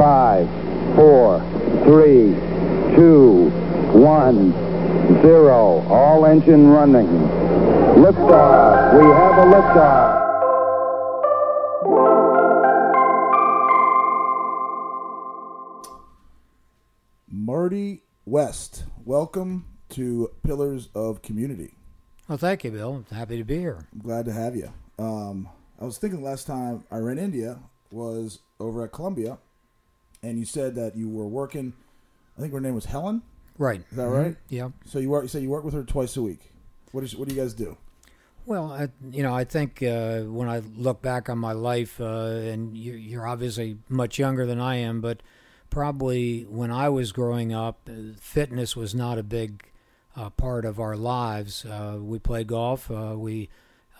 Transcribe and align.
Five, 0.00 0.48
four, 0.96 1.40
three, 1.84 2.32
two, 2.96 3.50
one, 3.92 4.52
zero. 5.20 5.86
All 5.90 6.24
engine 6.24 6.68
running. 6.68 7.06
Liftoff. 8.00 8.94
We 8.94 9.04
have 9.04 9.36
a 9.36 9.44
liftoff. 9.52 10.20
Marty 17.28 18.02
West, 18.24 18.84
welcome 19.04 19.66
to 19.90 20.30
Pillars 20.42 20.88
of 20.94 21.20
Community. 21.20 21.74
Well, 22.26 22.38
thank 22.38 22.64
you, 22.64 22.70
Bill. 22.70 23.04
I'm 23.10 23.14
happy 23.14 23.36
to 23.36 23.44
be 23.44 23.58
here. 23.58 23.86
I'm 23.92 24.00
glad 24.00 24.24
to 24.24 24.32
have 24.32 24.56
you. 24.56 24.72
Um, 24.98 25.50
I 25.78 25.84
was 25.84 25.98
thinking 25.98 26.22
last 26.22 26.46
time 26.46 26.84
I 26.90 26.96
ran 26.96 27.18
India 27.18 27.58
was 27.90 28.38
over 28.58 28.84
at 28.84 28.92
Columbia, 28.92 29.36
and 30.22 30.38
you 30.38 30.44
said 30.44 30.74
that 30.74 30.96
you 30.96 31.08
were 31.08 31.26
working. 31.26 31.72
I 32.36 32.40
think 32.40 32.52
her 32.52 32.60
name 32.60 32.74
was 32.74 32.86
Helen. 32.86 33.22
Right. 33.58 33.82
Is 33.90 33.96
that 33.96 34.08
right? 34.08 34.36
Yeah. 34.48 34.70
So 34.86 34.98
you 34.98 35.10
work. 35.10 35.24
You 35.24 35.28
say 35.28 35.40
you 35.40 35.50
work 35.50 35.64
with 35.64 35.74
her 35.74 35.82
twice 35.84 36.16
a 36.16 36.22
week. 36.22 36.52
What 36.92 37.04
is? 37.04 37.14
What 37.16 37.28
do 37.28 37.34
you 37.34 37.40
guys 37.40 37.54
do? 37.54 37.76
Well, 38.46 38.72
I, 38.72 38.88
you 39.10 39.22
know, 39.22 39.34
I 39.34 39.44
think 39.44 39.82
uh, 39.82 40.22
when 40.22 40.48
I 40.48 40.60
look 40.76 41.02
back 41.02 41.28
on 41.28 41.38
my 41.38 41.52
life, 41.52 42.00
uh, 42.00 42.04
and 42.04 42.76
you, 42.76 42.94
you're 42.94 43.26
obviously 43.26 43.76
much 43.88 44.18
younger 44.18 44.46
than 44.46 44.58
I 44.58 44.76
am, 44.76 45.00
but 45.00 45.22
probably 45.68 46.42
when 46.44 46.70
I 46.70 46.88
was 46.88 47.12
growing 47.12 47.52
up, 47.52 47.88
uh, 47.88 48.14
fitness 48.18 48.74
was 48.74 48.94
not 48.94 49.18
a 49.18 49.22
big 49.22 49.62
uh, 50.16 50.30
part 50.30 50.64
of 50.64 50.80
our 50.80 50.96
lives. 50.96 51.64
Uh, 51.64 51.98
we 52.00 52.18
played 52.18 52.46
golf. 52.48 52.90
Uh, 52.90 53.14
we 53.16 53.50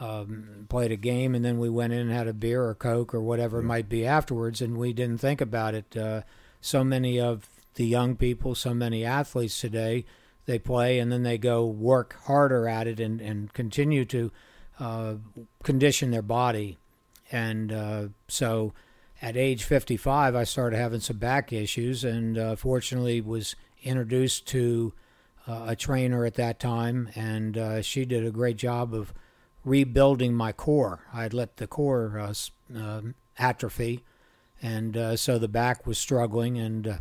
um, 0.00 0.66
played 0.68 0.90
a 0.90 0.96
game, 0.96 1.34
and 1.34 1.44
then 1.44 1.58
we 1.58 1.68
went 1.68 1.92
in 1.92 2.00
and 2.00 2.10
had 2.10 2.26
a 2.26 2.32
beer 2.32 2.64
or 2.64 2.74
Coke 2.74 3.14
or 3.14 3.20
whatever 3.20 3.60
it 3.60 3.64
might 3.64 3.88
be 3.88 4.06
afterwards, 4.06 4.60
and 4.62 4.78
we 4.78 4.92
didn't 4.92 5.20
think 5.20 5.40
about 5.40 5.74
it. 5.74 5.96
Uh, 5.96 6.22
so 6.60 6.82
many 6.82 7.20
of 7.20 7.48
the 7.74 7.86
young 7.86 8.16
people, 8.16 8.54
so 8.54 8.74
many 8.74 9.04
athletes 9.04 9.60
today, 9.60 10.04
they 10.46 10.58
play 10.58 10.98
and 10.98 11.12
then 11.12 11.22
they 11.22 11.38
go 11.38 11.64
work 11.64 12.16
harder 12.24 12.66
at 12.66 12.86
it 12.88 12.98
and, 12.98 13.20
and 13.20 13.52
continue 13.52 14.04
to 14.06 14.32
uh, 14.80 15.14
condition 15.62 16.10
their 16.10 16.22
body. 16.22 16.78
And 17.30 17.70
uh, 17.70 18.08
so 18.26 18.72
at 19.22 19.36
age 19.36 19.64
55, 19.64 20.34
I 20.34 20.44
started 20.44 20.76
having 20.78 21.00
some 21.00 21.18
back 21.18 21.52
issues, 21.52 22.04
and 22.04 22.38
uh, 22.38 22.56
fortunately 22.56 23.20
was 23.20 23.54
introduced 23.82 24.46
to 24.48 24.92
uh, 25.46 25.66
a 25.68 25.76
trainer 25.76 26.24
at 26.24 26.34
that 26.34 26.58
time, 26.58 27.10
and 27.14 27.56
uh, 27.56 27.82
she 27.82 28.04
did 28.04 28.26
a 28.26 28.30
great 28.30 28.56
job 28.56 28.94
of 28.94 29.12
rebuilding 29.64 30.34
my 30.34 30.52
core. 30.52 31.00
I 31.12 31.22
had 31.22 31.34
let 31.34 31.56
the 31.56 31.66
core 31.66 32.18
uh, 32.18 32.34
um 32.78 33.14
atrophy, 33.38 34.04
and 34.62 34.96
uh, 34.96 35.16
so 35.16 35.38
the 35.38 35.48
back 35.48 35.86
was 35.86 35.98
struggling. 35.98 36.58
And 36.58 36.86
uh, 36.86 36.98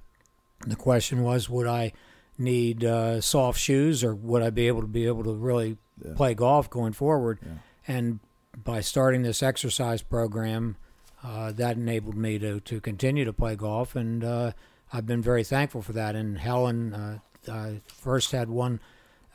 the 0.65 0.75
question 0.75 1.21
was, 1.23 1.49
would 1.49 1.67
I 1.67 1.91
need 2.37 2.83
uh, 2.85 3.19
soft 3.21 3.59
shoes, 3.59 4.03
or 4.03 4.15
would 4.15 4.41
I 4.41 4.49
be 4.49 4.67
able 4.67 4.81
to 4.81 4.87
be 4.87 5.05
able 5.07 5.23
to 5.23 5.33
really 5.33 5.77
Yeah. 6.03 6.13
play 6.15 6.33
golf 6.33 6.69
going 6.69 6.93
forward? 6.93 7.39
Yeah. 7.41 7.51
And 7.87 8.19
by 8.63 8.81
starting 8.81 9.23
this 9.23 9.43
exercise 9.43 10.01
program, 10.01 10.75
uh, 11.23 11.51
that 11.51 11.75
enabled 11.75 12.15
me 12.15 12.39
to, 12.39 12.61
to 12.61 12.79
continue 12.79 13.25
to 13.25 13.33
play 13.33 13.55
golf, 13.57 13.95
and 13.95 14.23
uh, 14.23 14.51
I've 14.93 15.05
been 15.05 15.21
very 15.21 15.43
thankful 15.43 15.81
for 15.81 15.91
that. 15.93 16.15
And 16.15 16.37
Helen, 16.39 16.93
uh, 16.93 17.19
I 17.51 17.81
first 17.87 18.31
had 18.31 18.49
one 18.49 18.79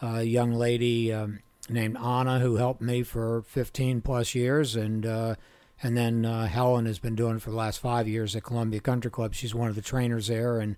uh, 0.02 0.18
young 0.20 0.52
lady 0.54 1.12
um, 1.12 1.40
named 1.70 1.96
Anna 1.96 2.40
who 2.40 2.56
helped 2.56 2.80
me 2.80 3.02
for 3.02 3.42
15 3.42 4.00
plus 4.00 4.34
years, 4.34 4.76
and 4.76 5.06
uh, 5.06 5.34
and 5.82 5.96
then 5.96 6.24
uh, 6.24 6.46
Helen 6.46 6.86
has 6.86 6.98
been 6.98 7.14
doing 7.14 7.36
it 7.36 7.42
for 7.42 7.50
the 7.50 7.56
last 7.56 7.78
five 7.78 8.08
years 8.08 8.34
at 8.36 8.44
Columbia 8.44 8.80
Country 8.80 9.10
Club. 9.10 9.34
She's 9.34 9.54
one 9.54 9.68
of 9.68 9.74
the 9.74 9.82
trainers 9.82 10.28
there, 10.28 10.58
and 10.58 10.76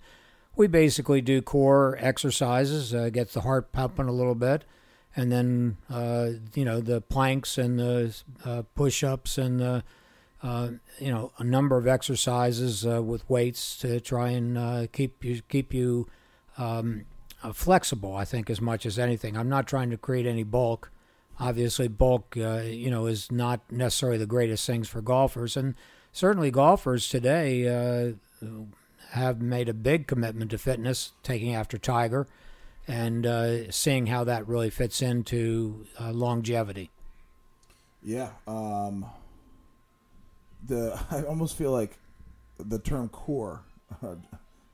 we 0.54 0.66
basically 0.66 1.20
do 1.20 1.42
core 1.42 1.96
exercises, 2.00 2.94
uh, 2.94 3.10
gets 3.10 3.34
the 3.34 3.42
heart 3.42 3.72
pumping 3.72 4.08
a 4.08 4.12
little 4.12 4.34
bit, 4.34 4.64
and 5.14 5.30
then 5.30 5.76
uh, 5.90 6.30
you 6.54 6.64
know 6.64 6.80
the 6.80 7.00
planks 7.00 7.58
and 7.58 7.78
the 7.78 8.16
uh, 8.44 8.62
push-ups 8.75 9.38
and 9.38 9.60
the 9.60 9.84
uh, 10.42 10.70
you 10.98 11.10
know 11.10 11.32
a 11.38 11.44
number 11.44 11.76
of 11.76 11.86
exercises 11.86 12.84
with 12.84 13.28
weights 13.28 13.76
to 13.78 14.00
try 14.00 14.30
and 14.30 14.92
keep 14.92 15.25
you 15.25 15.42
keep 15.48 15.75
you 15.75 16.08
um, 16.58 17.04
uh, 17.46 17.52
flexible. 17.52 18.14
I 18.14 18.24
think 18.24 18.50
as 18.50 18.60
much 18.60 18.86
as 18.86 18.98
anything. 18.98 19.36
I'm 19.36 19.48
not 19.48 19.66
trying 19.66 19.90
to 19.90 19.96
create 19.96 20.26
any 20.26 20.42
bulk. 20.42 20.90
Obviously, 21.38 21.88
bulk 21.88 22.36
uh, 22.36 22.62
you 22.62 22.90
know 22.90 23.06
is 23.06 23.30
not 23.30 23.60
necessarily 23.70 24.18
the 24.18 24.26
greatest 24.26 24.66
things 24.66 24.88
for 24.88 25.00
golfers, 25.00 25.56
and 25.56 25.74
certainly 26.12 26.50
golfers 26.50 27.08
today 27.08 27.68
uh, 27.68 28.46
have 29.10 29.40
made 29.40 29.68
a 29.68 29.74
big 29.74 30.06
commitment 30.06 30.50
to 30.50 30.58
fitness, 30.58 31.12
taking 31.22 31.54
after 31.54 31.78
Tiger, 31.78 32.26
and 32.88 33.26
uh, 33.26 33.70
seeing 33.70 34.06
how 34.06 34.24
that 34.24 34.48
really 34.48 34.70
fits 34.70 35.02
into 35.02 35.86
uh, 36.00 36.10
longevity. 36.12 36.90
Yeah. 38.02 38.30
Um, 38.46 39.06
the 40.66 40.98
I 41.10 41.22
almost 41.22 41.56
feel 41.56 41.70
like 41.70 41.98
the 42.58 42.78
term 42.78 43.10
core, 43.10 43.62
uh, 44.02 44.16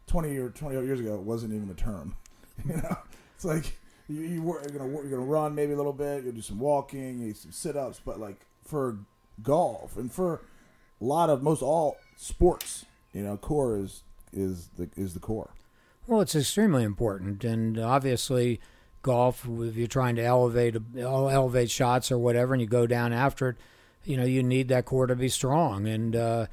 twenty 0.06 0.36
or 0.38 0.50
twenty 0.50 0.80
years 0.80 1.00
ago, 1.00 1.18
wasn't 1.18 1.52
even 1.54 1.68
a 1.68 1.74
term. 1.74 2.16
You 2.68 2.76
know, 2.76 2.96
it's 3.34 3.44
like 3.44 3.76
you, 4.08 4.20
you 4.20 4.42
were, 4.42 4.60
you're 4.62 4.78
gonna 4.78 4.90
work- 4.90 5.04
you're 5.04 5.18
gonna 5.18 5.30
run 5.30 5.54
maybe 5.54 5.72
a 5.72 5.76
little 5.76 5.92
bit, 5.92 6.24
you'll 6.24 6.32
do 6.34 6.42
some 6.42 6.58
walking, 6.60 7.18
you 7.20 7.34
some 7.34 7.52
sit 7.52 7.76
ups, 7.76 8.00
but 8.04 8.20
like 8.20 8.46
for 8.64 8.98
golf 9.42 9.96
and 9.96 10.12
for 10.12 10.42
a 11.00 11.04
lot 11.04 11.30
of 11.30 11.42
most 11.42 11.62
all 11.62 11.96
sports, 12.16 12.84
you 13.12 13.22
know, 13.22 13.36
core 13.36 13.78
is 13.78 14.02
is 14.32 14.68
the 14.76 14.88
is 14.96 15.14
the 15.14 15.20
core. 15.20 15.50
Well, 16.06 16.20
it's 16.20 16.34
extremely 16.34 16.82
important, 16.84 17.44
and 17.44 17.78
obviously, 17.78 18.60
golf. 19.02 19.46
If 19.48 19.76
you're 19.76 19.86
trying 19.86 20.16
to 20.16 20.22
elevate 20.24 20.76
elevate 20.98 21.70
shots 21.70 22.10
or 22.12 22.18
whatever, 22.18 22.54
and 22.54 22.60
you 22.60 22.66
go 22.66 22.86
down 22.86 23.12
after 23.12 23.50
it, 23.50 23.56
you 24.04 24.16
know 24.16 24.24
you 24.24 24.42
need 24.42 24.68
that 24.68 24.84
core 24.84 25.06
to 25.06 25.16
be 25.16 25.28
strong, 25.28 25.86
and 25.86 26.14
uh, 26.16 26.46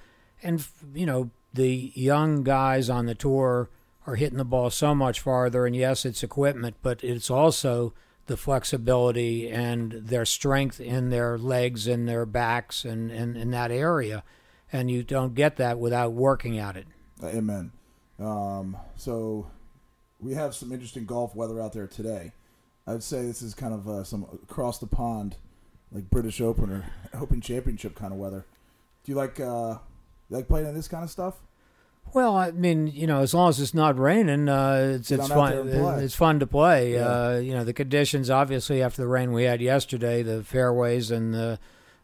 and 0.43 0.65
you 0.93 1.05
know 1.05 1.29
the 1.53 1.91
young 1.95 2.43
guys 2.43 2.89
on 2.89 3.05
the 3.07 3.15
tour 3.15 3.69
are 4.07 4.15
hitting 4.15 4.37
the 4.37 4.45
ball 4.45 4.69
so 4.69 4.95
much 4.95 5.19
farther, 5.19 5.65
and 5.65 5.75
yes, 5.75 6.05
it's 6.05 6.23
equipment, 6.23 6.75
but 6.81 7.03
it's 7.03 7.29
also 7.29 7.93
the 8.27 8.37
flexibility 8.37 9.49
and 9.49 9.91
their 9.91 10.25
strength 10.25 10.79
in 10.79 11.09
their 11.09 11.37
legs 11.37 11.87
and 11.87 12.07
their 12.07 12.25
backs 12.25 12.85
and, 12.85 13.11
in 13.11 13.51
that 13.51 13.71
area, 13.71 14.23
and 14.71 14.89
you 14.89 15.03
don't 15.03 15.33
get 15.33 15.57
that 15.57 15.79
without 15.79 16.13
working 16.13 16.57
at 16.57 16.77
it. 16.77 16.87
Uh, 17.21 17.27
Amen. 17.27 17.71
Um, 18.19 18.77
so 18.95 19.49
we 20.19 20.33
have 20.33 20.53
some 20.53 20.71
interesting 20.71 21.05
golf 21.05 21.35
weather 21.35 21.59
out 21.61 21.73
there 21.73 21.87
today. 21.87 22.33
I'd 22.85 23.03
say 23.03 23.23
this 23.23 23.41
is 23.41 23.53
kind 23.53 23.73
of 23.73 23.87
uh, 23.87 24.03
some 24.03 24.25
across 24.43 24.79
the 24.79 24.87
pond, 24.87 25.37
like 25.91 26.09
British 26.09 26.41
Open 26.41 26.71
or 26.71 26.85
Open 27.19 27.41
Championship 27.41 27.95
kind 27.95 28.13
of 28.13 28.19
weather. 28.19 28.45
Do 29.03 29.11
you 29.11 29.15
like 29.15 29.39
uh, 29.39 29.77
you 30.29 30.37
like 30.37 30.47
playing 30.47 30.67
in 30.67 30.75
this 30.75 30.87
kind 30.87 31.03
of 31.03 31.09
stuff? 31.09 31.35
Well, 32.13 32.35
I 32.35 32.51
mean, 32.51 32.87
you 32.87 33.05
know, 33.05 33.21
as 33.21 33.33
long 33.33 33.49
as 33.49 33.59
it's 33.59 33.73
not 33.73 33.99
raining, 33.99 34.49
uh, 34.49 34.93
it's 34.95 35.11
it's 35.11 35.27
fun. 35.27 35.51
there 35.51 35.61
and 35.61 35.71
play. 35.71 36.03
It's 36.03 36.15
fun 36.15 36.39
to 36.39 36.47
play. 36.47 36.93
Yeah. 36.93 37.05
Uh, 37.05 37.37
you 37.37 37.53
know, 37.53 37.63
the 37.63 37.73
conditions 37.73 38.29
obviously 38.29 38.81
after 38.81 39.01
the 39.01 39.07
rain 39.07 39.31
we 39.31 39.43
had 39.43 39.61
yesterday, 39.61 40.23
the 40.23 40.43
fairways 40.43 41.11
and 41.11 41.33
the 41.33 41.59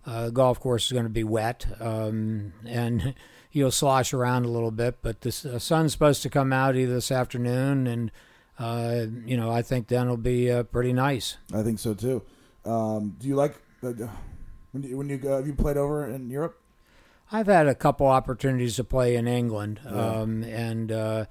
uh, 0.06 0.30
golf 0.30 0.60
course 0.60 0.86
is 0.86 0.92
going 0.92 1.06
to 1.06 1.10
be 1.10 1.24
wet, 1.24 1.66
um, 1.80 2.54
and 2.66 3.16
you'll 3.52 3.72
slosh 3.72 4.14
around 4.14 4.46
a 4.46 4.50
little 4.50 4.72
bit. 4.72 5.02
But 5.02 5.22
the 5.22 5.30
uh, 5.56 5.60
sun's 5.60 5.94
supposed 5.94 6.22
to 6.24 6.30
come 6.30 6.54
out 6.54 6.76
either 6.76 6.94
this 6.94 7.12
afternoon, 7.12 7.88
and 7.88 8.12
uh, 8.60 9.06
you 9.26 9.38
know, 9.38 9.50
I 9.50 9.64
think 9.64 9.88
then 9.88 10.04
it'll 10.04 10.18
be 10.18 10.52
uh, 10.52 10.64
pretty 10.64 10.94
nice. 10.94 11.38
I 11.54 11.64
think 11.64 11.80
so 11.80 11.94
too. 11.96 12.22
Um, 12.64 13.16
do 13.20 13.28
you 13.28 13.36
like 13.36 13.56
uh, 13.84 13.92
when 14.72 14.84
you 14.84 14.98
when 14.98 15.10
you 15.10 15.18
go? 15.18 15.38
Have 15.38 15.48
you 15.48 15.56
played 15.56 15.78
over 15.78 16.06
in 16.08 16.30
Europe? 16.30 16.62
I've 17.32 17.48
had 17.48 17.68
a 17.68 17.76
couple 17.76 18.08
opportunities 18.08 18.76
to 18.76 18.84
play 18.84 19.16
in 19.16 19.28
England, 19.28 19.80
Yeah. 19.84 19.92
um, 19.92 20.44
and 20.44 20.92
uh, 20.92 21.26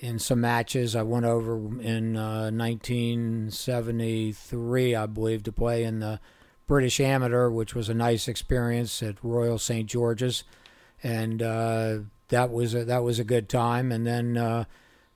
in 0.00 0.18
some 0.18 0.40
matches. 0.40 0.96
I 0.96 1.02
went 1.02 1.26
over 1.26 1.54
in 1.80 2.16
uh, 2.16 2.50
1973, 2.50 4.94
I 4.94 5.06
believe, 5.06 5.42
to 5.44 5.52
play 5.52 5.84
in 5.84 6.00
the 6.00 6.20
British 6.66 7.00
Amateur, 7.00 7.48
which 7.50 7.74
was 7.74 7.88
a 7.88 7.94
nice 7.94 8.28
experience 8.28 9.02
at 9.02 9.16
Royal 9.22 9.58
St 9.58 9.88
George's, 9.88 10.44
and 11.02 11.42
uh, 11.42 11.98
that 12.28 12.50
was 12.50 12.74
a, 12.74 12.84
that 12.86 13.02
was 13.02 13.18
a 13.18 13.24
good 13.24 13.48
time. 13.48 13.90
And 13.92 14.06
then 14.06 14.36
uh, 14.36 14.64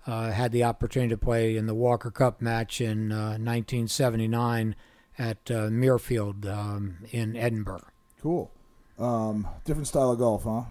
uh, 0.07 0.31
had 0.31 0.53
the 0.53 0.65
opportunity 0.65 1.11
to 1.11 1.19
play 1.19 1.57
in 1.57 1.67
the 1.67 1.75
Walker 1.75 2.11
Cup 2.11 2.41
match 2.43 2.81
in 2.81 3.13
uh, 3.13 3.37
1979 3.39 4.75
at 5.19 5.51
uh, 5.51 5.69
Muirfield 5.69 6.47
um, 6.47 6.99
in 7.11 7.37
Edinburgh. 7.37 7.85
Cool. 8.21 8.51
Um, 8.99 9.47
different 9.65 9.87
style 9.87 10.11
of 10.11 10.19
golf, 10.19 10.45
huh? 10.45 10.63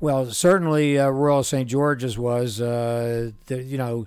Well, 0.00 0.30
certainly 0.30 0.98
uh, 0.98 1.08
Royal 1.10 1.42
St. 1.42 1.68
George's 1.68 2.18
was, 2.18 2.60
uh, 2.60 3.32
the, 3.46 3.62
you 3.62 3.76
know, 3.76 4.06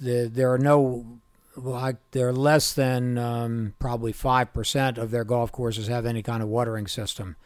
the, 0.00 0.28
there 0.32 0.52
are 0.52 0.58
no, 0.58 1.20
like, 1.56 1.96
there 2.10 2.28
are 2.28 2.32
less 2.32 2.72
than 2.72 3.16
um, 3.18 3.74
probably 3.78 4.12
5% 4.12 4.98
of 4.98 5.12
their 5.12 5.22
golf 5.24 5.52
courses 5.52 5.86
have 5.86 6.06
any 6.06 6.22
kind 6.22 6.42
of 6.42 6.48
watering 6.48 6.88
system. 6.88 7.36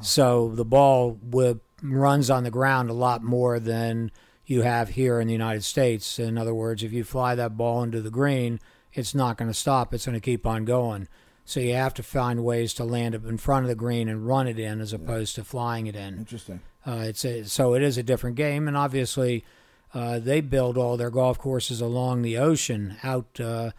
So 0.00 0.48
the 0.54 0.64
ball 0.64 1.12
wi- 1.24 1.60
runs 1.82 2.28
on 2.28 2.42
the 2.42 2.50
ground 2.50 2.90
a 2.90 2.94
lot 2.94 3.22
more 3.22 3.60
than 3.60 4.10
you 4.46 4.62
have 4.62 4.90
here 4.90 5.20
in 5.20 5.28
the 5.28 5.32
United 5.32 5.62
States. 5.62 6.18
In 6.18 6.38
other 6.38 6.54
words, 6.54 6.82
if 6.82 6.92
you 6.92 7.04
fly 7.04 7.34
that 7.36 7.56
ball 7.56 7.82
into 7.84 8.00
the 8.00 8.10
green, 8.10 8.58
it's 8.92 9.14
not 9.14 9.36
going 9.36 9.50
to 9.50 9.54
stop. 9.54 9.94
It's 9.94 10.06
going 10.06 10.14
to 10.14 10.20
keep 10.20 10.44
on 10.46 10.64
going. 10.64 11.06
So 11.48 11.60
you 11.60 11.72
have 11.72 11.94
to 11.94 12.02
find 12.02 12.44
ways 12.44 12.74
to 12.74 12.84
land 12.84 13.14
it 13.14 13.24
in 13.24 13.38
front 13.38 13.64
of 13.64 13.70
the 13.70 13.74
green 13.74 14.10
and 14.10 14.26
run 14.26 14.46
it 14.46 14.58
in, 14.58 14.82
as 14.82 14.92
opposed 14.92 15.34
to 15.36 15.44
flying 15.44 15.86
it 15.86 15.96
in. 15.96 16.18
Interesting. 16.18 16.60
Uh, 16.86 17.04
it's 17.06 17.24
a, 17.24 17.44
so 17.44 17.72
it 17.72 17.82
is 17.82 17.96
a 17.96 18.02
different 18.02 18.36
game, 18.36 18.68
and 18.68 18.76
obviously 18.76 19.46
uh, 19.94 20.18
they 20.18 20.42
build 20.42 20.76
all 20.76 20.98
their 20.98 21.08
golf 21.08 21.38
courses 21.38 21.80
along 21.80 22.20
the 22.20 22.36
ocean, 22.36 22.96
out 23.02 23.40
uh, 23.40 23.70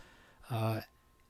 uh, 0.49 0.79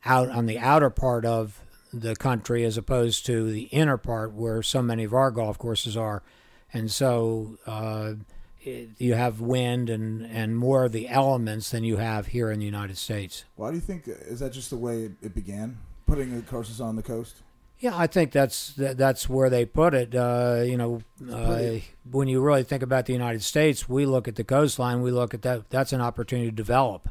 out 0.05 0.29
on 0.29 0.45
the 0.45 0.57
outer 0.57 0.89
part 0.89 1.25
of 1.25 1.59
the 1.91 2.15
country, 2.15 2.63
as 2.63 2.77
opposed 2.77 3.25
to 3.25 3.51
the 3.51 3.63
inner 3.63 3.97
part 3.97 4.31
where 4.31 4.63
so 4.63 4.81
many 4.81 5.03
of 5.03 5.13
our 5.13 5.31
golf 5.31 5.57
courses 5.57 5.97
are, 5.97 6.23
and 6.71 6.89
so 6.89 7.57
uh, 7.67 8.13
it, 8.61 8.87
you 8.97 9.13
have 9.13 9.41
wind 9.41 9.89
and 9.89 10.25
and 10.25 10.57
more 10.57 10.85
of 10.85 10.93
the 10.93 11.09
elements 11.09 11.71
than 11.71 11.83
you 11.83 11.97
have 11.97 12.27
here 12.27 12.49
in 12.49 12.59
the 12.59 12.65
United 12.65 12.97
States. 12.97 13.43
Why 13.57 13.71
do 13.71 13.75
you 13.75 13.81
think? 13.81 14.07
Is 14.07 14.39
that 14.39 14.53
just 14.53 14.69
the 14.69 14.77
way 14.77 15.09
it 15.21 15.35
began? 15.35 15.79
Putting 16.09 16.35
the 16.35 16.41
courses 16.41 16.81
on 16.81 16.95
the 16.95 17.03
coast. 17.03 17.43
Yeah, 17.79 17.97
I 17.97 18.07
think 18.07 18.33
that's 18.33 18.73
that, 18.73 18.97
that's 18.97 19.29
where 19.29 19.49
they 19.49 19.65
put 19.65 19.93
it. 19.93 20.13
Uh, 20.13 20.63
you 20.65 20.75
know, 20.75 21.01
uh, 21.31 21.79
when 22.11 22.27
you 22.27 22.41
really 22.41 22.63
think 22.63 22.83
about 22.83 23.05
the 23.05 23.13
United 23.13 23.41
States, 23.41 23.87
we 23.87 24.05
look 24.05 24.27
at 24.27 24.35
the 24.35 24.43
coastline. 24.43 25.01
We 25.01 25.11
look 25.11 25.33
at 25.33 25.43
that. 25.43 25.69
That's 25.69 25.93
an 25.93 26.01
opportunity 26.01 26.49
to 26.49 26.55
develop, 26.55 27.07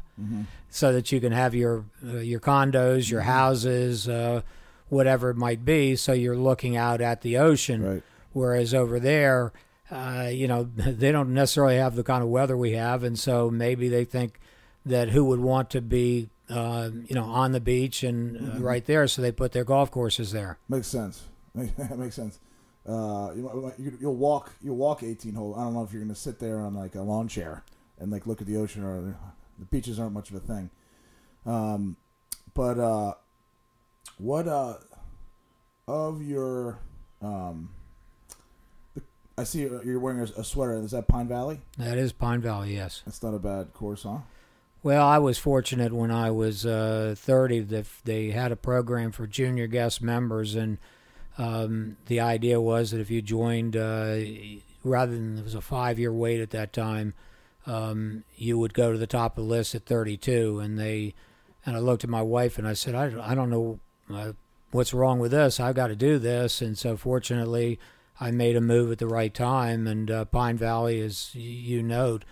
so 0.69 0.93
that 0.93 1.11
you 1.11 1.19
can 1.19 1.31
have 1.31 1.55
your 1.55 1.85
uh, 2.05 2.17
your 2.17 2.39
condos, 2.39 3.09
your 3.09 3.21
houses, 3.21 4.07
uh, 4.07 4.41
whatever 4.89 5.31
it 5.31 5.37
might 5.37 5.65
be. 5.65 5.95
So 5.95 6.13
you're 6.13 6.37
looking 6.37 6.77
out 6.77 7.01
at 7.01 7.21
the 7.21 7.37
ocean. 7.37 7.83
Right. 7.83 8.03
Whereas 8.33 8.75
over 8.75 8.99
there, 8.99 9.51
uh, 9.89 10.29
you 10.31 10.47
know, 10.47 10.63
they 10.75 11.11
don't 11.11 11.33
necessarily 11.33 11.77
have 11.77 11.95
the 11.95 12.03
kind 12.03 12.21
of 12.21 12.29
weather 12.29 12.55
we 12.55 12.73
have, 12.73 13.03
and 13.03 13.17
so 13.17 13.49
maybe 13.49 13.89
they 13.89 14.05
think 14.05 14.39
that 14.85 15.09
who 15.09 15.25
would 15.25 15.39
want 15.39 15.71
to 15.71 15.81
be, 15.81 16.29
uh, 16.49 16.89
you 17.07 17.15
know, 17.15 17.23
on 17.23 17.51
the 17.51 17.59
beach 17.59 18.03
and 18.03 18.37
uh, 18.37 18.59
right 18.59 18.85
there, 18.85 19.07
so 19.07 19.21
they 19.21 19.31
put 19.31 19.51
their 19.51 19.63
golf 19.63 19.91
courses 19.91 20.31
there. 20.31 20.57
Makes 20.67 20.87
sense. 20.87 21.23
That 21.55 21.97
makes 21.97 22.15
sense. 22.15 22.39
Uh, 22.87 23.31
you, 23.35 23.97
you'll 23.99 24.15
walk. 24.15 24.53
You'll 24.61 24.77
walk 24.77 25.03
18 25.03 25.33
hole. 25.33 25.55
I 25.55 25.63
don't 25.63 25.73
know 25.73 25.83
if 25.83 25.91
you're 25.91 26.01
going 26.01 26.13
to 26.13 26.19
sit 26.19 26.39
there 26.39 26.59
on 26.59 26.73
like 26.73 26.95
a 26.95 27.01
lawn 27.01 27.27
chair 27.27 27.63
and 27.99 28.11
like 28.11 28.25
look 28.25 28.41
at 28.41 28.47
the 28.47 28.57
ocean 28.57 28.83
or 28.83 29.17
the 29.57 29.65
beaches 29.65 29.99
aren't 29.99 30.13
much 30.13 30.29
of 30.29 30.37
a 30.37 30.39
thing. 30.39 30.69
Um, 31.45 31.97
but 32.53 32.79
uh, 32.79 33.13
what 34.17 34.47
uh, 34.47 34.75
of 35.87 36.21
your 36.21 36.79
um, 37.21 37.69
the, 38.95 39.01
I 39.37 39.43
see 39.43 39.61
you're 39.61 39.99
wearing 39.99 40.21
a, 40.21 40.39
a 40.39 40.43
sweater. 40.43 40.73
Is 40.75 40.91
that 40.91 41.07
Pine 41.07 41.27
Valley? 41.27 41.59
That 41.77 41.97
is 41.97 42.11
Pine 42.11 42.41
Valley, 42.41 42.75
yes. 42.75 43.01
That's 43.05 43.21
not 43.21 43.33
a 43.33 43.39
bad 43.39 43.73
course, 43.73 44.03
huh? 44.03 44.19
Well, 44.81 45.05
I 45.05 45.17
was 45.17 45.37
fortunate 45.37 45.91
when 45.91 46.09
I 46.09 46.31
was 46.31 46.65
uh, 46.65 47.15
30 47.17 47.59
that 47.61 47.85
they 48.05 48.31
had 48.31 48.53
a 48.53 48.55
program 48.55 49.11
for 49.11 49.27
junior 49.27 49.67
guest 49.67 50.01
members, 50.01 50.55
and 50.55 50.77
um, 51.37 51.97
the 52.05 52.21
idea 52.21 52.61
was 52.61 52.91
that 52.91 53.01
if 53.01 53.11
you 53.11 53.21
joined, 53.21 53.75
uh, 53.75 54.19
rather 54.83 55.13
than 55.13 55.37
it 55.37 55.43
was 55.43 55.55
a 55.55 55.61
five 55.61 55.99
year 55.99 56.13
wait 56.13 56.39
at 56.39 56.51
that 56.51 56.71
time, 56.71 57.13
um, 57.65 58.23
you 58.35 58.57
would 58.57 58.73
go 58.73 58.91
to 58.91 58.97
the 58.97 59.07
top 59.07 59.37
of 59.37 59.43
the 59.43 59.49
list 59.49 59.75
at 59.75 59.85
32. 59.85 60.59
And 60.59 60.77
they, 60.77 61.13
and 61.65 61.75
I 61.75 61.79
looked 61.79 62.03
at 62.03 62.09
my 62.09 62.21
wife 62.21 62.57
and 62.57 62.67
I 62.67 62.73
said, 62.73 62.95
I, 62.95 63.31
I 63.31 63.35
don't 63.35 63.49
know 63.49 63.79
uh, 64.13 64.33
what's 64.71 64.93
wrong 64.93 65.19
with 65.19 65.31
this. 65.31 65.59
I've 65.59 65.75
got 65.75 65.87
to 65.87 65.95
do 65.95 66.19
this. 66.19 66.61
And 66.61 66.77
so 66.77 66.97
fortunately, 66.97 67.79
I 68.19 68.31
made 68.31 68.55
a 68.55 68.61
move 68.61 68.91
at 68.91 68.97
the 68.97 69.07
right 69.07 69.33
time. 69.33 69.87
And 69.87 70.09
uh, 70.09 70.25
Pine 70.25 70.57
Valley, 70.57 70.99
as 71.01 71.33
you 71.35 71.83
note, 71.83 72.25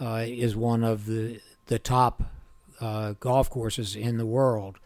uh, 0.00 0.24
is 0.26 0.54
one 0.54 0.84
of 0.84 1.06
the 1.06 1.40
the 1.66 1.78
top 1.78 2.22
uh, 2.80 3.14
golf 3.20 3.50
courses 3.50 3.96
in 3.96 4.18
the 4.18 4.26
world, 4.26 4.78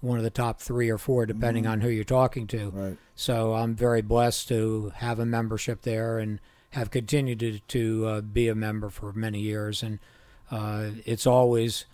one 0.00 0.18
of 0.18 0.24
the 0.24 0.30
top 0.30 0.60
three 0.60 0.90
or 0.90 0.98
four, 0.98 1.26
depending 1.26 1.66
on 1.66 1.80
who 1.80 1.88
you're 1.88 2.04
talking 2.04 2.46
to. 2.48 2.70
Right. 2.70 2.96
So 3.14 3.54
I'm 3.54 3.74
very 3.74 4.02
blessed 4.02 4.48
to 4.48 4.92
have 4.96 5.18
a 5.18 5.26
membership 5.26 5.82
there 5.82 6.18
and 6.18 6.40
have 6.70 6.90
continued 6.90 7.40
to, 7.40 7.58
to 7.60 8.06
uh, 8.06 8.20
be 8.20 8.48
a 8.48 8.54
member 8.54 8.90
for 8.90 9.12
many 9.12 9.40
years. 9.40 9.82
And 9.82 9.98
uh, 10.50 10.90
it's 11.04 11.26
always 11.26 11.86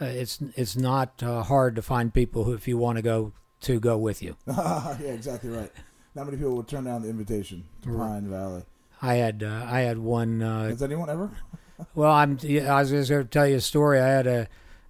uh, 0.00 0.06
it's 0.06 0.38
it's 0.56 0.76
not 0.76 1.22
uh, 1.22 1.42
hard 1.42 1.76
to 1.76 1.82
find 1.82 2.12
people 2.12 2.44
who, 2.44 2.54
if 2.54 2.66
you 2.66 2.78
want 2.78 2.96
to 2.96 3.02
go, 3.02 3.32
to 3.62 3.78
go 3.78 3.98
with 3.98 4.22
you. 4.22 4.36
yeah, 4.46 4.96
exactly 4.98 5.50
right. 5.50 5.70
Not 6.14 6.24
many 6.24 6.38
people 6.38 6.56
would 6.56 6.68
turn 6.68 6.84
down 6.84 7.02
the 7.02 7.08
invitation 7.08 7.64
to 7.82 7.96
Pine 7.96 8.28
Valley. 8.28 8.64
I 9.02 9.14
had 9.14 9.42
uh, 9.42 9.66
I 9.68 9.80
had 9.80 9.98
one 9.98 10.42
uh, 10.42 10.68
Has 10.68 10.82
anyone 10.82 11.10
ever? 11.10 11.30
Well, 11.94 12.12
I'm. 12.12 12.38
I 12.42 12.80
was 12.80 12.90
just 12.90 13.10
going 13.10 13.22
to 13.22 13.28
tell 13.28 13.46
you 13.46 13.56
a 13.56 13.60
story. 13.60 14.00
I 14.00 14.06
had 14.06 14.26
a, 14.26 14.48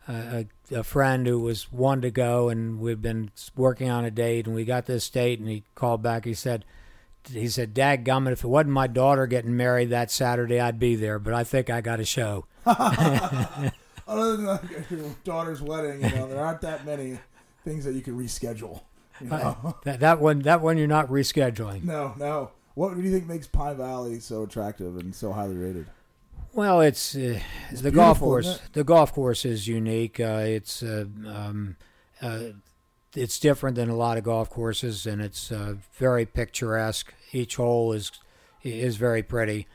a 0.09 0.47
a 0.73 0.85
friend 0.85 1.27
who 1.27 1.41
was 1.41 1.73
one 1.73 2.01
to 2.03 2.11
go, 2.11 2.49
and 2.49 2.81
we'd 2.81 3.03
been 3.03 3.31
working 3.57 3.91
on 3.91 4.05
a 4.05 4.11
date, 4.11 4.47
and 4.47 4.55
we 4.55 4.65
got 4.65 4.87
this 4.87 5.09
date, 5.11 5.39
and 5.39 5.49
he 5.49 5.65
called 5.75 6.03
back. 6.03 6.25
He 6.25 6.35
said, 6.35 6.65
he 7.31 7.49
said, 7.49 7.75
"Dag 7.75 8.05
gummit, 8.05 8.33
if 8.33 8.45
it 8.45 8.49
wasn't 8.49 8.71
my 8.71 8.87
daughter 8.87 9.27
getting 9.27 9.57
married 9.57 9.91
that 9.91 10.11
Saturday, 10.11 10.61
I'd 10.61 10.79
be 10.79 10.97
there, 10.97 11.19
but 11.19 11.35
I 11.35 11.45
think 11.45 11.71
I 11.71 11.81
got 11.81 12.01
a 12.01 12.05
show." 12.05 12.47
Other 12.67 14.37
than 14.37 14.47
like, 14.47 14.91
your 14.91 15.15
daughter's 15.23 15.63
wedding, 15.63 16.03
you 16.03 16.17
know, 16.17 16.29
there 16.29 16.45
aren't 16.45 16.63
that 16.63 16.85
many 16.85 17.19
things 17.65 17.85
that 17.85 17.95
you 17.95 18.01
can 18.01 18.19
reschedule. 18.19 18.83
You 19.21 19.33
uh, 19.33 19.39
know? 19.39 19.79
that 19.85 20.01
that 20.01 20.21
one, 20.21 20.41
that 20.41 20.61
one, 20.61 20.79
you're 20.79 20.87
not 20.87 21.09
rescheduling. 21.09 21.85
no, 21.85 22.15
no. 22.19 22.51
What 22.75 22.95
do 22.95 23.03
you 23.03 23.11
think 23.11 23.27
makes 23.27 23.47
Pine 23.47 23.77
Valley 23.77 24.21
so 24.21 24.45
attractive 24.45 24.97
and 24.97 25.15
so 25.15 25.33
highly 25.33 25.57
rated? 25.57 25.87
Well, 26.53 26.81
it's, 26.81 27.15
uh, 27.15 27.39
the 27.73 27.91
golf 27.91 28.19
course. 28.19 28.61
The 28.73 28.85
golf 28.85 29.13
course 29.13 29.45
is 29.45 29.69
unique. 29.69 30.19
Uh, 30.19 30.43
it's 30.45 30.83
uh, 30.83 31.05
um, 31.27 31.77
uh, 32.21 32.41
it's 33.15 33.39
different 33.39 33.77
than 33.77 33.89
a 33.89 33.97
lot 33.97 34.19
of 34.19 34.25
golf 34.25 34.51
courses, 34.51 35.07
and 35.07 35.21
it's 35.21 35.51
uh, 35.53 35.75
very 35.95 36.27
picturesque. 36.27 37.13
Each 37.33 37.57
hole 37.57 37.93
is 37.93 38.11
is 38.63 38.97
very 38.97 39.23
pretty, 39.23 39.67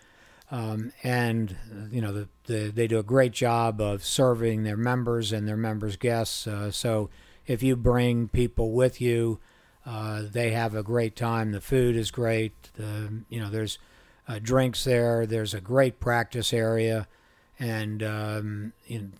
um, 0.52 0.92
and 1.04 1.56
you 1.92 2.02
know 2.02 2.12
the, 2.14 2.30
the 2.46 2.72
they 2.72 2.88
do 2.88 3.00
a 3.00 3.04
great 3.04 3.32
job 3.32 3.82
of 3.82 4.04
serving 4.04 4.64
their 4.64 4.78
members 4.78 5.32
and 5.32 5.48
their 5.48 5.58
members' 5.58 5.96
guests. 5.96 6.46
Uh, 6.46 6.72
so 6.72 7.10
if 7.48 7.64
you 7.64 7.76
bring 7.76 8.28
people 8.28 8.72
with 8.72 9.00
you, 9.00 9.40
uh, 9.86 10.24
they 10.30 10.52
have 10.52 10.76
a 10.76 10.84
great 10.84 11.16
time. 11.16 11.52
The 11.52 11.62
food 11.62 11.96
is 11.96 12.12
great. 12.12 12.54
The, 12.76 13.24
you 13.30 13.40
know 13.40 13.50
there's 13.50 13.80
uh, 14.28 14.40
drinks 14.42 14.84
there. 14.84 15.26
There's 15.26 15.54
a 15.54 15.62
great 15.62 16.00
practice 16.00 16.54
area, 16.54 17.08
and 17.60 18.02
um, 18.04 18.74
in, 18.88 19.14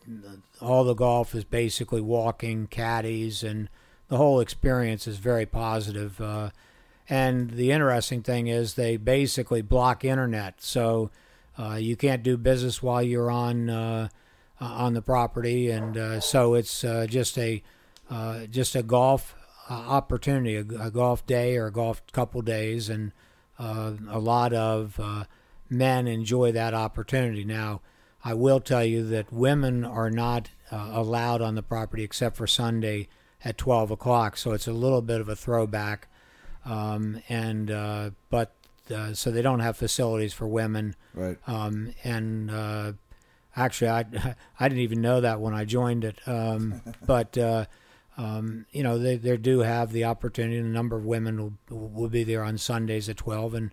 all 0.62 0.84
the 0.84 0.94
golf 0.94 1.36
is 1.36 1.44
basically 1.44 2.02
walking 2.02 2.68
caddies, 2.68 3.44
and 3.44 3.70
the 4.08 4.18
whole 4.18 4.40
experience 4.40 5.08
is 5.08 5.18
very 5.18 5.46
positive. 5.46 6.20
Uh, 6.20 6.50
and 7.08 7.52
the 7.52 7.72
interesting 7.72 8.24
thing 8.24 8.48
is 8.48 8.74
they 8.74 8.98
basically 8.98 9.62
block 9.62 10.04
internet, 10.04 10.62
so 10.62 11.12
uh, 11.58 11.76
you 11.76 11.96
can't 11.96 12.24
do 12.24 12.36
business 12.38 12.82
while 12.82 13.04
you're 13.04 13.32
on 13.32 13.70
uh, 13.70 14.08
uh, 14.60 14.66
on 14.66 14.94
the 14.94 15.02
property, 15.02 15.70
and 15.70 15.98
uh, 15.98 16.20
so 16.20 16.54
it's 16.56 16.82
just 17.08 17.38
a 17.38 17.62
just 18.50 18.76
a 18.76 18.84
golf 18.84 19.36
opportunity, 19.70 20.56
a, 20.56 20.88
a 20.88 20.92
golf 20.92 21.26
day 21.26 21.58
or 21.58 21.68
a 21.68 21.72
golf 21.72 22.02
couple 22.12 22.42
days, 22.42 22.90
and 22.90 23.12
uh, 23.60 23.94
a 24.10 24.20
lot 24.20 24.54
of 24.54 25.00
uh, 25.00 25.26
men 25.70 26.08
enjoy 26.08 26.52
that 26.52 26.74
opportunity. 26.74 27.44
Now, 27.44 27.82
I 28.24 28.34
will 28.34 28.60
tell 28.60 28.84
you 28.84 29.04
that 29.10 29.32
women 29.32 29.84
are 29.86 30.10
not 30.10 30.50
uh, 30.72 30.90
allowed 30.94 31.42
on 31.42 31.56
the 31.56 31.62
property 31.64 32.04
except 32.04 32.36
for 32.36 32.48
Sunday 32.48 33.08
at 33.44 33.58
12 33.58 33.92
o'clock, 33.92 34.38
so 34.38 34.52
it's 34.52 34.68
a 34.68 34.74
little 34.74 35.02
bit 35.02 35.22
of 35.22 35.30
a 35.30 35.36
throwback. 35.36 36.08
Um, 36.66 37.22
and 37.30 37.70
uh, 37.70 38.10
but 38.32 38.56
uh, 38.94 39.14
so 39.14 39.30
they 39.30 39.44
don't 39.44 39.60
have 39.60 39.78
facilities 39.78 40.34
for 40.34 40.48
women, 40.48 40.96
Right. 41.14 41.38
um, 41.48 41.94
and 42.04 42.50
uh, 42.50 42.94
actually, 43.56 43.90
I 43.90 44.06
I 44.60 44.68
didn't 44.68 44.82
even 44.84 45.00
know 45.02 45.22
that 45.22 45.40
when 45.40 45.54
I 45.54 45.64
joined 45.66 46.04
it. 46.04 46.20
Um, 46.28 46.82
but 47.06 47.38
uh, 47.38 47.66
um, 48.18 48.66
you 48.72 48.84
know, 48.84 48.98
they, 48.98 49.18
they 49.18 49.38
do 49.38 49.60
have 49.60 49.92
the 49.92 50.06
opportunity. 50.06 50.58
A 50.58 50.64
number 50.64 50.96
of 50.96 51.06
women 51.06 51.58
will, 51.70 51.90
will 51.96 52.10
be 52.10 52.24
there 52.24 52.44
on 52.44 52.58
Sundays 52.58 53.10
at 53.10 53.18
twelve, 53.18 53.54
and 53.54 53.72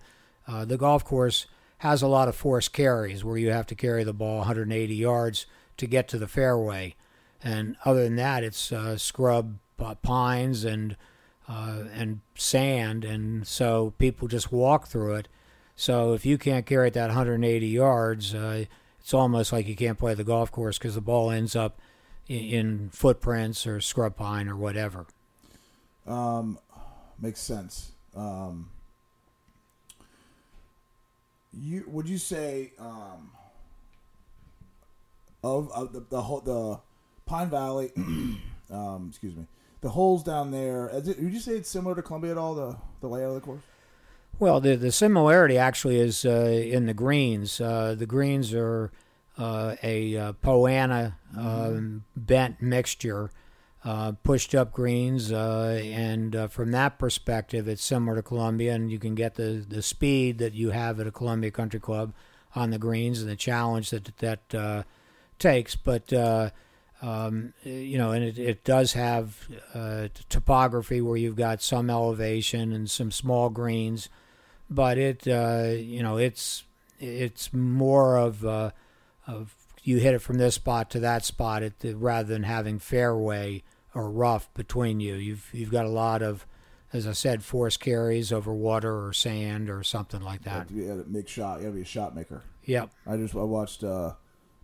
uh, 0.48 0.64
the 0.64 0.76
golf 0.76 1.04
course 1.04 1.46
has 1.78 2.02
a 2.02 2.08
lot 2.08 2.28
of 2.28 2.36
forced 2.36 2.72
carries 2.72 3.24
where 3.24 3.36
you 3.36 3.50
have 3.50 3.66
to 3.66 3.74
carry 3.74 4.04
the 4.04 4.12
ball 4.12 4.38
180 4.38 4.94
yards 4.94 5.46
to 5.76 5.86
get 5.86 6.08
to 6.08 6.18
the 6.18 6.28
fairway, 6.28 6.94
and 7.42 7.76
other 7.84 8.04
than 8.04 8.16
that, 8.16 8.42
it's 8.42 8.72
uh, 8.72 8.96
scrub 8.96 9.58
uh, 9.78 9.94
pines 9.96 10.64
and 10.64 10.96
uh, 11.48 11.84
and 11.94 12.20
sand, 12.34 13.04
and 13.04 13.46
so 13.46 13.94
people 13.98 14.28
just 14.28 14.50
walk 14.50 14.86
through 14.86 15.14
it. 15.14 15.28
So 15.76 16.12
if 16.12 16.26
you 16.26 16.38
can't 16.38 16.66
carry 16.66 16.88
it 16.88 16.94
that 16.94 17.08
180 17.08 17.66
yards, 17.66 18.34
uh, 18.34 18.64
it's 19.00 19.14
almost 19.14 19.52
like 19.52 19.66
you 19.66 19.74
can't 19.76 19.98
play 19.98 20.14
the 20.14 20.24
golf 20.24 20.52
course 20.52 20.78
because 20.78 20.94
the 20.94 21.00
ball 21.00 21.30
ends 21.30 21.56
up 21.56 21.80
in, 22.28 22.38
in 22.38 22.90
footprints 22.90 23.66
or 23.66 23.80
scrub 23.80 24.16
pine 24.16 24.48
or 24.48 24.56
whatever. 24.56 25.06
Um, 26.06 26.58
makes 27.20 27.40
sense. 27.40 27.92
Um, 28.16 28.70
you 31.52 31.84
would 31.86 32.08
you 32.08 32.18
say 32.18 32.72
um, 32.78 33.30
of, 35.42 35.70
of 35.72 35.92
the, 35.92 36.00
the 36.08 36.22
whole 36.22 36.40
the 36.40 36.80
Pine 37.26 37.50
Valley. 37.50 37.90
um, 38.70 39.06
excuse 39.08 39.36
me. 39.36 39.46
The 39.80 39.90
holes 39.90 40.22
down 40.22 40.50
there. 40.50 40.88
It, 40.92 41.06
would 41.20 41.32
you 41.32 41.40
say 41.40 41.52
it's 41.52 41.68
similar 41.68 41.94
to 41.94 42.02
Columbia 42.02 42.32
at 42.32 42.38
all? 42.38 42.54
The 42.54 42.76
the 43.00 43.08
layout 43.08 43.30
of 43.30 43.34
the 43.36 43.40
course. 43.40 43.62
Well, 44.38 44.60
the 44.60 44.76
the 44.76 44.92
similarity 44.92 45.58
actually 45.58 45.98
is 45.98 46.24
uh, 46.24 46.62
in 46.64 46.86
the 46.86 46.94
greens. 46.94 47.60
Uh, 47.60 47.94
the 47.96 48.06
greens 48.06 48.54
are 48.54 48.90
uh, 49.38 49.76
a 49.82 50.16
uh, 50.16 50.32
Poa 50.34 50.70
annua 50.70 51.14
um, 51.36 52.04
bent 52.16 52.60
mixture, 52.60 53.30
uh, 53.84 54.12
pushed 54.22 54.54
up 54.54 54.72
greens, 54.72 55.32
uh, 55.32 55.80
and 55.84 56.36
uh, 56.36 56.48
from 56.48 56.70
that 56.72 56.98
perspective, 56.98 57.66
it's 57.66 57.84
similar 57.84 58.16
to 58.16 58.22
Columbia, 58.22 58.74
and 58.74 58.90
you 58.92 58.98
can 58.98 59.14
get 59.14 59.34
the, 59.34 59.64
the 59.66 59.82
speed 59.82 60.38
that 60.38 60.54
you 60.54 60.70
have 60.70 61.00
at 61.00 61.06
a 61.06 61.12
Columbia 61.12 61.50
Country 61.50 61.80
Club 61.80 62.12
on 62.54 62.70
the 62.70 62.78
greens 62.78 63.20
and 63.20 63.30
the 63.30 63.36
challenge 63.36 63.90
that 63.90 64.16
that 64.18 64.84
takes. 65.38 65.74
But 65.74 66.12
um, 67.02 67.52
you 67.64 67.98
know, 67.98 68.12
and 68.12 68.24
it, 68.24 68.38
it 68.38 68.64
does 68.64 68.92
have 68.92 69.48
uh, 69.74 70.08
topography 70.28 71.00
where 71.00 71.16
you've 71.16 71.36
got 71.36 71.60
some 71.60 71.90
elevation 71.90 72.72
and 72.72 72.88
some 72.88 73.10
small 73.10 73.50
greens, 73.50 74.08
but 74.70 74.98
it 74.98 75.26
uh, 75.26 75.72
you 75.74 76.02
know 76.02 76.16
it's 76.16 76.62
it's 77.00 77.52
more 77.52 78.16
of 78.16 78.46
uh, 78.46 78.70
of 79.26 79.54
you 79.82 79.98
hit 79.98 80.14
it 80.14 80.20
from 80.20 80.38
this 80.38 80.54
spot 80.54 80.90
to 80.90 81.00
that 81.00 81.24
spot 81.24 81.62
it, 81.62 81.74
rather 81.82 82.28
than 82.28 82.44
having 82.44 82.78
fairway 82.78 83.62
or 83.94 84.10
rough 84.10 84.52
between 84.54 85.00
you. 85.00 85.14
You've 85.14 85.48
you've 85.52 85.70
got 85.70 85.84
a 85.84 85.90
lot 85.90 86.22
of, 86.22 86.46
as 86.92 87.06
I 87.06 87.12
said, 87.12 87.42
force 87.42 87.76
carries 87.76 88.32
over 88.32 88.52
water 88.52 89.06
or 89.06 89.12
sand 89.12 89.68
or 89.68 89.82
something 89.82 90.20
like 90.22 90.42
that. 90.42 90.70
You 90.70 90.86
gotta 90.86 91.08
make 91.08 91.28
shot. 91.28 91.58
You 91.58 91.64
gotta 91.66 91.76
be 91.76 91.82
a 91.82 91.86
shot 91.86 92.14
maker. 92.14 92.42
Yep. 92.64 92.90
I 93.06 93.16
just 93.16 93.34
I 93.34 93.38
watched 93.42 93.82
uh, 93.82 94.12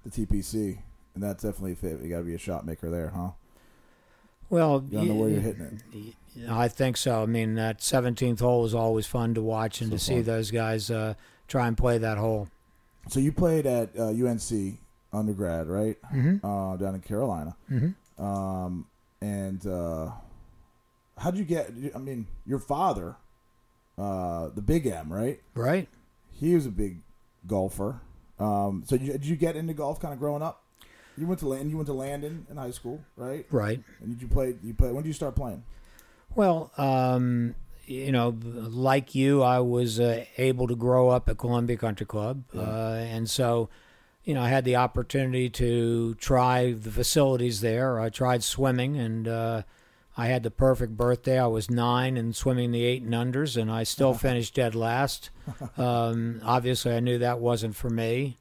the 0.04 0.10
TPC, 0.10 0.78
and 1.14 1.22
that's 1.22 1.42
definitely 1.42 1.74
fit. 1.74 2.00
You 2.00 2.08
gotta 2.08 2.24
be 2.24 2.34
a 2.34 2.38
shot 2.38 2.64
maker 2.64 2.90
there, 2.90 3.10
huh? 3.14 3.30
Well, 4.50 4.84
You 4.88 4.98
don't 4.98 5.08
know 5.08 5.14
where 5.14 5.28
you're 5.28 5.40
hitting 5.40 5.80
it. 5.92 6.48
I 6.48 6.68
think 6.68 6.96
so. 6.96 7.22
I 7.22 7.26
mean, 7.26 7.56
that 7.56 7.80
17th 7.80 8.40
hole 8.40 8.62
was 8.62 8.74
always 8.74 9.06
fun 9.06 9.34
to 9.34 9.42
watch 9.42 9.80
and 9.82 9.90
So 9.90 9.96
to 9.96 10.02
see 10.02 10.20
those 10.22 10.50
guys 10.50 10.90
uh, 10.90 11.14
try 11.48 11.66
and 11.66 11.76
play 11.76 11.98
that 11.98 12.16
hole. 12.16 12.48
So 13.08 13.20
you 13.20 13.32
played 13.32 13.66
at 13.66 13.90
uh, 13.98 14.08
UNC 14.08 14.78
undergrad, 15.12 15.66
right? 15.66 15.96
Mhm. 16.12 16.40
Uh, 16.42 16.76
down 16.76 16.94
in 16.94 17.00
Carolina. 17.00 17.56
Mhm. 17.70 17.94
Um, 18.18 18.86
and 19.20 19.66
uh, 19.66 20.10
how'd 21.16 21.36
you 21.36 21.44
get? 21.44 21.72
I 21.94 21.98
mean, 21.98 22.26
your 22.46 22.58
father, 22.58 23.16
uh, 23.96 24.48
the 24.54 24.62
Big 24.62 24.86
M, 24.86 25.12
right? 25.12 25.40
Right? 25.54 25.88
He 26.30 26.54
was 26.54 26.66
a 26.66 26.70
big 26.70 26.98
golfer. 27.46 28.00
Um, 28.38 28.84
so 28.86 28.94
you, 28.96 29.12
did 29.12 29.24
you 29.26 29.36
get 29.36 29.56
into 29.56 29.74
golf 29.74 30.00
kind 30.00 30.12
of 30.14 30.20
growing 30.20 30.42
up? 30.42 30.62
You 31.16 31.26
went 31.26 31.40
to 31.40 31.48
Land. 31.48 31.70
You 31.70 31.76
went 31.76 31.86
to 31.88 31.92
Landon 31.94 32.46
in 32.48 32.56
high 32.56 32.70
school, 32.70 33.00
right? 33.16 33.44
Right. 33.50 33.82
And 34.00 34.10
did 34.10 34.22
you 34.22 34.28
play? 34.28 34.54
You 34.62 34.74
play. 34.74 34.92
When 34.92 35.02
did 35.02 35.08
you 35.08 35.14
start 35.14 35.34
playing? 35.34 35.64
Well, 36.36 36.70
um, 36.78 37.56
you 37.88 38.12
know, 38.12 38.36
like 38.44 39.14
you, 39.14 39.42
I 39.42 39.60
was 39.60 39.98
uh, 39.98 40.24
able 40.36 40.66
to 40.68 40.76
grow 40.76 41.08
up 41.08 41.28
at 41.28 41.38
Columbia 41.38 41.76
Country 41.76 42.06
Club, 42.06 42.44
uh, 42.54 42.60
and 42.60 43.28
so, 43.28 43.70
you 44.24 44.34
know, 44.34 44.42
I 44.42 44.48
had 44.48 44.64
the 44.64 44.76
opportunity 44.76 45.48
to 45.50 46.14
try 46.16 46.72
the 46.72 46.90
facilities 46.90 47.60
there. 47.62 47.98
I 47.98 48.10
tried 48.10 48.44
swimming, 48.44 48.98
and 48.98 49.26
uh, 49.26 49.62
I 50.18 50.26
had 50.26 50.42
the 50.42 50.50
perfect 50.50 50.96
birthday. 50.96 51.38
I 51.40 51.46
was 51.46 51.70
nine 51.70 52.16
and 52.16 52.36
swimming 52.36 52.72
the 52.72 52.84
eight 52.84 53.02
and 53.02 53.14
unders, 53.14 53.56
and 53.56 53.70
I 53.70 53.84
still 53.84 54.12
finished 54.14 54.54
dead 54.54 54.74
last. 54.74 55.30
Um, 55.78 56.42
obviously, 56.44 56.92
I 56.94 57.00
knew 57.00 57.18
that 57.18 57.38
wasn't 57.38 57.74
for 57.74 57.88
me. 57.88 58.36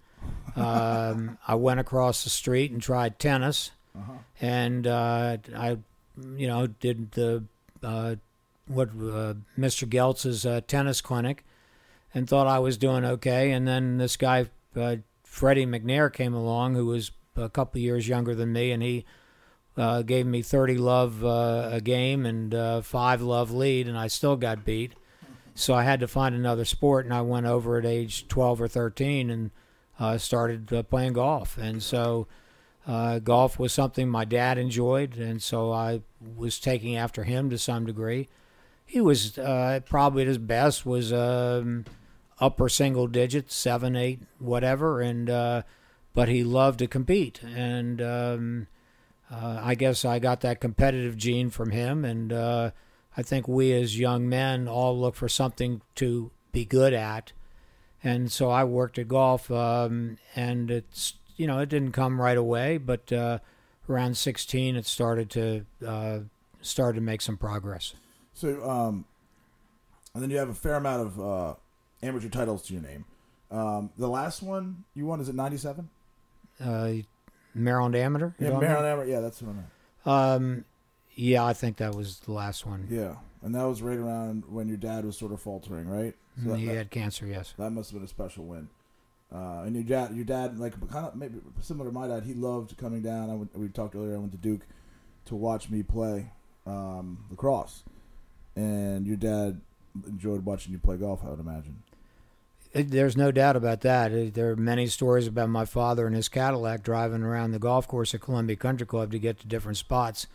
Um, 0.57 1.37
I 1.47 1.55
went 1.55 1.79
across 1.79 2.25
the 2.25 2.29
street 2.29 2.69
and 2.71 2.81
tried 2.81 3.17
tennis, 3.17 3.71
and 4.41 4.85
uh, 4.85 5.37
I, 5.55 5.77
you 6.35 6.47
know, 6.47 6.67
did 6.67 7.11
the 7.11 7.45
uh, 7.81 8.15
what 8.67 8.89
uh, 8.89 9.33
Mr. 9.57 9.87
Geltz's 9.87 10.45
uh, 10.45 10.61
tennis 10.67 11.01
clinic, 11.01 11.45
and 12.13 12.27
thought 12.27 12.47
I 12.47 12.59
was 12.59 12.77
doing 12.77 13.05
okay. 13.05 13.51
And 13.51 13.67
then 13.67 13.97
this 13.97 14.17
guy, 14.17 14.47
uh, 14.75 14.97
Freddie 15.23 15.65
McNair, 15.65 16.11
came 16.11 16.33
along, 16.33 16.75
who 16.75 16.85
was 16.85 17.11
a 17.35 17.49
couple 17.49 17.79
years 17.81 18.07
younger 18.07 18.35
than 18.35 18.53
me, 18.53 18.71
and 18.71 18.83
he 18.83 19.05
uh, 19.77 20.01
gave 20.01 20.25
me 20.25 20.41
30 20.41 20.77
love 20.77 21.23
uh, 21.23 21.69
a 21.71 21.81
game 21.81 22.25
and 22.25 22.53
uh, 22.53 22.81
five 22.81 23.21
love 23.21 23.51
lead, 23.51 23.87
and 23.87 23.97
I 23.97 24.07
still 24.07 24.35
got 24.35 24.65
beat. 24.65 24.93
So 25.53 25.73
I 25.73 25.83
had 25.83 25.99
to 26.01 26.07
find 26.07 26.35
another 26.35 26.65
sport, 26.65 27.05
and 27.05 27.13
I 27.13 27.21
went 27.21 27.45
over 27.45 27.77
at 27.77 27.85
age 27.85 28.27
12 28.27 28.61
or 28.61 28.67
13 28.67 29.29
and 29.29 29.51
uh, 29.99 30.17
started 30.17 30.85
playing 30.89 31.13
golf. 31.13 31.57
And 31.57 31.81
so 31.81 32.27
golf 32.85 33.57
was 33.57 33.73
something 33.73 34.07
my 34.07 34.23
dad 34.23 34.59
enjoyed, 34.59 35.17
and 35.17 35.41
so 35.41 35.71
I 35.71 36.01
was 36.35 36.59
taking 36.59 36.95
after 36.95 37.23
him 37.23 37.49
to 37.49 37.57
some 37.57 37.85
degree. 37.87 38.27
He 38.87 39.01
was 39.01 39.37
uh, 39.37 39.81
probably 39.85 40.23
at 40.23 40.29
his 40.29 40.37
best 40.37 40.85
was 40.85 41.11
um, 41.11 41.85
upper 42.39 42.69
single 42.69 43.07
digits, 43.07 43.53
seven, 43.53 43.95
eight, 43.95 44.21
whatever, 44.39 45.01
and 45.01 45.29
uh, 45.29 45.61
but 46.13 46.29
he 46.29 46.43
loved 46.43 46.79
to 46.79 46.87
compete, 46.87 47.43
and 47.43 48.01
um, 48.01 48.67
uh, 49.29 49.59
I 49.61 49.75
guess 49.75 50.05
I 50.05 50.19
got 50.19 50.41
that 50.41 50.61
competitive 50.61 51.17
gene 51.17 51.49
from 51.49 51.71
him, 51.71 52.05
and 52.05 52.31
uh, 52.31 52.71
I 53.15 53.23
think 53.23 53.47
we 53.47 53.73
as 53.73 53.99
young 53.99 54.27
men 54.29 54.67
all 54.67 54.97
look 54.97 55.15
for 55.15 55.27
something 55.27 55.81
to 55.95 56.31
be 56.53 56.63
good 56.63 56.93
at, 56.93 57.33
and 58.01 58.31
so 58.31 58.49
I 58.49 58.63
worked 58.63 58.97
at 58.97 59.09
golf, 59.09 59.51
um, 59.51 60.17
and 60.35 60.71
it's 60.71 61.15
you 61.35 61.45
know 61.45 61.59
it 61.59 61.69
didn't 61.69 61.91
come 61.91 62.21
right 62.21 62.37
away, 62.37 62.77
but 62.77 63.11
uh, 63.11 63.39
around 63.89 64.17
16 64.17 64.75
it 64.75 64.85
started 64.85 65.29
to 65.31 65.65
uh, 65.85 66.19
started 66.61 66.95
to 66.95 67.01
make 67.01 67.21
some 67.21 67.37
progress. 67.37 67.93
So, 68.37 68.69
um, 68.69 69.05
and 70.13 70.21
then 70.21 70.29
you 70.29 70.37
have 70.37 70.49
a 70.49 70.53
fair 70.53 70.75
amount 70.75 71.07
of 71.07 71.19
uh, 71.19 71.55
amateur 72.03 72.29
titles 72.29 72.61
to 72.67 72.73
your 72.73 72.83
name. 72.83 73.05
Um, 73.49 73.89
the 73.97 74.07
last 74.07 74.43
one 74.43 74.83
you 74.93 75.07
won 75.07 75.19
is 75.19 75.27
it 75.27 75.33
'97? 75.33 75.89
Uh, 76.63 76.93
Maryland 77.55 77.95
Amateur. 77.95 78.33
Yeah, 78.37 78.59
Maryland 78.59 78.85
Amateur. 78.85 79.09
Yeah, 79.09 79.21
that's 79.21 79.41
what 79.41 79.49
I 79.49 79.53
meant. 79.53 79.67
Um, 80.05 80.65
yeah, 81.15 81.43
I 81.45 81.53
think 81.53 81.77
that 81.77 81.95
was 81.95 82.19
the 82.19 82.31
last 82.31 82.63
one. 82.63 82.87
Yeah, 82.91 83.15
and 83.41 83.55
that 83.55 83.63
was 83.63 83.81
right 83.81 83.97
around 83.97 84.43
when 84.47 84.67
your 84.67 84.77
dad 84.77 85.03
was 85.03 85.17
sort 85.17 85.31
of 85.31 85.41
faltering, 85.41 85.89
right? 85.89 86.13
So 86.43 86.51
that, 86.51 86.59
he 86.59 86.67
that, 86.67 86.75
had 86.75 86.91
cancer. 86.91 87.25
Yes. 87.25 87.55
that 87.57 87.71
must 87.71 87.89
have 87.89 87.99
been 87.99 88.05
a 88.05 88.07
special 88.07 88.45
win. 88.45 88.69
Uh, 89.33 89.63
and 89.65 89.73
your 89.73 89.83
dad, 89.83 90.15
your 90.15 90.25
dad, 90.25 90.59
like 90.59 90.73
kind 90.91 91.07
of 91.07 91.15
maybe 91.15 91.39
similar 91.59 91.89
to 91.89 91.93
my 91.93 92.07
dad, 92.07 92.23
he 92.23 92.35
loved 92.35 92.77
coming 92.77 93.01
down. 93.01 93.31
I 93.31 93.33
went, 93.33 93.57
we 93.57 93.67
talked 93.69 93.95
earlier. 93.95 94.13
I 94.13 94.19
went 94.19 94.31
to 94.33 94.37
Duke 94.37 94.67
to 95.25 95.35
watch 95.35 95.71
me 95.71 95.81
play 95.81 96.31
um, 96.67 97.25
lacrosse, 97.31 97.83
and 98.57 99.05
your 99.05 99.17
dad 99.17 99.61
enjoyed 100.07 100.43
watching 100.45 100.73
you 100.73 100.79
play 100.79 100.97
golf. 100.97 101.21
I 101.25 101.29
would 101.29 101.39
imagine. 101.39 101.83
It, 102.73 102.91
there's 102.91 103.15
no 103.15 103.31
doubt 103.31 103.55
about 103.55 103.81
that. 103.81 104.11
It- 104.11 104.33
there 104.33 104.51
are 104.51 104.55
many 104.55 104.87
stories 104.87 105.27
about 105.27 105.49
my 105.49 105.65
father 105.65 106.05
and 106.05 106.15
his 106.15 106.27
Cadillac 106.29 106.83
driving 106.83 107.23
around 107.23 107.51
the 107.51 107.59
golf 107.59 107.87
course 107.87 108.13
at 108.13 108.21
Columbia 108.21 108.55
Country 108.55 108.85
Club 108.85 109.11
to 109.11 109.19
get 109.19 109.39
to 109.39 109.47
different 109.47 109.77
spots 109.77 110.27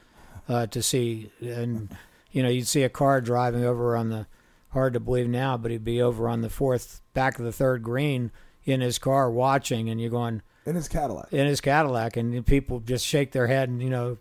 uh, 0.48 0.66
to 0.68 0.82
see. 0.82 1.30
And, 1.40 1.94
you 2.30 2.42
know, 2.42 2.48
you'd 2.48 2.66
see 2.66 2.82
a 2.82 2.88
car 2.88 3.20
driving 3.20 3.64
over 3.64 3.96
on 3.96 4.08
the, 4.08 4.26
hard 4.70 4.94
to 4.94 5.00
believe 5.00 5.28
now, 5.28 5.56
but 5.56 5.70
he'd 5.70 5.84
be 5.84 6.00
over 6.00 6.28
on 6.28 6.40
the 6.40 6.48
fourth, 6.50 7.02
back 7.12 7.38
of 7.38 7.44
the 7.44 7.52
third 7.52 7.82
green 7.82 8.30
in 8.64 8.80
his 8.80 8.98
car 8.98 9.30
watching, 9.30 9.90
and 9.90 10.00
you're 10.00 10.08
going, 10.10 10.40
In 10.64 10.74
his 10.76 10.88
Cadillac. 10.88 11.32
in 11.32 11.46
his 11.46 11.60
Cadillac, 11.60 12.16
and 12.16 12.46
people 12.46 12.80
just 12.80 13.04
shake 13.04 13.32
their 13.32 13.48
head 13.48 13.68
and, 13.68 13.82
you 13.82 13.90
know, 13.90 14.16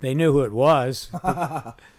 they 0.00 0.14
knew 0.14 0.32
who 0.32 0.42
it 0.42 0.52
was. 0.52 1.10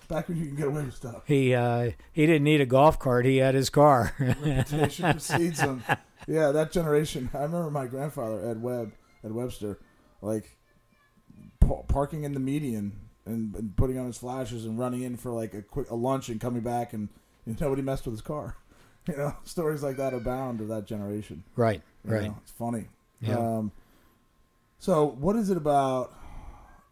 Back 0.08 0.30
when 0.30 0.38
you 0.38 0.46
can 0.46 0.56
get 0.56 0.68
away 0.68 0.84
with 0.86 0.96
stuff. 0.96 1.24
He 1.26 1.54
uh, 1.54 1.92
he 2.14 2.26
didn't 2.26 2.44
need 2.44 2.62
a 2.62 2.66
golf 2.66 2.98
cart; 2.98 3.26
he 3.26 3.38
had 3.38 3.56
his 3.56 3.70
car. 3.70 4.14
reputation 4.20 5.04
precedes 5.12 5.60
him. 5.60 5.84
Yeah, 6.28 6.52
that 6.52 6.72
generation. 6.72 7.30
I 7.34 7.40
remember 7.40 7.70
my 7.70 7.88
grandfather, 7.88 8.50
Ed 8.50 8.62
Webb, 8.62 8.94
Ed 9.24 9.34
Webster, 9.34 9.80
like 10.22 10.58
pa- 11.60 11.84
parking 11.84 12.24
in 12.24 12.34
the 12.34 12.40
median 12.40 13.00
and, 13.26 13.54
and 13.56 13.76
putting 13.76 13.98
on 13.98 14.06
his 14.06 14.18
flashes 14.18 14.66
and 14.66 14.80
running 14.80 15.02
in 15.02 15.18
for 15.18 15.32
like 15.32 15.54
a 15.54 15.62
quick 15.62 15.90
a 15.90 15.96
lunch 15.96 16.30
and 16.30 16.40
coming 16.40 16.62
back 16.62 16.94
and 16.94 17.10
you 17.46 17.54
know, 17.54 17.58
nobody 17.62 17.82
messed 17.82 18.06
with 18.06 18.14
his 18.14 18.22
car. 18.22 18.58
You 19.08 19.16
know, 19.16 19.34
stories 19.46 19.82
like 19.84 19.96
that 19.96 20.14
abound 20.14 20.60
of 20.60 20.68
that 20.68 20.86
generation. 20.86 21.46
right, 21.56 21.82
you 22.04 22.12
right. 22.12 22.24
know, 22.24 22.38
it's 22.42 22.52
funny. 22.52 22.90
Yeah. 23.22 23.38
Um, 23.38 23.72
so, 24.80 25.06
what 25.06 25.38
is 25.38 25.50
it 25.50 25.56
about? 25.56 26.14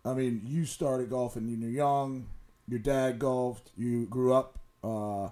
I 0.05 0.13
mean, 0.13 0.41
you 0.45 0.63
started 0.63 1.09
golfing 1.09 1.43
when 1.45 1.59
you 1.59 1.67
were 1.67 1.73
young. 1.73 2.27
Your 2.67 2.79
dad 2.79 3.19
golfed. 3.19 3.71
You 3.77 4.05
grew 4.07 4.33
up 4.33 4.59
uh, 4.83 5.29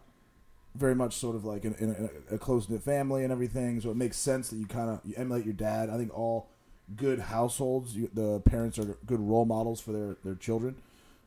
very 0.75 0.95
much 0.95 1.15
sort 1.15 1.35
of 1.35 1.45
like 1.45 1.65
in, 1.65 1.73
in 1.75 2.09
a, 2.29 2.35
a 2.35 2.37
close 2.37 2.69
knit 2.69 2.83
family 2.83 3.23
and 3.23 3.31
everything. 3.31 3.81
So 3.81 3.91
it 3.91 3.97
makes 3.97 4.17
sense 4.17 4.49
that 4.49 4.57
you 4.57 4.65
kind 4.65 4.89
of 4.89 5.01
you 5.03 5.13
emulate 5.17 5.45
your 5.45 5.53
dad. 5.53 5.89
I 5.89 5.97
think 5.97 6.15
all 6.17 6.49
good 6.95 7.19
households, 7.19 7.95
you, 7.95 8.09
the 8.13 8.39
parents 8.41 8.77
are 8.77 8.97
good 9.05 9.19
role 9.19 9.45
models 9.45 9.81
for 9.81 9.91
their 9.91 10.17
their 10.23 10.35
children. 10.35 10.75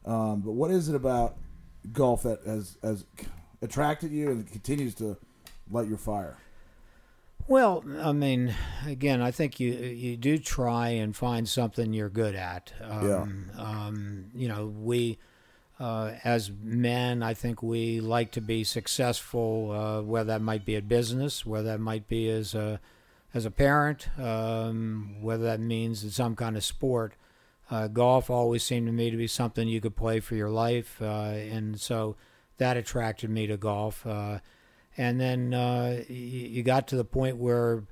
Um, 0.05 0.41
but 0.41 0.53
what 0.53 0.71
is 0.71 0.89
it 0.89 0.95
about 0.95 1.37
golf 1.93 2.23
that 2.23 2.41
has 2.47 2.79
has 2.83 3.05
attracted 3.63 4.11
you 4.13 4.31
and 4.31 4.51
continues 4.51 4.95
to 4.97 5.17
light 5.71 5.89
your 5.89 5.99
fire? 5.99 6.39
Well, 7.49 7.85
I 8.01 8.11
mean, 8.11 8.55
again, 8.87 9.23
I 9.23 9.31
think 9.31 9.61
you 9.61 9.73
you 9.73 10.17
do 10.17 10.39
try 10.39 10.89
and 10.89 11.15
find 11.15 11.49
something 11.49 11.93
you're 11.93 12.09
good 12.09 12.35
at. 12.35 12.73
Um, 12.83 13.51
um, 13.57 14.25
you 14.35 14.49
know, 14.49 14.67
we 14.67 15.19
uh, 15.79 16.13
as 16.25 16.51
men, 16.63 17.23
I 17.23 17.35
think 17.35 17.63
we 17.63 18.01
like 18.01 18.31
to 18.33 18.41
be 18.41 18.65
successful, 18.65 19.73
uh, 19.73 20.03
whether 20.03 20.29
that 20.29 20.41
might 20.41 20.65
be 20.65 20.77
at 20.77 20.89
business, 20.89 21.45
whether 21.45 21.69
that 21.69 21.81
might 21.81 22.09
be 22.09 22.29
as 22.31 22.55
a 22.55 22.81
as 23.35 23.45
a 23.45 23.51
parent, 23.51 24.09
um, 24.19 25.17
whether 25.21 25.45
that 25.45 25.61
means 25.61 26.03
in 26.03 26.11
some 26.11 26.35
kind 26.35 26.57
of 26.57 26.65
sport. 26.65 27.13
Uh, 27.71 27.89
golf 27.89 28.31
always 28.31 28.63
seemed 28.63 28.87
to 28.87 28.93
me 28.93 29.11
to 29.11 29.17
be 29.17 29.27
something 29.27 29.69
you 29.69 29.81
could 29.81 29.97
play 29.97 30.21
for 30.21 30.37
your 30.37 30.49
life, 30.49 30.97
uh, 31.03 31.35
and 31.35 31.79
so 31.79 32.17
that 32.57 32.77
attracted 32.79 33.29
me 33.29 33.47
to 33.47 33.57
golf. 33.59 34.07
Uh, 34.07 34.39
and 34.97 35.21
then 35.21 35.53
uh, 35.53 36.03
you, 36.09 36.15
you 36.15 36.63
got 36.63 36.89
to 36.89 36.97
the 36.97 37.05
point 37.05 37.37
where 37.37 37.83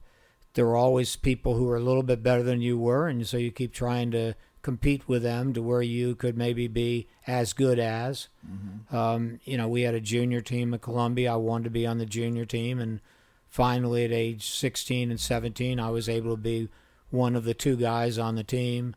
there 0.54 0.64
were 0.64 0.76
always 0.76 1.16
people 1.16 1.54
who 1.54 1.64
were 1.64 1.76
a 1.76 1.80
little 1.80 2.04
bit 2.04 2.22
better 2.22 2.42
than 2.42 2.62
you 2.62 2.78
were, 2.78 3.08
and 3.08 3.26
so 3.26 3.36
you 3.36 3.50
keep 3.50 3.74
trying 3.74 4.10
to 4.12 4.34
compete 4.64 5.06
with 5.06 5.22
them 5.22 5.52
to 5.52 5.62
where 5.62 5.82
you 5.82 6.16
could 6.16 6.36
maybe 6.36 6.66
be 6.66 7.06
as 7.26 7.52
good 7.52 7.78
as. 7.78 8.28
Mm-hmm. 8.44 8.96
Um, 8.96 9.40
you 9.44 9.56
know, 9.56 9.68
we 9.68 9.82
had 9.82 9.94
a 9.94 10.00
junior 10.00 10.40
team 10.40 10.74
at 10.74 10.82
Columbia. 10.82 11.34
I 11.34 11.36
wanted 11.36 11.64
to 11.64 11.70
be 11.70 11.86
on 11.86 11.98
the 11.98 12.06
junior 12.06 12.44
team, 12.44 12.80
and 12.80 13.00
finally, 13.48 14.04
at 14.04 14.10
age 14.10 14.48
16 14.48 15.10
and 15.10 15.20
17, 15.20 15.78
I 15.78 15.90
was 15.90 16.08
able 16.08 16.32
to 16.32 16.42
be 16.42 16.68
one 17.10 17.36
of 17.36 17.44
the 17.44 17.54
two 17.54 17.76
guys 17.76 18.18
on 18.18 18.34
the 18.34 18.42
team. 18.42 18.96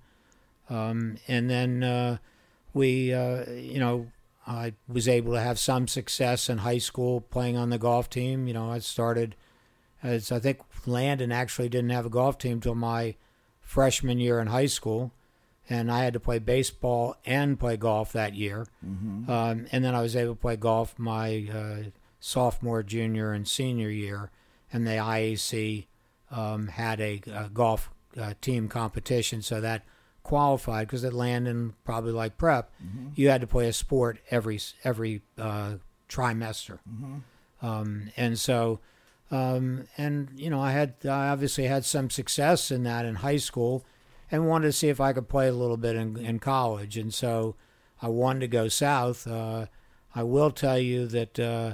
Um, 0.69 1.17
and 1.27 1.49
then 1.49 1.83
uh, 1.83 2.17
we, 2.73 3.13
uh, 3.13 3.45
you 3.51 3.79
know, 3.79 4.07
I 4.47 4.73
was 4.87 5.07
able 5.07 5.33
to 5.33 5.41
have 5.41 5.59
some 5.59 5.87
success 5.87 6.49
in 6.49 6.59
high 6.59 6.79
school 6.79 7.21
playing 7.21 7.57
on 7.57 7.69
the 7.69 7.77
golf 7.77 8.09
team. 8.09 8.47
You 8.47 8.53
know, 8.53 8.71
I 8.71 8.79
started 8.79 9.35
as 10.01 10.31
I 10.31 10.39
think 10.39 10.59
Landon 10.85 11.31
actually 11.31 11.69
didn't 11.69 11.89
have 11.89 12.05
a 12.05 12.09
golf 12.09 12.37
team 12.37 12.61
till 12.61 12.75
my 12.75 13.15
freshman 13.61 14.19
year 14.19 14.39
in 14.39 14.47
high 14.47 14.67
school, 14.67 15.11
and 15.69 15.91
I 15.91 16.03
had 16.03 16.13
to 16.13 16.19
play 16.19 16.39
baseball 16.39 17.17
and 17.25 17.59
play 17.59 17.77
golf 17.77 18.13
that 18.13 18.33
year. 18.33 18.67
Mm-hmm. 18.85 19.29
Um, 19.29 19.65
and 19.71 19.83
then 19.83 19.95
I 19.95 20.01
was 20.01 20.15
able 20.15 20.35
to 20.35 20.39
play 20.39 20.55
golf 20.55 20.97
my 20.97 21.47
uh, 21.53 21.89
sophomore, 22.19 22.83
junior, 22.83 23.33
and 23.33 23.47
senior 23.47 23.89
year, 23.89 24.31
and 24.71 24.85
the 24.85 24.91
IAC 24.91 25.87
um, 26.31 26.67
had 26.67 26.99
a, 26.99 27.21
a 27.31 27.49
golf 27.53 27.89
uh, 28.19 28.33
team 28.41 28.67
competition, 28.67 29.41
so 29.41 29.61
that 29.61 29.83
qualified 30.23 30.87
because 30.87 31.03
at 31.03 31.13
Landon, 31.13 31.73
probably 31.83 32.11
like 32.11 32.37
prep, 32.37 32.71
mm-hmm. 32.83 33.09
you 33.15 33.29
had 33.29 33.41
to 33.41 33.47
play 33.47 33.67
a 33.67 33.73
sport 33.73 34.19
every 34.29 34.59
every 34.83 35.21
uh, 35.37 35.75
trimester, 36.09 36.79
mm-hmm. 36.89 37.65
um, 37.65 38.09
and 38.17 38.39
so 38.39 38.79
um, 39.31 39.85
and 39.97 40.29
you 40.35 40.49
know 40.49 40.61
I 40.61 40.71
had 40.71 40.95
I 41.03 41.29
obviously 41.29 41.65
had 41.65 41.85
some 41.85 42.09
success 42.09 42.71
in 42.71 42.83
that 42.83 43.05
in 43.05 43.15
high 43.15 43.37
school, 43.37 43.85
and 44.31 44.47
wanted 44.47 44.67
to 44.67 44.73
see 44.73 44.89
if 44.89 44.99
I 44.99 45.13
could 45.13 45.29
play 45.29 45.47
a 45.47 45.53
little 45.53 45.77
bit 45.77 45.95
in, 45.95 46.17
in 46.17 46.39
college, 46.39 46.97
and 46.97 47.13
so 47.13 47.55
I 48.01 48.09
wanted 48.09 48.41
to 48.41 48.47
go 48.47 48.67
south. 48.67 49.27
Uh, 49.27 49.67
I 50.13 50.23
will 50.23 50.51
tell 50.51 50.79
you 50.79 51.07
that. 51.07 51.39
Uh, 51.39 51.73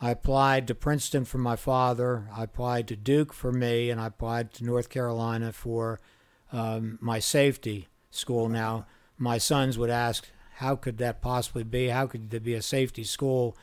I 0.00 0.10
applied 0.10 0.66
to 0.66 0.74
Princeton 0.74 1.24
for 1.24 1.38
my 1.38 1.56
father. 1.56 2.28
I 2.36 2.44
applied 2.44 2.88
to 2.88 2.96
Duke 2.96 3.32
for 3.32 3.50
me, 3.50 3.88
and 3.88 3.98
I 3.98 4.08
applied 4.08 4.52
to 4.54 4.64
North 4.64 4.90
Carolina 4.90 5.50
for 5.50 5.98
um, 6.52 6.98
my 7.00 7.20
safety 7.20 7.88
school 8.10 8.50
now. 8.50 8.84
My 9.16 9.38
sons 9.38 9.78
would 9.78 9.88
ask, 9.88 10.28
how 10.56 10.76
could 10.76 10.98
that 10.98 11.22
possibly 11.22 11.64
be? 11.64 11.88
How 11.88 12.06
could 12.06 12.28
there 12.30 12.40
be 12.40 12.54
a 12.54 12.60
safety 12.60 13.02
school? 13.04 13.56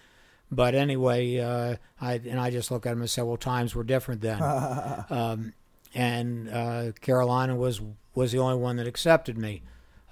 But 0.50 0.74
anyway, 0.74 1.38
uh, 1.38 1.75
I 2.00 2.13
and 2.13 2.39
I 2.39 2.50
just 2.50 2.71
look 2.71 2.86
at 2.86 2.89
them 2.89 3.01
and 3.01 3.10
say, 3.10 3.21
well, 3.21 3.38
times 3.38 3.74
were 3.74 3.83
different 3.83 4.21
then. 4.21 4.41
um, 5.10 5.53
and 5.93 6.50
uh, 6.50 6.91
Carolina 7.00 7.55
was 7.55 7.81
was 8.13 8.32
the 8.32 8.39
only 8.39 8.58
one 8.58 8.77
that 8.77 8.88
accepted 8.88 9.38
me. 9.38 9.62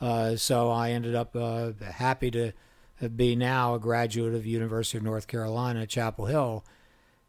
Uh, 0.01 0.35
so 0.35 0.69
I 0.69 0.91
ended 0.91 1.15
up 1.15 1.35
uh, 1.35 1.71
happy 1.91 2.31
to 2.31 2.53
be 3.15 3.35
now 3.35 3.75
a 3.75 3.79
graduate 3.79 4.33
of 4.33 4.45
University 4.45 4.97
of 4.97 5.03
North 5.03 5.27
Carolina 5.27 5.85
Chapel 5.85 6.25
Hill. 6.25 6.63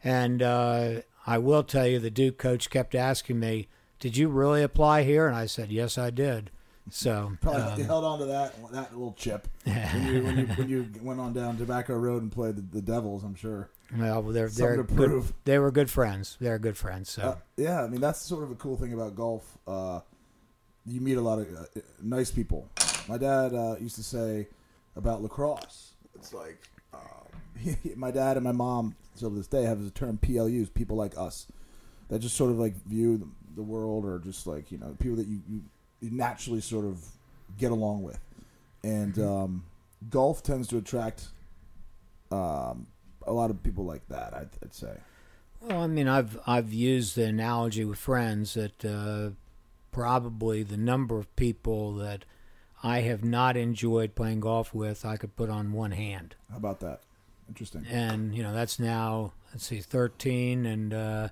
And 0.03 0.43
uh, 0.43 1.01
I 1.27 1.39
will 1.39 1.63
tell 1.63 1.87
you, 1.87 1.99
the 1.99 2.11
Duke 2.11 2.39
coach 2.39 2.71
kept 2.71 2.95
asking 2.95 3.39
me, 3.39 3.69
"Did 3.99 4.17
you 4.17 4.29
really 4.29 4.63
apply 4.63 5.03
here?" 5.03 5.27
And 5.27 5.37
I 5.37 5.47
said, 5.47 5.71
"Yes, 5.71 5.99
I 5.99 6.11
did." 6.11 6.51
So 6.91 7.37
probably 7.41 7.83
um, 7.83 7.85
held 7.85 8.05
on 8.05 8.19
to 8.21 8.25
that 8.27 8.73
that 8.73 8.93
little 8.93 9.13
chip 9.13 9.47
when 9.65 10.07
you, 10.07 10.23
when 10.23 10.39
you, 10.39 10.47
when 10.47 10.69
you 10.69 10.91
went 11.03 11.21
on 11.21 11.33
down 11.33 11.57
Tobacco 11.57 11.95
Road 11.95 12.23
and 12.23 12.33
played 12.33 12.57
the, 12.57 12.63
the 12.63 12.83
Devils. 12.83 13.23
I'm 13.23 13.35
sure. 13.35 13.69
Well, 13.97 14.23
they're 14.23 14.49
they're 14.49 14.83
good, 14.83 15.25
they 15.45 15.59
were 15.59 15.71
good 15.71 15.91
friends. 15.91 16.37
They're 16.41 16.59
good 16.59 16.77
friends. 16.77 17.11
So 17.11 17.23
uh, 17.23 17.37
yeah, 17.57 17.83
I 17.83 17.89
mean 17.89 18.01
that's 18.01 18.21
sort 18.21 18.45
of 18.45 18.51
a 18.51 18.55
cool 18.55 18.77
thing 18.77 18.93
about 18.93 19.15
golf. 19.15 19.59
Uh, 19.67 20.01
you 20.87 21.01
meet 21.01 21.17
a 21.17 21.21
lot 21.21 21.39
of 21.39 21.49
uh, 21.55 21.81
nice 22.03 22.31
people. 22.31 22.69
My 23.09 23.19
dad 23.19 23.55
uh, 23.55 23.77
used 23.81 23.97
to 23.97 24.03
say 24.03 24.49
about 24.97 25.23
lacrosse. 25.23 25.93
It's 26.15 26.33
like 26.33 26.59
um, 26.95 27.77
my 27.97 28.11
dad 28.11 28.37
and 28.37 28.45
my 28.45 28.53
mom 28.53 28.95
still 29.15 29.31
to 29.31 29.37
this 29.37 29.47
day 29.47 29.65
have 29.65 29.83
the 29.83 29.91
term 29.91 30.19
PLUs, 30.19 30.73
people 30.73 30.97
like 30.97 31.17
us, 31.17 31.47
that 32.09 32.21
just 32.21 32.37
sort 32.37 32.51
of 32.51 32.59
like 32.59 32.75
view 32.87 33.19
the, 33.19 33.29
the 33.57 33.63
world 33.63 34.05
or 34.05 34.19
just 34.19 34.47
like 34.47 34.73
you 34.73 34.79
know 34.79 34.97
people 34.99 35.17
that 35.17 35.27
you, 35.27 35.41
you 35.49 35.63
you 36.01 36.11
naturally 36.11 36.61
sort 36.61 36.85
of 36.85 37.05
get 37.59 37.71
along 37.71 38.03
with, 38.03 38.21
and 38.83 39.15
mm-hmm. 39.15 39.29
um, 39.29 39.65
golf 40.09 40.43
tends 40.43 40.69
to 40.69 40.79
attract 40.79 41.29
um, 42.31 42.87
a 43.27 43.33
lot 43.33 43.51
of 43.51 43.63
people 43.63 43.85
like 43.85 44.07
that. 44.09 44.35
I'd, 44.35 44.49
I'd, 44.63 44.75
say. 44.75 44.97
Well, 45.61 45.83
I 45.83 45.87
mean, 45.87 46.09
I've 46.09 46.39
I've 46.47 46.73
used 46.73 47.17
the 47.17 47.25
analogy 47.25 47.85
with 47.85 47.99
friends 47.99 48.55
that 48.55 48.85
uh, 48.85 49.31
probably 49.91 50.63
the 50.63 50.77
number 50.77 51.19
of 51.19 51.35
people 51.37 51.95
that 51.95 52.25
I 52.83 53.01
have 53.01 53.25
not 53.25 53.57
enjoyed 53.57 54.15
playing 54.15 54.41
golf 54.41 54.75
with, 54.75 55.05
I 55.05 55.17
could 55.17 55.37
put 55.37 55.51
on 55.51 55.73
one 55.73 55.93
hand. 55.93 56.35
How 56.51 56.57
about 56.57 56.81
that? 56.81 57.01
Interesting. 57.49 57.85
And 57.91 58.35
you 58.35 58.43
know, 58.43 58.53
that's 58.53 58.79
now 58.79 59.33
let's 59.53 59.67
see, 59.67 59.81
thirteen, 59.81 60.65
and 60.67 60.95
uh, 60.95 61.29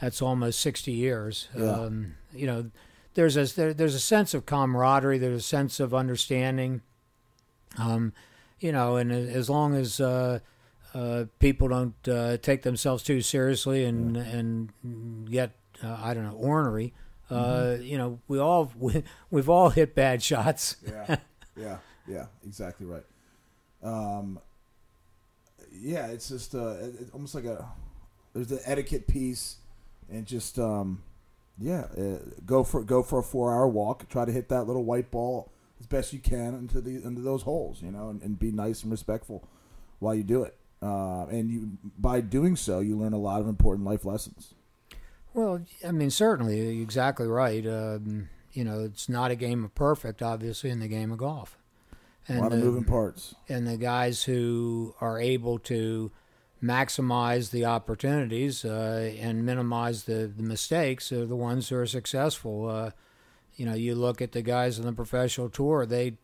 that's 0.00 0.20
almost 0.20 0.60
sixty 0.60 0.92
years. 0.92 1.48
Yeah. 1.56 1.70
Um, 1.70 2.14
you 2.32 2.46
know 2.46 2.70
there's 3.14 3.36
a 3.36 3.44
there, 3.54 3.74
there's 3.74 3.94
a 3.94 4.00
sense 4.00 4.34
of 4.34 4.46
camaraderie. 4.46 5.18
There's 5.18 5.40
a 5.40 5.42
sense 5.42 5.80
of 5.80 5.94
understanding. 5.94 6.82
Um, 7.78 8.12
you 8.58 8.72
know, 8.72 8.96
and 8.96 9.10
as 9.10 9.48
long 9.48 9.74
as 9.74 10.00
uh, 10.00 10.40
uh, 10.94 11.24
people 11.38 11.68
don't 11.68 12.08
uh, 12.08 12.36
take 12.38 12.62
themselves 12.62 13.02
too 13.02 13.20
seriously 13.20 13.84
and 13.84 14.16
yeah. 14.16 14.22
and 14.22 15.30
get 15.30 15.52
uh, 15.82 15.96
I 16.00 16.14
don't 16.14 16.24
know 16.24 16.36
ornery, 16.36 16.92
uh, 17.30 17.34
mm-hmm. 17.34 17.82
you 17.82 17.98
know, 17.98 18.20
we 18.28 18.38
all 18.38 18.72
we, 18.78 19.02
we've 19.30 19.48
all 19.48 19.70
hit 19.70 19.94
bad 19.94 20.22
shots. 20.22 20.76
yeah, 20.86 21.16
yeah, 21.56 21.76
yeah, 22.06 22.26
exactly 22.44 22.86
right. 22.86 23.04
Um, 23.82 24.40
yeah, 25.72 26.08
it's 26.08 26.28
just 26.28 26.54
uh, 26.54 26.76
it's 26.80 27.10
almost 27.12 27.34
like 27.34 27.44
a 27.44 27.66
there's 28.34 28.48
the 28.48 28.60
etiquette 28.64 29.06
piece, 29.06 29.56
and 30.10 30.26
just 30.26 30.58
um, 30.58 31.02
yeah, 31.58 31.86
uh, 31.96 32.18
go 32.44 32.64
for 32.64 32.82
go 32.82 33.02
for 33.02 33.18
a 33.20 33.22
four 33.22 33.54
hour 33.54 33.68
walk. 33.68 34.08
Try 34.08 34.24
to 34.24 34.32
hit 34.32 34.48
that 34.48 34.64
little 34.64 34.84
white 34.84 35.10
ball 35.10 35.52
as 35.80 35.86
best 35.86 36.12
you 36.12 36.18
can 36.18 36.54
into 36.54 36.80
the 36.80 37.02
into 37.04 37.20
those 37.20 37.42
holes, 37.42 37.82
you 37.82 37.90
know, 37.90 38.08
and, 38.08 38.22
and 38.22 38.38
be 38.38 38.52
nice 38.52 38.82
and 38.82 38.90
respectful 38.90 39.48
while 39.98 40.14
you 40.14 40.22
do 40.22 40.42
it. 40.42 40.56
Uh, 40.82 41.26
and 41.26 41.50
you 41.50 41.70
by 41.98 42.20
doing 42.20 42.56
so, 42.56 42.80
you 42.80 42.96
learn 42.96 43.12
a 43.12 43.18
lot 43.18 43.40
of 43.40 43.48
important 43.48 43.86
life 43.86 44.04
lessons. 44.04 44.54
Well, 45.34 45.62
I 45.86 45.92
mean, 45.92 46.10
certainly, 46.10 46.58
you're 46.60 46.82
exactly 46.82 47.26
right. 47.26 47.66
Um, 47.66 48.28
you 48.52 48.64
know, 48.64 48.80
it's 48.80 49.08
not 49.08 49.30
a 49.30 49.36
game 49.36 49.64
of 49.64 49.74
perfect, 49.74 50.22
obviously, 50.22 50.70
in 50.70 50.80
the 50.80 50.88
game 50.88 51.12
of 51.12 51.18
golf. 51.18 51.56
And 52.26 52.38
a 52.38 52.42
lot 52.42 52.52
of 52.52 52.58
the, 52.58 52.64
moving 52.64 52.84
parts. 52.84 53.34
And 53.48 53.66
the 53.66 53.76
guys 53.76 54.24
who 54.24 54.94
are 55.00 55.20
able 55.20 55.58
to 55.60 56.10
maximize 56.62 57.50
the 57.50 57.64
opportunities 57.64 58.64
uh, 58.64 59.14
and 59.18 59.46
minimize 59.46 60.04
the, 60.04 60.30
the 60.34 60.42
mistakes 60.42 61.10
are 61.12 61.26
the 61.26 61.36
ones 61.36 61.68
who 61.68 61.76
are 61.76 61.86
successful. 61.86 62.68
Uh, 62.68 62.90
you 63.56 63.66
know, 63.66 63.74
you 63.74 63.94
look 63.94 64.20
at 64.20 64.32
the 64.32 64.42
guys 64.42 64.78
on 64.78 64.86
the 64.86 64.92
professional 64.92 65.48
tour; 65.48 65.86
they 65.86 66.14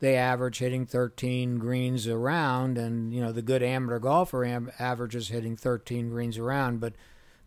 they 0.00 0.16
average 0.16 0.58
hitting 0.58 0.84
13 0.84 1.58
greens 1.58 2.06
around, 2.08 2.76
and 2.76 3.14
you 3.14 3.20
know 3.20 3.32
the 3.32 3.42
good 3.42 3.62
amateur 3.62 3.98
golfer 3.98 4.44
am- 4.44 4.72
averages 4.78 5.28
hitting 5.28 5.56
13 5.56 6.10
greens 6.10 6.38
around, 6.38 6.80
but 6.80 6.94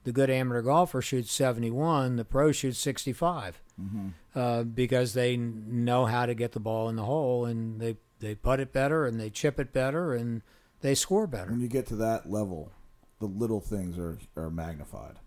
the 0.06 0.12
good 0.12 0.30
amateur 0.30 0.62
golfer 0.62 1.02
shoots 1.02 1.32
71, 1.34 2.16
the 2.16 2.24
pro 2.24 2.52
shoots 2.52 2.78
65, 2.80 3.62
mm-hmm. 3.80 4.10
uh, 4.34 4.64
because 4.64 5.14
they 5.14 5.36
know 5.36 6.06
how 6.06 6.26
to 6.26 6.34
get 6.34 6.54
the 6.54 6.60
ball 6.60 6.88
in 6.88 6.96
the 6.96 7.04
hole 7.04 7.46
and 7.46 7.82
they 7.82 7.98
they 8.20 8.34
putt 8.34 8.62
it 8.62 8.72
better 8.72 9.06
and 9.06 9.20
they 9.20 9.30
chip 9.30 9.60
it 9.60 9.74
better 9.74 10.14
and 10.14 10.42
they 10.82 10.96
score 10.96 11.28
better. 11.28 11.52
When 11.52 11.60
you 11.60 11.68
get 11.68 11.88
to 11.88 11.96
that 11.98 12.30
level, 12.30 12.72
the 13.20 13.26
little 13.26 13.60
things 13.60 13.98
are 13.98 14.18
are 14.38 14.50
magnified. 14.50 15.20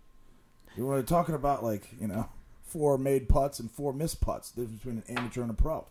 You 0.76 0.86
were 0.86 1.02
talking 1.02 1.34
about 1.34 1.62
like 1.62 1.88
you 2.00 2.06
know 2.06 2.28
four 2.62 2.96
made 2.96 3.28
putts 3.28 3.58
and 3.58 3.70
four 3.70 3.92
missed 3.92 4.20
putts. 4.20 4.52
The 4.52 4.62
difference 4.62 4.82
between 4.82 5.02
an 5.08 5.16
amateur 5.18 5.42
and 5.42 5.50
a 5.50 5.54
pro 5.54 5.86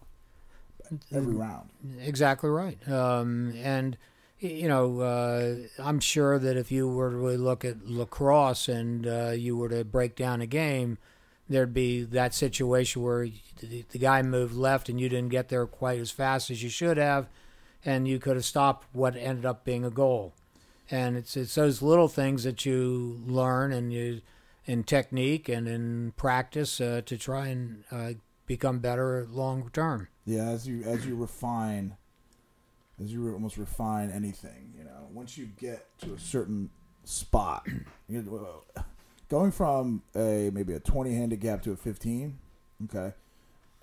every 1.13 1.35
round. 1.35 1.69
Exactly 1.99 2.49
right. 2.49 2.77
Um, 2.89 3.53
and 3.57 3.97
you 4.39 4.67
know, 4.67 5.01
uh, 5.01 5.55
I'm 5.79 5.99
sure 5.99 6.37
that 6.39 6.57
if 6.57 6.71
you 6.71 6.87
were 6.87 7.09
to 7.09 7.15
really 7.15 7.37
look 7.37 7.65
at 7.65 7.85
lacrosse 7.85 8.67
and 8.67 9.07
uh, 9.07 9.31
you 9.31 9.57
were 9.57 9.69
to 9.69 9.83
break 9.83 10.15
down 10.15 10.41
a 10.41 10.45
game, 10.45 10.97
there'd 11.49 11.73
be 11.73 12.03
that 12.03 12.33
situation 12.33 13.01
where 13.01 13.27
the, 13.61 13.85
the 13.89 13.99
guy 13.99 14.21
moved 14.21 14.53
left 14.53 14.89
and 14.89 14.99
you 14.99 15.09
didn't 15.09 15.29
get 15.29 15.49
there 15.49 15.65
quite 15.65 15.99
as 15.99 16.11
fast 16.11 16.51
as 16.51 16.61
you 16.61 16.69
should 16.69 16.97
have, 16.97 17.27
and 17.83 18.07
you 18.07 18.19
could 18.19 18.35
have 18.35 18.45
stopped 18.45 18.87
what 18.93 19.15
ended 19.15 19.45
up 19.45 19.63
being 19.63 19.83
a 19.83 19.89
goal. 19.89 20.33
And 20.89 21.17
it's 21.17 21.35
it's 21.35 21.55
those 21.55 21.81
little 21.81 22.07
things 22.07 22.43
that 22.43 22.65
you 22.65 23.21
learn 23.25 23.73
and 23.73 23.91
you 23.91 24.21
in 24.65 24.83
technique 24.83 25.49
and 25.49 25.67
in 25.67 26.13
practice 26.15 26.79
uh, 26.79 27.01
to 27.05 27.17
try 27.17 27.47
and 27.47 27.83
uh, 27.91 28.13
become 28.45 28.79
better 28.79 29.25
long 29.29 29.69
term. 29.73 30.07
Yeah, 30.25 30.49
as 30.49 30.67
you 30.67 30.83
as 30.83 31.05
you 31.05 31.15
refine, 31.15 31.97
as 33.01 33.11
you 33.11 33.31
almost 33.31 33.57
refine 33.57 34.09
anything, 34.11 34.73
you 34.77 34.83
know, 34.83 35.07
once 35.13 35.37
you 35.37 35.49
get 35.59 35.85
to 35.99 36.13
a 36.13 36.19
certain 36.19 36.69
spot, 37.03 37.67
know, 38.09 38.63
going 39.29 39.51
from 39.51 40.01
a 40.15 40.49
maybe 40.53 40.73
a 40.73 40.79
twenty 40.79 41.13
handicap 41.13 41.61
to 41.63 41.71
a 41.71 41.75
fifteen, 41.75 42.39
okay, 42.85 43.13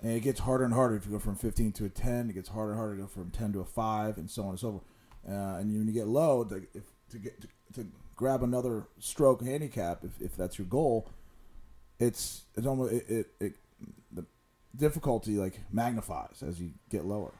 and 0.00 0.12
it 0.12 0.20
gets 0.20 0.40
harder 0.40 0.64
and 0.64 0.74
harder 0.74 0.96
if 0.96 1.06
you 1.06 1.12
go 1.12 1.18
from 1.18 1.36
fifteen 1.36 1.72
to 1.72 1.84
a 1.84 1.88
ten. 1.88 2.28
It 2.28 2.34
gets 2.34 2.48
harder 2.48 2.72
and 2.72 2.78
harder 2.78 2.96
to 2.96 3.02
go 3.02 3.08
from 3.08 3.30
ten 3.30 3.52
to 3.52 3.60
a 3.60 3.64
five, 3.64 4.18
and 4.18 4.30
so 4.30 4.42
on 4.42 4.50
and 4.50 4.58
so 4.58 4.70
forth. 4.72 4.84
Uh, 5.26 5.58
and 5.58 5.72
when 5.72 5.86
you 5.86 5.92
get 5.94 6.06
low, 6.06 6.44
to, 6.44 6.56
if, 6.74 6.82
to 7.10 7.18
get 7.18 7.40
to, 7.40 7.48
to 7.74 7.86
grab 8.16 8.42
another 8.42 8.84
stroke 8.98 9.42
handicap, 9.42 10.04
if, 10.04 10.20
if 10.20 10.36
that's 10.36 10.58
your 10.58 10.66
goal, 10.66 11.08
it's 11.98 12.42
it's 12.56 12.66
almost 12.66 12.92
it, 12.92 13.08
it, 13.08 13.26
it 13.40 13.54
the 14.12 14.24
difficulty 14.76 15.32
like 15.32 15.60
magnifies 15.72 16.42
as 16.46 16.60
you 16.60 16.72
get 16.90 17.04
lower. 17.04 17.32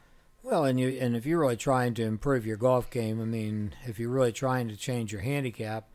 Well, 0.45 0.63
and 0.65 0.79
you 0.79 0.89
and 1.01 1.15
if 1.15 1.25
you're 1.25 1.39
really 1.39 1.57
trying 1.57 1.95
to 1.95 2.03
improve 2.03 2.45
your 2.45 2.55
golf 2.57 2.91
game, 2.91 3.19
I 3.19 3.25
mean, 3.25 3.73
if 3.85 3.97
you're 3.97 4.11
really 4.11 4.31
trying 4.31 4.67
to 4.67 4.75
change 4.77 5.11
your 5.11 5.21
handicap, 5.21 5.87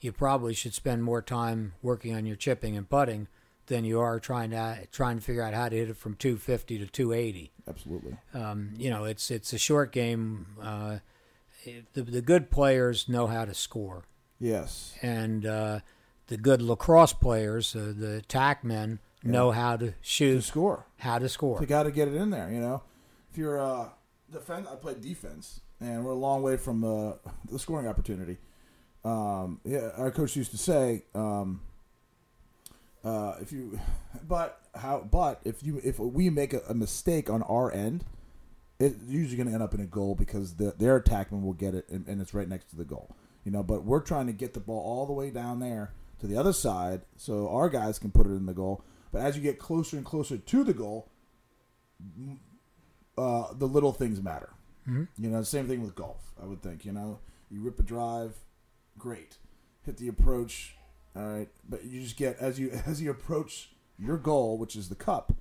you 0.00 0.12
probably 0.12 0.54
should 0.54 0.74
spend 0.74 1.02
more 1.02 1.20
time 1.20 1.72
working 1.82 2.14
on 2.14 2.24
your 2.24 2.36
chipping 2.36 2.76
and 2.76 2.88
putting 2.88 3.26
than 3.66 3.84
you 3.84 3.98
are 3.98 4.20
trying 4.20 4.50
to 4.50 4.86
trying 4.92 5.16
to 5.16 5.22
figure 5.24 5.42
out 5.42 5.54
how 5.54 5.68
to 5.68 5.74
hit 5.74 5.90
it 5.90 5.96
from 5.96 6.14
250 6.14 6.78
to 6.78 6.86
280. 6.86 7.50
Absolutely. 7.68 8.16
Um, 8.32 8.74
you 8.78 8.90
know, 8.90 9.02
it's 9.04 9.28
it's 9.28 9.52
a 9.52 9.58
short 9.58 9.90
game. 9.90 10.46
Uh, 10.62 10.98
the 11.94 12.02
the 12.02 12.22
good 12.22 12.48
players 12.48 13.08
know 13.08 13.26
how 13.26 13.44
to 13.44 13.54
score, 13.54 14.04
Yes. 14.38 14.94
and 15.02 15.44
uh, 15.44 15.80
the 16.28 16.36
good 16.36 16.62
lacrosse 16.62 17.12
players, 17.12 17.74
uh, 17.74 17.92
the 17.96 18.18
attack 18.18 18.62
men, 18.62 19.00
know 19.24 19.50
how 19.50 19.76
to 19.76 19.86
To 19.88 19.94
shoot, 20.00 20.44
score. 20.44 20.86
how 20.98 21.18
to 21.18 21.28
score. 21.28 21.58
You 21.60 21.66
got 21.66 21.82
to 21.82 21.90
get 21.90 22.06
it 22.06 22.14
in 22.14 22.30
there. 22.30 22.52
You 22.52 22.60
know, 22.60 22.82
if 23.36 23.40
you're 23.40 23.60
uh, 23.60 23.90
defense, 24.32 24.66
I 24.72 24.76
played 24.76 25.02
defense, 25.02 25.60
and 25.78 26.02
we're 26.02 26.12
a 26.12 26.14
long 26.14 26.40
way 26.40 26.56
from 26.56 26.82
uh, 26.82 27.12
the 27.50 27.58
scoring 27.58 27.86
opportunity. 27.86 28.38
Um, 29.04 29.60
yeah, 29.62 29.90
our 29.98 30.10
coach 30.10 30.36
used 30.36 30.52
to 30.52 30.56
say, 30.56 31.04
um, 31.14 31.60
uh, 33.04 33.34
if 33.42 33.52
you, 33.52 33.78
but 34.26 34.58
how, 34.74 35.00
but 35.00 35.42
if 35.44 35.62
you, 35.62 35.82
if 35.84 35.98
we 35.98 36.30
make 36.30 36.54
a, 36.54 36.62
a 36.66 36.72
mistake 36.72 37.28
on 37.28 37.42
our 37.42 37.70
end, 37.70 38.06
it's 38.80 38.96
usually 39.06 39.36
going 39.36 39.48
to 39.48 39.52
end 39.52 39.62
up 39.62 39.74
in 39.74 39.80
a 39.80 39.86
goal 39.86 40.14
because 40.14 40.54
the, 40.54 40.72
their 40.78 40.98
attackman 40.98 41.42
will 41.42 41.52
get 41.52 41.74
it, 41.74 41.86
and, 41.90 42.08
and 42.08 42.22
it's 42.22 42.32
right 42.32 42.48
next 42.48 42.70
to 42.70 42.76
the 42.76 42.86
goal. 42.86 43.14
You 43.44 43.52
know, 43.52 43.62
but 43.62 43.84
we're 43.84 44.00
trying 44.00 44.28
to 44.28 44.32
get 44.32 44.54
the 44.54 44.60
ball 44.60 44.80
all 44.80 45.04
the 45.04 45.12
way 45.12 45.28
down 45.28 45.60
there 45.60 45.92
to 46.20 46.26
the 46.26 46.38
other 46.38 46.54
side 46.54 47.02
so 47.18 47.50
our 47.50 47.68
guys 47.68 47.98
can 47.98 48.10
put 48.10 48.26
it 48.26 48.30
in 48.30 48.46
the 48.46 48.54
goal. 48.54 48.82
But 49.12 49.20
as 49.20 49.36
you 49.36 49.42
get 49.42 49.58
closer 49.58 49.98
and 49.98 50.06
closer 50.06 50.38
to 50.38 50.64
the 50.64 50.72
goal, 50.72 51.10
uh, 53.18 53.52
the 53.52 53.66
little 53.66 53.92
things 53.92 54.22
matter. 54.22 54.50
Mm-hmm. 54.88 55.04
You 55.22 55.30
know, 55.30 55.42
same 55.42 55.66
thing 55.66 55.82
with 55.82 55.94
golf. 55.94 56.32
I 56.40 56.46
would 56.46 56.62
think. 56.62 56.84
You 56.84 56.92
know, 56.92 57.18
you 57.50 57.60
rip 57.60 57.78
a 57.78 57.82
drive, 57.82 58.36
great. 58.98 59.36
Hit 59.84 59.96
the 59.96 60.08
approach, 60.08 60.76
all 61.14 61.24
right. 61.24 61.48
But 61.68 61.84
you 61.84 62.02
just 62.02 62.16
get 62.16 62.36
as 62.38 62.58
you 62.58 62.70
as 62.86 63.00
you 63.00 63.10
approach 63.10 63.70
your 63.98 64.16
goal, 64.16 64.58
which 64.58 64.76
is 64.76 64.88
the 64.88 64.94
cup. 64.94 65.32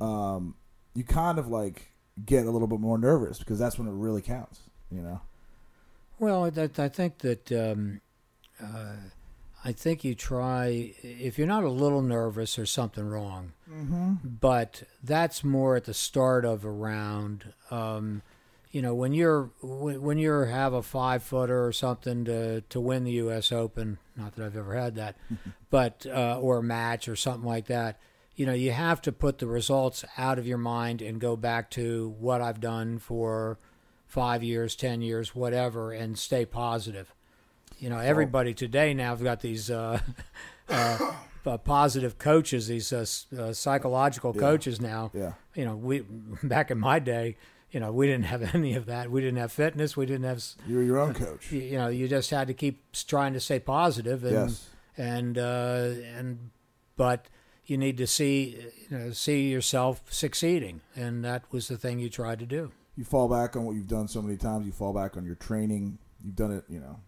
Um, 0.00 0.54
you 0.94 1.04
kind 1.04 1.38
of 1.38 1.48
like 1.48 1.92
get 2.24 2.46
a 2.46 2.50
little 2.50 2.68
bit 2.68 2.80
more 2.80 2.98
nervous 2.98 3.38
because 3.38 3.58
that's 3.58 3.78
when 3.78 3.88
it 3.88 3.92
really 3.92 4.22
counts. 4.22 4.60
You 4.90 5.02
know. 5.02 5.20
Well, 6.18 6.44
I, 6.44 6.70
I 6.78 6.88
think 6.88 7.18
that 7.18 7.52
um, 7.52 8.00
uh, 8.62 8.94
I 9.66 9.72
think 9.72 10.04
you 10.04 10.14
try 10.14 10.94
if 11.02 11.38
you're 11.38 11.46
not 11.48 11.64
a 11.64 11.68
little 11.68 12.00
nervous, 12.00 12.54
there's 12.54 12.70
something 12.70 13.04
wrong. 13.04 13.52
Mm-hmm. 13.68 14.12
But 14.22 14.84
that's 15.02 15.42
more 15.42 15.74
at 15.74 15.86
the 15.86 15.92
start 15.92 16.44
of 16.44 16.64
a 16.64 16.70
round. 16.70 17.52
Um, 17.72 18.22
you 18.70 18.80
know, 18.80 18.94
when 18.94 19.12
you're 19.12 19.50
when 19.60 20.00
when 20.02 20.18
you 20.18 20.30
have 20.30 20.72
a 20.72 20.84
five 20.84 21.24
footer 21.24 21.66
or 21.66 21.72
something 21.72 22.24
to 22.26 22.60
to 22.60 22.80
win 22.80 23.02
the 23.02 23.12
U.S. 23.12 23.50
Open. 23.50 23.98
Not 24.16 24.36
that 24.36 24.46
I've 24.46 24.56
ever 24.56 24.76
had 24.76 24.94
that, 24.94 25.16
but 25.70 26.06
uh, 26.06 26.38
or 26.40 26.58
a 26.58 26.62
match 26.62 27.08
or 27.08 27.16
something 27.16 27.48
like 27.48 27.66
that. 27.66 27.98
You 28.36 28.46
know, 28.46 28.52
you 28.52 28.70
have 28.70 29.02
to 29.02 29.10
put 29.10 29.38
the 29.38 29.48
results 29.48 30.04
out 30.16 30.38
of 30.38 30.46
your 30.46 30.58
mind 30.58 31.02
and 31.02 31.20
go 31.20 31.34
back 31.34 31.70
to 31.72 32.14
what 32.20 32.40
I've 32.40 32.60
done 32.60 33.00
for 33.00 33.58
five 34.06 34.44
years, 34.44 34.76
ten 34.76 35.02
years, 35.02 35.34
whatever, 35.34 35.90
and 35.90 36.16
stay 36.16 36.46
positive. 36.46 37.15
You 37.78 37.90
know, 37.90 37.98
everybody 37.98 38.54
today 38.54 38.94
now 38.94 39.10
have 39.10 39.22
got 39.22 39.40
these 39.40 39.70
uh, 39.70 40.00
uh, 40.68 41.12
uh, 41.44 41.58
positive 41.58 42.18
coaches, 42.18 42.68
these 42.68 42.92
uh, 42.92 43.04
uh, 43.38 43.52
psychological 43.52 44.32
Yeah. 44.34 44.40
coaches 44.40 44.80
now. 44.80 45.10
Yeah. 45.14 45.32
You 45.54 45.64
know, 45.66 45.76
we 45.76 46.00
back 46.42 46.70
in 46.70 46.78
my 46.78 46.98
day, 46.98 47.36
you 47.70 47.80
know, 47.80 47.92
we 47.92 48.06
didn't 48.06 48.24
have 48.26 48.42
any 48.54 48.74
of 48.74 48.86
that. 48.86 49.10
We 49.10 49.20
didn't 49.20 49.38
have 49.38 49.52
fitness. 49.52 49.96
We 49.96 50.06
didn't 50.06 50.24
have, 50.24 50.42
You're 50.66 50.82
your 50.82 50.98
own 51.00 51.14
coach. 51.14 51.52
you, 51.52 51.60
you 51.60 51.76
know, 51.76 51.88
you 51.88 52.08
just 52.08 52.30
had 52.30 52.46
to 52.48 52.54
keep 52.54 52.82
trying 53.06 53.34
to 53.34 53.40
stay 53.40 53.58
positive 53.60 54.24
and 54.24 54.32
Yes. 54.32 54.68
and 54.96 55.36
uh, 55.38 55.90
and 56.16 56.50
but 56.96 57.26
you 57.66 57.76
need 57.76 57.98
to 57.98 58.06
see 58.06 58.56
you 58.88 58.96
know 58.98 59.10
see 59.10 59.48
yourself 59.50 60.00
succeeding, 60.08 60.80
and 60.94 61.22
that 61.24 61.42
was 61.52 61.68
the 61.68 61.76
thing 61.76 61.98
you 61.98 62.08
tried 62.08 62.38
to 62.38 62.46
do. 62.46 62.70
you 62.96 63.04
fall 63.04 63.28
back 63.28 63.56
on 63.56 63.64
what 63.64 63.74
you've 63.76 63.88
done 63.88 64.08
so 64.08 64.22
many 64.22 64.36
times. 64.38 64.64
You 64.64 64.72
fall 64.72 64.94
back 64.94 65.16
on 65.18 65.26
your 65.26 65.34
training. 65.34 65.98
You've 66.24 66.36
done 66.36 66.52
it, 66.52 66.64
you 66.68 66.80
know. 66.80 67.00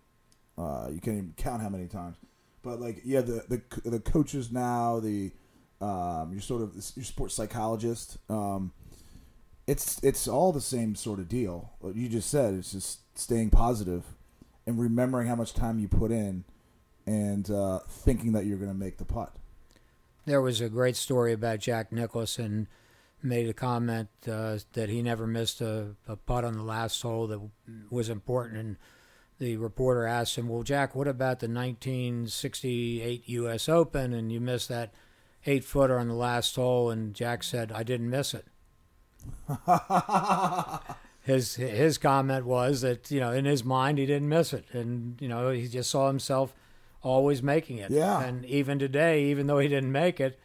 Uh, 0.59 0.88
you 0.90 1.01
can't 1.01 1.16
even 1.16 1.35
count 1.37 1.62
how 1.62 1.68
many 1.68 1.87
times. 1.87 2.16
But 2.62 2.81
like, 2.81 3.03
yeah, 3.05 3.21
the 3.21 3.44
the 3.49 3.88
the 3.88 4.01
coaches 4.01 4.51
now, 4.51 5.01
the 5.01 5.33
um, 5.81 6.31
you're 6.33 6.40
sort 6.40 6.62
of 6.62 6.75
your 6.97 7.05
sports 7.05 7.35
psychologist. 7.35 8.18
Um, 8.29 8.73
it's 9.66 10.03
it's 10.03 10.27
all 10.27 10.53
the 10.53 10.61
same 10.61 10.94
sort 10.94 11.21
of 11.21 11.29
deal. 11.29 11.73
What 11.81 11.94
you 11.94 12.09
just 12.09 12.31
said 12.31 12.55
it's 12.55 12.73
just 12.73 13.01
staying 13.16 13.51
positive 13.51 14.05
and 14.66 14.79
remembering 14.79 15.29
how 15.29 15.37
much 15.37 15.55
time 15.55 15.79
you 15.79 15.88
put 15.88 16.11
in, 16.11 16.44
and 17.07 17.51
uh, 17.51 17.81
thinking 17.88 18.33
that 18.33 18.44
you're 18.44 18.59
going 18.59 18.71
to 18.71 18.77
make 18.77 18.99
the 18.99 19.05
putt. 19.05 19.37
There 20.27 20.42
was 20.42 20.61
a 20.61 20.68
great 20.68 20.97
story 20.97 21.33
about 21.33 21.61
Jack 21.61 21.90
Nicklaus 21.90 22.38
made 23.23 23.49
a 23.49 23.55
comment 23.55 24.09
uh, 24.31 24.59
that 24.75 24.88
he 24.88 25.03
never 25.03 25.27
missed 25.27 25.61
a, 25.61 25.97
a 26.07 26.16
putt 26.16 26.44
on 26.44 26.55
the 26.55 26.62
last 26.62 27.01
hole 27.01 27.27
that 27.29 27.40
was 27.90 28.09
important. 28.09 28.59
And 28.59 28.77
the 29.38 29.57
reporter 29.57 30.07
asked 30.07 30.37
him, 30.37 30.48
"Well, 30.48 30.62
Jack, 30.62 30.94
what 30.94 31.09
about 31.09 31.40
the 31.40 31.48
1968 31.48 33.29
U.S. 33.29 33.68
Open? 33.68 34.12
And 34.12 34.33
you 34.33 34.40
missed 34.40 34.68
that 34.68 34.92
eight 35.46 35.64
footer 35.64 35.98
on 35.98 36.09
the 36.09 36.14
last 36.14 36.55
hole?" 36.57 36.90
And 36.90 37.14
Jack 37.14 37.42
said, 37.42 37.72
"I 37.72 37.83
didn't 37.83 38.11
miss 38.11 38.35
it." 38.35 38.46
his 41.22 41.57
his 41.57 41.98
comment 41.98 42.46
was 42.46 42.81
that 42.81 43.11
you 43.11 43.20
know 43.20 43.33
in 43.33 43.44
his 43.44 43.64
mind 43.64 43.98
he 43.98 44.07
didn't 44.07 44.29
miss 44.29 44.53
it, 44.53 44.64
and 44.72 45.20
you 45.20 45.29
know 45.29 45.51
he 45.51 45.68
just 45.68 45.90
saw 45.90 46.09
himself 46.09 46.55
always 47.03 47.42
making 47.42 47.79
it. 47.79 47.90
Yeah. 47.90 48.20
And 48.20 48.44
even 48.44 48.79
today, 48.79 49.24
even 49.24 49.46
though 49.46 49.59
he 49.59 49.68
didn't 49.68 49.92
make 49.92 50.20
it, 50.20 50.38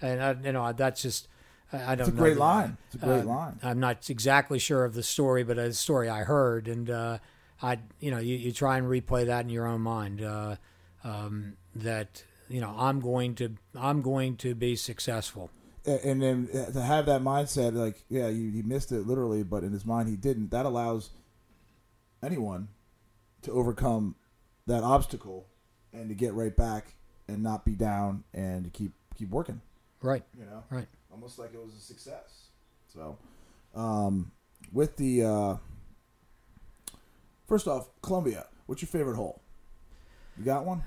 and 0.00 0.22
I, 0.22 0.36
you 0.44 0.52
know 0.52 0.72
that's 0.72 1.02
just 1.02 1.28
I 1.72 1.94
don't. 1.94 1.98
Know. 1.98 2.02
It's 2.02 2.08
a 2.08 2.12
know 2.12 2.18
great 2.18 2.36
line. 2.36 2.76
It's 2.86 3.02
a 3.02 3.06
great 3.06 3.20
uh, 3.20 3.24
line. 3.24 3.58
I'm 3.62 3.80
not 3.80 4.08
exactly 4.10 4.58
sure 4.58 4.84
of 4.84 4.94
the 4.94 5.02
story, 5.02 5.44
but 5.44 5.58
a 5.58 5.72
story 5.72 6.08
I 6.08 6.24
heard, 6.24 6.68
and 6.68 6.90
uh, 6.90 7.18
I, 7.64 7.78
you 7.98 8.10
know, 8.10 8.18
you, 8.18 8.36
you 8.36 8.52
try 8.52 8.76
and 8.78 8.86
replay 8.86 9.26
that 9.26 9.44
in 9.44 9.48
your 9.48 9.66
own 9.66 9.80
mind. 9.80 10.22
Uh, 10.22 10.56
um, 11.02 11.56
that 11.74 12.22
you 12.48 12.60
know, 12.60 12.74
I'm 12.76 13.00
going 13.00 13.34
to, 13.36 13.54
I'm 13.74 14.02
going 14.02 14.36
to 14.38 14.54
be 14.54 14.76
successful. 14.76 15.50
And 15.86 16.22
then 16.22 16.48
uh, 16.54 16.72
to 16.72 16.80
have 16.80 17.06
that 17.06 17.20
mindset, 17.20 17.74
like, 17.74 18.04
yeah, 18.08 18.28
you, 18.28 18.50
he 18.50 18.62
missed 18.62 18.90
it 18.92 19.06
literally, 19.06 19.42
but 19.42 19.64
in 19.64 19.72
his 19.72 19.84
mind 19.84 20.08
he 20.08 20.16
didn't. 20.16 20.50
That 20.50 20.64
allows 20.64 21.10
anyone 22.22 22.68
to 23.42 23.52
overcome 23.52 24.14
that 24.66 24.82
obstacle 24.82 25.46
and 25.92 26.08
to 26.08 26.14
get 26.14 26.32
right 26.32 26.56
back 26.56 26.94
and 27.28 27.42
not 27.42 27.64
be 27.64 27.74
down 27.74 28.24
and 28.32 28.64
to 28.64 28.70
keep 28.70 28.92
keep 29.14 29.30
working. 29.30 29.60
Right, 30.00 30.22
You 30.38 30.44
know, 30.44 30.64
right. 30.70 30.86
almost 31.10 31.38
like 31.38 31.54
it 31.54 31.62
was 31.62 31.74
a 31.74 31.80
success. 31.80 32.48
So, 32.92 33.16
um, 33.74 34.32
with 34.72 34.96
the 34.96 35.24
uh, 35.24 35.56
first 37.54 37.68
off, 37.68 37.88
Columbia, 38.02 38.46
what's 38.66 38.82
your 38.82 38.88
favorite 38.88 39.14
hole? 39.14 39.40
You 40.36 40.44
got 40.44 40.64
one? 40.64 40.82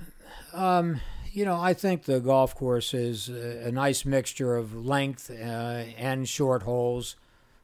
Um, 0.54 1.00
you 1.32 1.46
know, 1.46 1.56
I 1.58 1.74
think 1.74 2.04
the 2.04 2.20
golf 2.20 2.54
course 2.56 2.94
is 2.94 3.30
a, 3.30 3.68
a 3.68 3.72
nice 3.72 4.04
mixture 4.04 4.58
of 4.58 4.76
length 4.86 5.30
uh, 5.32 5.34
and 5.98 6.28
short 6.28 6.64
holes. 6.64 7.16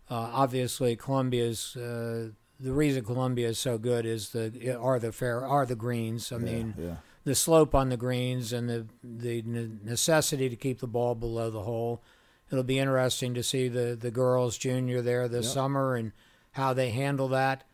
Uh, 0.09 0.29
obviously, 0.31 0.95
Columbia's 0.95 1.75
uh, 1.75 2.29
the 2.61 2.71
reason 2.71 3.03
Columbia 3.03 3.49
is 3.49 3.59
so 3.59 3.77
good 3.77 4.05
is 4.05 4.29
the 4.29 4.77
are 4.79 4.99
the 4.99 5.11
fair 5.11 5.45
are 5.45 5.65
the 5.65 5.75
greens. 5.75 6.31
I 6.31 6.35
Yeah, 6.37 6.41
mean, 6.41 6.73
yeah. 6.79 6.95
the 7.25 7.35
slope 7.35 7.75
on 7.75 7.89
the 7.89 7.97
greens 7.97 8.53
and 8.53 8.69
the 8.69 8.85
the 9.03 9.41
necessity 9.83 10.47
to 10.47 10.55
keep 10.55 10.79
the 10.79 10.87
ball 10.87 11.13
below 11.13 11.49
the 11.49 11.63
hole. 11.63 12.01
It'll 12.49 12.63
be 12.63 12.79
interesting 12.79 13.33
to 13.33 13.43
see 13.43 13.67
the 13.67 13.97
the 13.99 14.11
girls 14.11 14.57
junior 14.57 15.01
there 15.01 15.27
this 15.27 15.47
Yep. 15.47 15.53
summer 15.53 15.95
and 15.95 16.13
how 16.51 16.71
they 16.73 16.91
handle 16.91 17.27
that. 17.29 17.65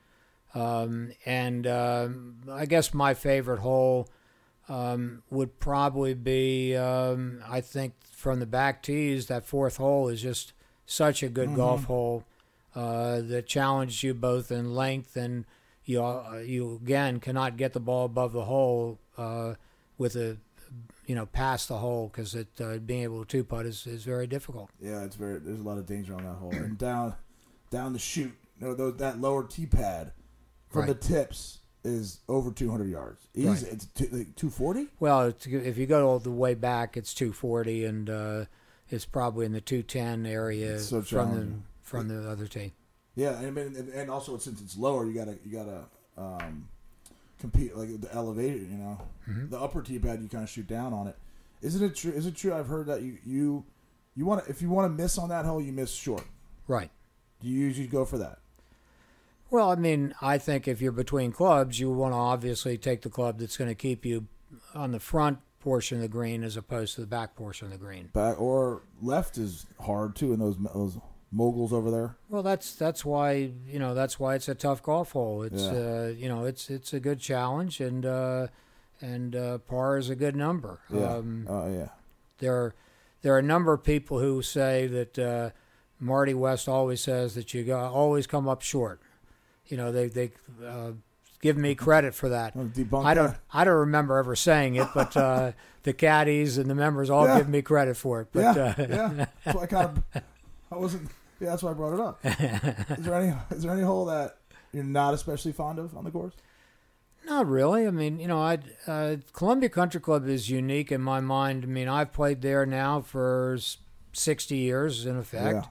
Um, 0.55 1.11
and 1.25 1.67
um, 1.67 2.37
I 2.51 2.65
guess 2.65 2.93
my 2.93 3.13
favorite 3.13 3.59
hole 3.59 4.09
um, 4.67 5.23
would 5.29 5.59
probably 5.59 6.13
be 6.13 6.75
um, 6.75 7.43
I 7.47 7.61
think 7.61 7.93
from 8.11 8.39
the 8.39 8.45
back 8.45 8.83
tees 8.83 9.27
that 9.27 9.45
fourth 9.45 9.77
hole 9.77 10.09
is 10.09 10.21
just 10.21 10.53
such 10.85 11.21
a 11.23 11.29
good 11.29 11.55
golf 11.55 11.85
hole 11.85 12.23
uh, 12.75 13.21
that 13.21 13.45
challenges 13.47 14.03
you 14.03 14.13
both 14.13 14.51
in 14.51 14.73
length 14.73 15.15
and 15.15 15.45
you 15.85 16.03
uh, 16.03 16.41
you 16.45 16.79
again 16.83 17.19
cannot 17.19 17.57
get 17.57 17.73
the 17.73 17.79
ball 17.79 18.05
above 18.05 18.33
the 18.33 18.45
hole 18.45 18.99
uh, 19.17 19.53
with 19.97 20.15
a 20.15 20.37
you 21.07 21.15
know 21.15 21.25
past 21.25 21.67
the 21.67 21.77
hole 21.77 22.09
because 22.11 22.35
it 22.35 22.47
uh, 22.59 22.77
being 22.77 23.03
able 23.03 23.23
to 23.23 23.25
two 23.25 23.43
putt 23.43 23.65
is, 23.65 23.87
is 23.87 24.03
very 24.03 24.27
difficult. 24.27 24.69
Yeah, 24.79 25.03
it's 25.03 25.15
very. 25.15 25.39
There's 25.39 25.59
a 25.59 25.63
lot 25.63 25.77
of 25.79 25.87
danger 25.87 26.13
on 26.13 26.23
that 26.23 26.35
hole, 26.35 26.51
and 26.51 26.77
down, 26.77 27.15
down 27.71 27.93
the 27.93 27.99
chute. 27.99 28.35
No, 28.59 28.75
those, 28.75 28.97
that 28.97 29.19
lower 29.19 29.45
tee 29.45 29.65
pad 29.65 30.11
from 30.69 30.87
the 30.87 30.95
tips 30.95 31.59
is 31.83 32.19
over 32.27 32.51
200 32.51 32.89
yards. 32.89 33.27
Easy. 33.33 33.47
Right. 33.47 33.63
It's 33.73 33.85
two, 33.85 34.05
like 34.11 34.35
240. 34.35 34.87
Well, 34.99 35.27
it's, 35.27 35.45
if 35.47 35.77
you 35.77 35.85
go 35.85 36.07
all 36.07 36.19
the 36.19 36.31
way 36.31 36.53
back, 36.53 36.97
it's 36.97 37.13
240 37.13 37.85
and 37.85 38.09
uh, 38.09 38.45
it's 38.89 39.05
probably 39.05 39.45
in 39.45 39.53
the 39.53 39.61
210 39.61 40.25
area 40.25 40.79
so 40.79 41.01
from 41.01 41.35
the 41.35 41.47
from 41.81 42.07
the 42.07 42.29
other 42.29 42.47
tee. 42.47 42.73
Yeah, 43.15 43.37
and 43.37 43.47
I 43.47 43.49
mean, 43.49 43.91
and, 43.95 44.09
also 44.09 44.37
since 44.37 44.61
it's 44.61 44.77
lower, 44.77 45.05
you 45.05 45.13
gotta 45.13 45.37
you 45.43 45.51
gotta 45.51 45.85
um, 46.17 46.67
compete 47.39 47.75
like 47.75 47.99
the 47.99 48.13
elevated. 48.13 48.69
You 48.69 48.77
know, 48.77 49.01
Mm-hmm. 49.29 49.49
the 49.49 49.59
upper 49.59 49.81
tee 49.81 49.99
pad 49.99 50.21
you 50.21 50.27
kind 50.29 50.43
of 50.43 50.49
shoot 50.49 50.67
down 50.67 50.91
on 50.93 51.07
it. 51.07 51.15
Isn't 51.61 51.83
it 51.83 51.95
true? 51.95 52.11
Is 52.11 52.25
it 52.25 52.35
true? 52.35 52.53
I've 52.53 52.67
heard 52.67 52.87
that 52.87 53.01
you 53.01 53.17
you 53.25 53.65
you 54.15 54.25
want 54.25 54.47
if 54.47 54.61
you 54.61 54.69
want 54.69 54.85
to 54.91 55.01
miss 55.01 55.17
on 55.17 55.29
that 55.29 55.45
hole, 55.45 55.61
you 55.61 55.71
miss 55.71 55.91
short. 55.91 56.23
Right. 56.67 56.89
Do 57.41 57.47
you 57.47 57.59
usually 57.59 57.87
go 57.87 58.05
for 58.05 58.17
that? 58.17 58.38
Well, 59.51 59.71
I 59.71 59.75
mean, 59.75 60.13
I 60.21 60.37
think 60.37 60.67
if 60.67 60.81
you're 60.81 60.91
between 60.91 61.31
clubs, 61.31 61.79
you 61.79 61.89
want 61.91 62.13
to 62.13 62.17
obviously 62.17 62.77
take 62.77 63.01
the 63.01 63.09
club 63.09 63.39
that's 63.39 63.57
going 63.57 63.69
to 63.69 63.75
keep 63.75 64.05
you 64.05 64.27
on 64.75 64.91
the 64.91 64.99
front 64.99 65.39
portion 65.59 65.97
of 65.97 66.01
the 66.03 66.07
green 66.07 66.43
as 66.43 66.55
opposed 66.55 66.95
to 66.95 67.01
the 67.01 67.07
back 67.07 67.35
portion 67.35 67.65
of 67.67 67.71
the 67.73 67.77
green. 67.79 68.09
Back 68.13 68.39
or 68.39 68.83
left 69.01 69.37
is 69.37 69.65
hard 69.81 70.15
too, 70.15 70.33
in 70.33 70.39
those 70.39 70.57
those 70.73 70.97
moguls 71.31 71.73
over 71.73 71.91
there. 71.91 72.15
Well, 72.29 72.43
that's 72.43 72.75
that's 72.75 73.03
why 73.03 73.51
you 73.67 73.79
know 73.79 73.93
that's 73.93 74.19
why 74.19 74.35
it's 74.35 74.47
a 74.47 74.55
tough 74.55 74.81
golf 74.83 75.11
hole. 75.11 75.43
It's 75.43 75.63
Yeah. 75.63 75.71
uh, 75.71 76.13
you 76.15 76.29
know 76.29 76.45
it's 76.45 76.69
it's 76.69 76.93
a 76.93 76.99
good 76.99 77.19
challenge 77.19 77.81
and 77.81 78.05
uh, 78.05 78.47
and 79.01 79.35
uh, 79.35 79.57
par 79.59 79.97
is 79.97 80.09
a 80.09 80.15
good 80.15 80.35
number. 80.35 80.79
Yeah. 80.93 81.15
Um, 81.15 81.45
Oh 81.49 81.71
yeah. 81.71 81.89
there 82.37 82.53
are 82.55 82.75
there 83.21 83.33
are 83.35 83.39
a 83.39 83.43
number 83.43 83.73
of 83.73 83.83
people 83.83 84.19
who 84.19 84.41
say 84.41 84.87
that 84.87 85.19
uh, 85.19 85.49
Marty 85.99 86.33
West 86.33 86.69
always 86.69 87.01
says 87.01 87.35
that 87.35 87.53
you 87.53 87.73
always 87.73 88.25
come 88.27 88.47
up 88.47 88.61
short. 88.61 89.01
You 89.69 89.77
know 89.77 89.91
they 89.91 90.07
they 90.07 90.31
uh, 90.65 90.91
give 91.41 91.57
me 91.57 91.75
credit 91.75 92.13
for 92.13 92.29
that. 92.29 92.55
Debunk 92.57 93.05
I 93.05 93.13
don't 93.13 93.27
that? 93.31 93.39
I 93.53 93.63
don't 93.63 93.75
remember 93.77 94.17
ever 94.17 94.35
saying 94.35 94.75
it, 94.75 94.87
but 94.93 95.15
uh, 95.15 95.51
the 95.83 95.93
caddies 95.93 96.57
and 96.57 96.69
the 96.69 96.75
members 96.75 97.09
all 97.09 97.25
Yeah. 97.25 97.37
give 97.37 97.49
me 97.49 97.61
credit 97.61 97.95
for 97.97 98.21
it. 98.21 98.27
But 98.33 98.41
yeah, 98.55 98.73
uh, 98.77 99.25
yeah. 99.45 99.53
Why 99.53 99.63
I 99.63 99.65
kind 99.67 99.85
of, 100.13 100.23
I 100.71 100.75
wasn't. 100.75 101.09
Yeah, 101.39 101.51
that's 101.51 101.63
why 101.63 101.71
I 101.71 101.73
brought 101.73 101.93
it 101.93 101.99
up. 102.01 102.19
Is 102.99 103.05
there 103.05 103.15
any? 103.21 103.33
Is 103.51 103.63
there 103.63 103.71
any 103.71 103.83
hole 103.83 104.05
that 104.05 104.37
you're 104.73 104.83
not 104.83 105.13
especially 105.13 105.51
fond 105.53 105.79
of 105.79 105.95
on 105.95 106.03
the 106.03 106.11
course? 106.11 106.33
Not 107.25 107.47
really. 107.47 107.85
I 107.85 107.91
mean, 107.91 108.19
you 108.19 108.27
know, 108.27 108.39
I 108.41 108.57
uh, 108.87 109.17
Columbia 109.33 109.69
Country 109.69 110.01
Club 110.01 110.27
is 110.27 110.49
unique 110.49 110.91
in 110.91 111.01
my 111.01 111.19
mind. 111.19 111.63
I 111.63 111.67
mean, 111.67 111.87
I've 111.87 112.11
played 112.11 112.41
there 112.41 112.65
now 112.65 113.01
for 113.01 113.57
sixty 114.13 114.57
years 114.57 115.05
in 115.05 115.15
effect, 115.17 115.67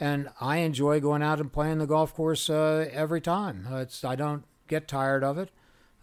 and 0.00 0.30
I 0.40 0.58
enjoy 0.58 0.98
going 0.98 1.22
out 1.22 1.38
and 1.38 1.52
playing 1.52 1.78
the 1.78 1.86
golf 1.86 2.14
course 2.14 2.48
uh, 2.48 2.88
every 2.90 3.20
time. 3.20 3.66
It's 3.70 4.02
I 4.02 4.16
don't 4.16 4.44
get 4.66 4.88
tired 4.88 5.22
of 5.22 5.36
it. 5.36 5.50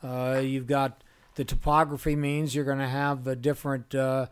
Uh, 0.03 0.39
you've 0.43 0.67
got 0.67 1.03
the 1.35 1.43
topography 1.43 2.15
means 2.15 2.53
you're 2.53 2.63
going 2.65 2.77
to 2.77 2.87
have 2.87 3.25
a 3.27 3.35
different 3.35 3.93
uh, 3.95 4.27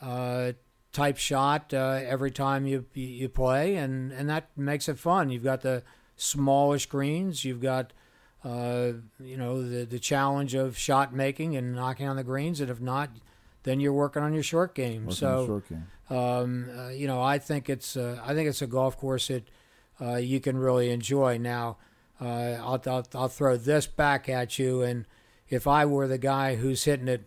uh, 0.00 0.52
type 0.92 1.16
shot 1.16 1.74
uh, 1.74 2.00
every 2.04 2.30
time 2.30 2.66
you 2.66 2.86
you 2.94 3.28
play, 3.28 3.76
and 3.76 4.12
and 4.12 4.30
that 4.30 4.50
makes 4.56 4.88
it 4.88 4.98
fun. 4.98 5.30
You've 5.30 5.44
got 5.44 5.62
the 5.62 5.82
smallish 6.16 6.86
greens. 6.86 7.44
You've 7.44 7.60
got 7.60 7.92
uh, 8.44 8.92
you 9.18 9.36
know 9.36 9.68
the 9.68 9.84
the 9.84 9.98
challenge 9.98 10.54
of 10.54 10.78
shot 10.78 11.12
making 11.12 11.56
and 11.56 11.74
knocking 11.74 12.08
on 12.08 12.16
the 12.16 12.24
greens, 12.24 12.60
and 12.60 12.70
if 12.70 12.80
not, 12.80 13.10
then 13.68 13.80
you're 13.80 13.92
working 13.92 14.22
on 14.22 14.32
your 14.32 14.42
short 14.42 14.74
game. 14.74 15.02
Working 15.02 15.16
so 15.16 15.46
short 15.46 15.68
game. 15.68 15.86
um, 16.10 16.70
uh, 16.76 16.88
you 16.88 17.06
know, 17.06 17.20
I 17.20 17.38
think 17.38 17.68
it's 17.68 17.96
uh, 17.96 18.18
I 18.24 18.34
think 18.34 18.48
it's 18.48 18.62
a 18.62 18.66
golf 18.66 18.96
course 18.96 19.28
that 19.28 19.48
uh, 20.00 20.16
you 20.16 20.40
can 20.40 20.56
really 20.56 20.90
enjoy. 20.90 21.38
Now, 21.38 21.76
uh, 22.20 22.24
I'll, 22.60 22.82
I'll 22.86 23.06
I'll 23.14 23.28
throw 23.28 23.56
this 23.56 23.86
back 23.86 24.28
at 24.28 24.58
you, 24.58 24.82
and 24.82 25.04
if 25.48 25.66
I 25.66 25.84
were 25.84 26.08
the 26.08 26.18
guy 26.18 26.56
who's 26.56 26.84
hitting 26.84 27.08
it 27.08 27.24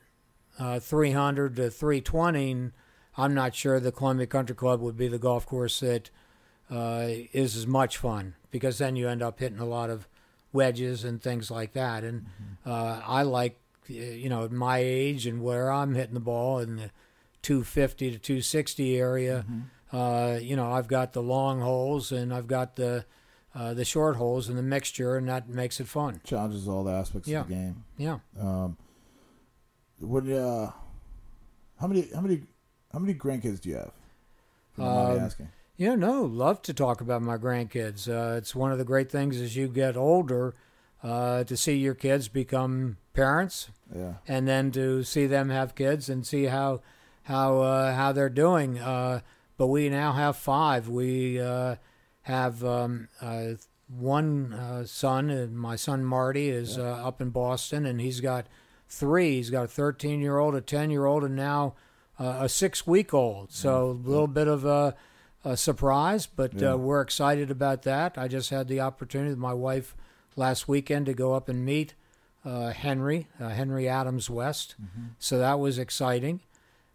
uh, 0.59 0.79
300 0.79 1.55
to 1.57 1.69
320, 1.69 2.71
I'm 3.17 3.33
not 3.33 3.55
sure 3.55 3.79
the 3.79 3.91
Columbia 3.91 4.27
Country 4.27 4.55
Club 4.55 4.81
would 4.81 4.97
be 4.97 5.07
the 5.07 5.19
golf 5.19 5.45
course 5.45 5.79
that 5.81 6.09
uh, 6.71 7.07
is 7.33 7.55
as 7.55 7.67
much 7.67 7.97
fun 7.97 8.35
because 8.49 8.77
then 8.79 8.95
you 8.95 9.07
end 9.07 9.21
up 9.21 9.39
hitting 9.39 9.59
a 9.59 9.65
lot 9.65 9.89
of 9.89 10.07
wedges 10.53 11.03
and 11.03 11.21
things 11.21 11.51
like 11.51 11.73
that. 11.73 12.03
And 12.03 12.25
uh, 12.65 13.01
I 13.05 13.23
like, 13.23 13.57
you 13.87 14.29
know, 14.29 14.43
at 14.45 14.51
my 14.51 14.77
age 14.79 15.25
and 15.27 15.41
where 15.43 15.71
I'm 15.71 15.95
hitting 15.95 16.13
the 16.13 16.19
ball 16.19 16.59
in 16.59 16.75
the 16.77 16.91
250 17.41 18.11
to 18.11 18.17
260 18.19 18.97
area. 18.97 19.45
Uh, 19.91 20.39
you 20.41 20.55
know, 20.55 20.71
I've 20.71 20.87
got 20.87 21.13
the 21.13 21.21
long 21.21 21.59
holes 21.61 22.11
and 22.11 22.33
I've 22.33 22.47
got 22.47 22.75
the 22.75 23.05
uh, 23.53 23.73
the 23.73 23.83
short 23.83 24.15
holes 24.15 24.47
and 24.47 24.57
the 24.57 24.63
mixture, 24.63 25.17
and 25.17 25.27
that 25.27 25.49
makes 25.49 25.81
it 25.81 25.87
fun. 25.87 26.21
Challenges 26.23 26.69
all 26.69 26.85
the 26.85 26.91
aspects 26.93 27.27
Yeah. 27.27 27.41
of 27.41 27.49
the 27.49 27.53
game. 27.53 27.83
Yeah. 27.97 28.19
Um, 28.39 28.77
what? 29.99 30.25
Uh, 30.29 30.71
how 31.79 31.87
many? 31.87 32.07
How 32.15 32.21
many? 32.21 32.43
How 32.93 32.99
many 32.99 33.13
grandkids 33.13 33.59
do 33.59 33.69
you 33.69 33.75
have? 33.75 33.91
You 34.77 34.83
don't 34.85 34.93
mind 34.95 35.09
me 35.13 35.19
Um, 35.19 35.25
asking. 35.25 35.49
Yeah, 35.77 35.95
no, 35.95 36.21
love 36.23 36.61
to 36.63 36.73
talk 36.73 37.01
about 37.01 37.21
my 37.23 37.37
grandkids. 37.37 38.07
Uh, 38.07 38.37
it's 38.37 38.53
one 38.55 38.71
of 38.71 38.77
the 38.77 38.85
great 38.85 39.11
things 39.11 39.41
as 39.41 39.55
you 39.57 39.67
get 39.67 39.97
older 39.97 40.53
uh, 41.03 41.43
to 41.45 41.57
see 41.57 41.75
your 41.77 41.95
kids 41.95 42.27
become 42.27 42.97
parents, 43.13 43.69
Yeah. 43.95 44.15
and 44.27 44.47
then 44.47 44.71
to 44.71 45.03
see 45.03 45.25
them 45.27 45.49
have 45.49 45.75
kids 45.75 46.09
and 46.09 46.25
see 46.25 46.45
how 46.45 46.81
how 47.23 47.59
uh, 47.61 47.93
how 47.93 48.11
they're 48.11 48.29
doing. 48.29 48.79
Uh, 48.79 49.21
but 49.57 49.67
we 49.67 49.89
now 49.89 50.11
have 50.13 50.35
five. 50.37 50.87
We 50.87 51.39
uh, 51.39 51.75
have 52.23 52.63
um, 52.63 53.07
uh, 53.21 53.53
one 53.87 54.53
uh, 54.53 54.85
son, 54.85 55.29
and 55.29 55.57
my 55.57 55.75
son 55.75 56.03
Marty 56.05 56.49
is 56.49 56.77
uh, 56.77 56.83
up 56.83 57.21
in 57.21 57.29
Boston, 57.29 57.85
and 57.85 57.99
he's 58.01 58.21
got 58.21 58.47
three. 58.87 59.35
He's 59.35 59.49
got 59.49 59.65
a 59.65 59.67
13 59.67 60.21
year 60.21 60.37
old, 60.37 60.55
a 60.55 60.61
10 60.61 60.89
year 60.89 61.05
old, 61.05 61.23
and 61.23 61.35
now 61.35 61.75
uh, 62.19 62.37
a 62.41 62.49
six 62.49 62.85
week 62.87 63.13
old. 63.13 63.51
So 63.51 63.89
a 63.89 64.09
little 64.09 64.27
bit 64.27 64.47
of 64.47 64.65
a, 64.65 64.95
a 65.43 65.57
surprise, 65.57 66.25
but 66.27 66.53
Yeah. 66.53 66.73
uh, 66.73 66.77
we're 66.77 67.01
excited 67.01 67.51
about 67.51 67.83
that. 67.83 68.17
I 68.17 68.27
just 68.27 68.49
had 68.49 68.67
the 68.67 68.79
opportunity 68.81 69.35
my 69.35 69.53
wife 69.53 69.95
last 70.35 70.67
weekend 70.67 71.05
to 71.07 71.13
go 71.13 71.33
up 71.33 71.49
and 71.49 71.65
meet 71.65 71.93
uh, 72.43 72.71
Henry, 72.71 73.27
uh, 73.39 73.49
Henry 73.49 73.87
Adams 73.87 74.29
West. 74.29 74.75
So 75.19 75.37
that 75.37 75.59
was 75.59 75.77
exciting. 75.77 76.41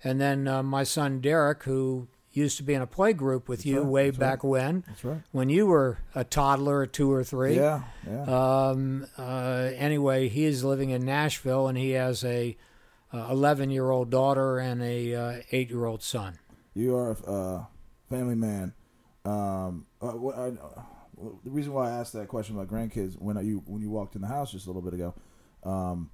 And 0.02 0.20
then 0.20 0.46
uh, 0.48 0.62
my 0.62 0.82
son 0.82 1.20
Derek, 1.20 1.62
who 1.64 2.08
used 2.32 2.56
to 2.58 2.62
be 2.62 2.74
in 2.74 2.82
a 2.82 2.86
play 2.86 3.12
group 3.12 3.48
with 3.48 3.64
you 3.64 3.78
right, 3.78 3.86
way 3.86 4.10
that's 4.10 4.18
back 4.18 4.44
when, 4.44 4.84
That's 4.86 5.04
right. 5.04 5.22
when 5.32 5.48
you 5.48 5.66
were 5.66 5.98
a 6.14 6.22
toddler, 6.22 6.82
a 6.82 6.86
two 6.86 7.10
or 7.10 7.24
three. 7.24 7.56
Yeah. 7.56 7.82
Yeah. 8.06 8.22
Um, 8.68 9.06
uh, 9.16 9.70
anyway, 9.74 10.28
he 10.28 10.44
is 10.44 10.62
living 10.62 10.90
in 10.90 11.04
Nashville, 11.04 11.66
and 11.66 11.78
he 11.78 11.92
has 11.92 12.24
a 12.24 12.56
11 13.12 13.70
year 13.70 13.90
old 13.90 14.10
daughter 14.10 14.58
and 14.58 14.82
a 14.82 15.14
uh, 15.14 15.40
eight 15.52 15.70
year 15.70 15.86
old 15.86 16.02
son. 16.02 16.38
You 16.74 16.94
are 16.96 17.12
a 17.12 17.32
uh, 17.32 17.64
family 18.10 18.34
man. 18.34 18.74
Um, 19.24 19.86
uh, 20.02 20.08
what 20.10 20.36
I, 20.36 20.48
uh, 20.48 20.82
the 21.44 21.50
reason 21.50 21.72
why 21.72 21.90
I 21.90 21.92
asked 21.92 22.12
that 22.12 22.28
question 22.28 22.56
about 22.56 22.68
grandkids 22.68 23.20
when 23.20 23.36
you 23.44 23.62
when 23.66 23.80
you 23.80 23.90
walked 23.90 24.14
in 24.14 24.20
the 24.20 24.28
house 24.28 24.52
just 24.52 24.66
a 24.66 24.68
little 24.68 24.82
bit 24.82 24.94
ago, 24.94 25.14
um, 25.64 26.10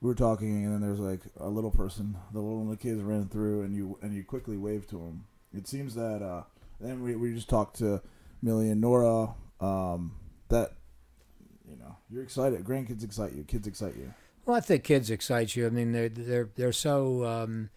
we 0.00 0.08
were 0.08 0.14
talking 0.14 0.64
and 0.64 0.74
then 0.74 0.80
there's 0.80 0.98
like 0.98 1.20
a 1.38 1.48
little 1.48 1.70
person, 1.70 2.16
the 2.32 2.40
little 2.40 2.64
the 2.66 2.76
kids 2.76 3.00
ran 3.02 3.28
through 3.28 3.62
and 3.62 3.74
you 3.74 3.98
and 4.02 4.14
you 4.14 4.24
quickly 4.24 4.56
waved 4.56 4.90
to 4.90 4.96
them. 4.98 5.24
It 5.54 5.68
seems 5.68 5.94
that 5.94 6.22
uh, 6.22 6.42
then 6.80 7.02
we 7.02 7.14
we 7.14 7.34
just 7.34 7.48
talked 7.48 7.78
to 7.78 8.02
Millie 8.42 8.70
and 8.70 8.80
Nora 8.80 9.34
um, 9.60 10.16
that 10.48 10.72
you 11.68 11.76
know 11.76 11.96
you're 12.10 12.22
excited. 12.22 12.64
Grandkids 12.64 13.04
excite 13.04 13.34
you. 13.34 13.44
Kids 13.44 13.66
excite 13.66 13.96
you. 13.96 14.12
Well, 14.44 14.56
I 14.56 14.60
think 14.60 14.82
kids 14.82 15.08
excite 15.10 15.54
you. 15.54 15.66
I 15.66 15.70
mean, 15.70 15.92
they're 15.92 16.08
they're 16.08 16.50
they're 16.56 16.72
so 16.72 17.24
um, 17.24 17.70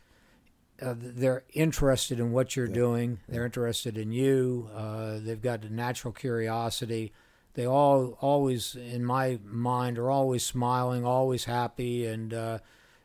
uh, 0.81 0.93
they're 0.97 1.43
interested 1.53 2.19
in 2.19 2.31
what 2.31 2.55
you're 2.55 2.67
Yeah. 2.67 2.73
doing. 2.73 3.19
They're 3.29 3.45
interested 3.45 3.97
in 3.97 4.11
you. 4.11 4.69
Uh, 4.73 5.19
they've 5.19 5.41
got 5.41 5.63
a 5.63 5.73
natural 5.73 6.13
curiosity. 6.13 7.13
they 7.53 7.65
all 7.65 8.17
always 8.19 8.75
in 8.75 9.05
my 9.05 9.39
mind 9.45 9.97
are 9.97 10.11
always 10.11 10.43
smiling, 10.43 11.05
always 11.05 11.45
happy, 11.45 12.05
and 12.05 12.33
uh, 12.33 12.59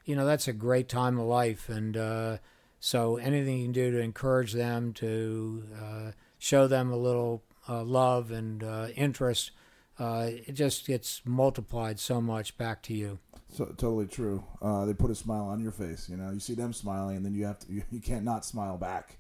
you 0.05 0.17
know 0.17 0.27
that's 0.27 0.49
a 0.49 0.53
great 0.53 0.89
time 0.89 1.21
of 1.21 1.27
life. 1.27 1.69
And 1.69 1.97
uh, 1.97 2.39
so 2.81 3.17
anything 3.19 3.59
you 3.59 3.65
can 3.67 3.73
do 3.73 3.93
to 3.93 4.01
encourage 4.01 4.53
them, 4.55 4.93
to 4.95 5.63
uh, 5.81 6.11
show 6.41 6.67
them 6.67 6.91
a 6.91 6.97
little 6.97 7.45
uh, 7.69 7.85
love 7.85 8.33
and 8.33 8.65
uh, 8.65 8.89
interest, 8.97 9.53
uh, 10.01 10.31
it 10.31 10.55
just 10.55 10.85
gets 10.85 11.23
multiplied 11.25 12.01
so 12.01 12.21
much 12.21 12.59
back 12.59 12.83
to 12.83 12.93
you. 12.95 13.21
So, 13.53 13.65
totally 13.67 14.07
true. 14.07 14.45
Uh, 14.63 14.85
they 14.85 14.95
put 14.95 15.11
a 15.11 15.15
smile 15.15 15.45
on 15.45 15.61
your 15.61 15.73
face. 15.73 16.09
You 16.09 16.17
know, 16.17 16.31
you 16.31 16.41
see 16.41 16.55
them 16.55 16.73
smiling, 16.73 17.17
and 17.17 17.25
then 17.25 17.35
you 17.35 17.47
have 17.47 17.59
to. 17.61 17.67
You, 17.73 17.83
you 17.91 18.01
can't 18.01 18.25
not 18.25 18.45
smile 18.45 18.77
back. 18.77 19.19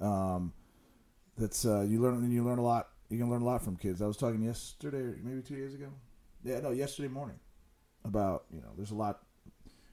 Um, 0.00 0.52
that's 1.36 1.64
uh, 1.64 1.82
you 1.82 2.00
learn 2.00 2.14
and 2.14 2.32
you 2.32 2.44
learn 2.44 2.58
a 2.58 2.62
lot. 2.62 2.88
You 3.10 3.18
can 3.18 3.30
learn 3.30 3.42
a 3.42 3.44
lot 3.44 3.62
from 3.62 3.76
kids. 3.76 4.02
I 4.02 4.06
was 4.06 4.16
talking 4.16 4.42
yesterday, 4.42 5.18
maybe 5.22 5.42
two 5.42 5.56
days 5.56 5.74
ago. 5.74 5.88
Yeah, 6.44 6.60
no, 6.60 6.70
yesterday 6.70 7.08
morning 7.08 7.38
about 8.04 8.44
you 8.52 8.60
know. 8.60 8.68
There's 8.76 8.90
a 8.90 8.96
lot. 8.96 9.20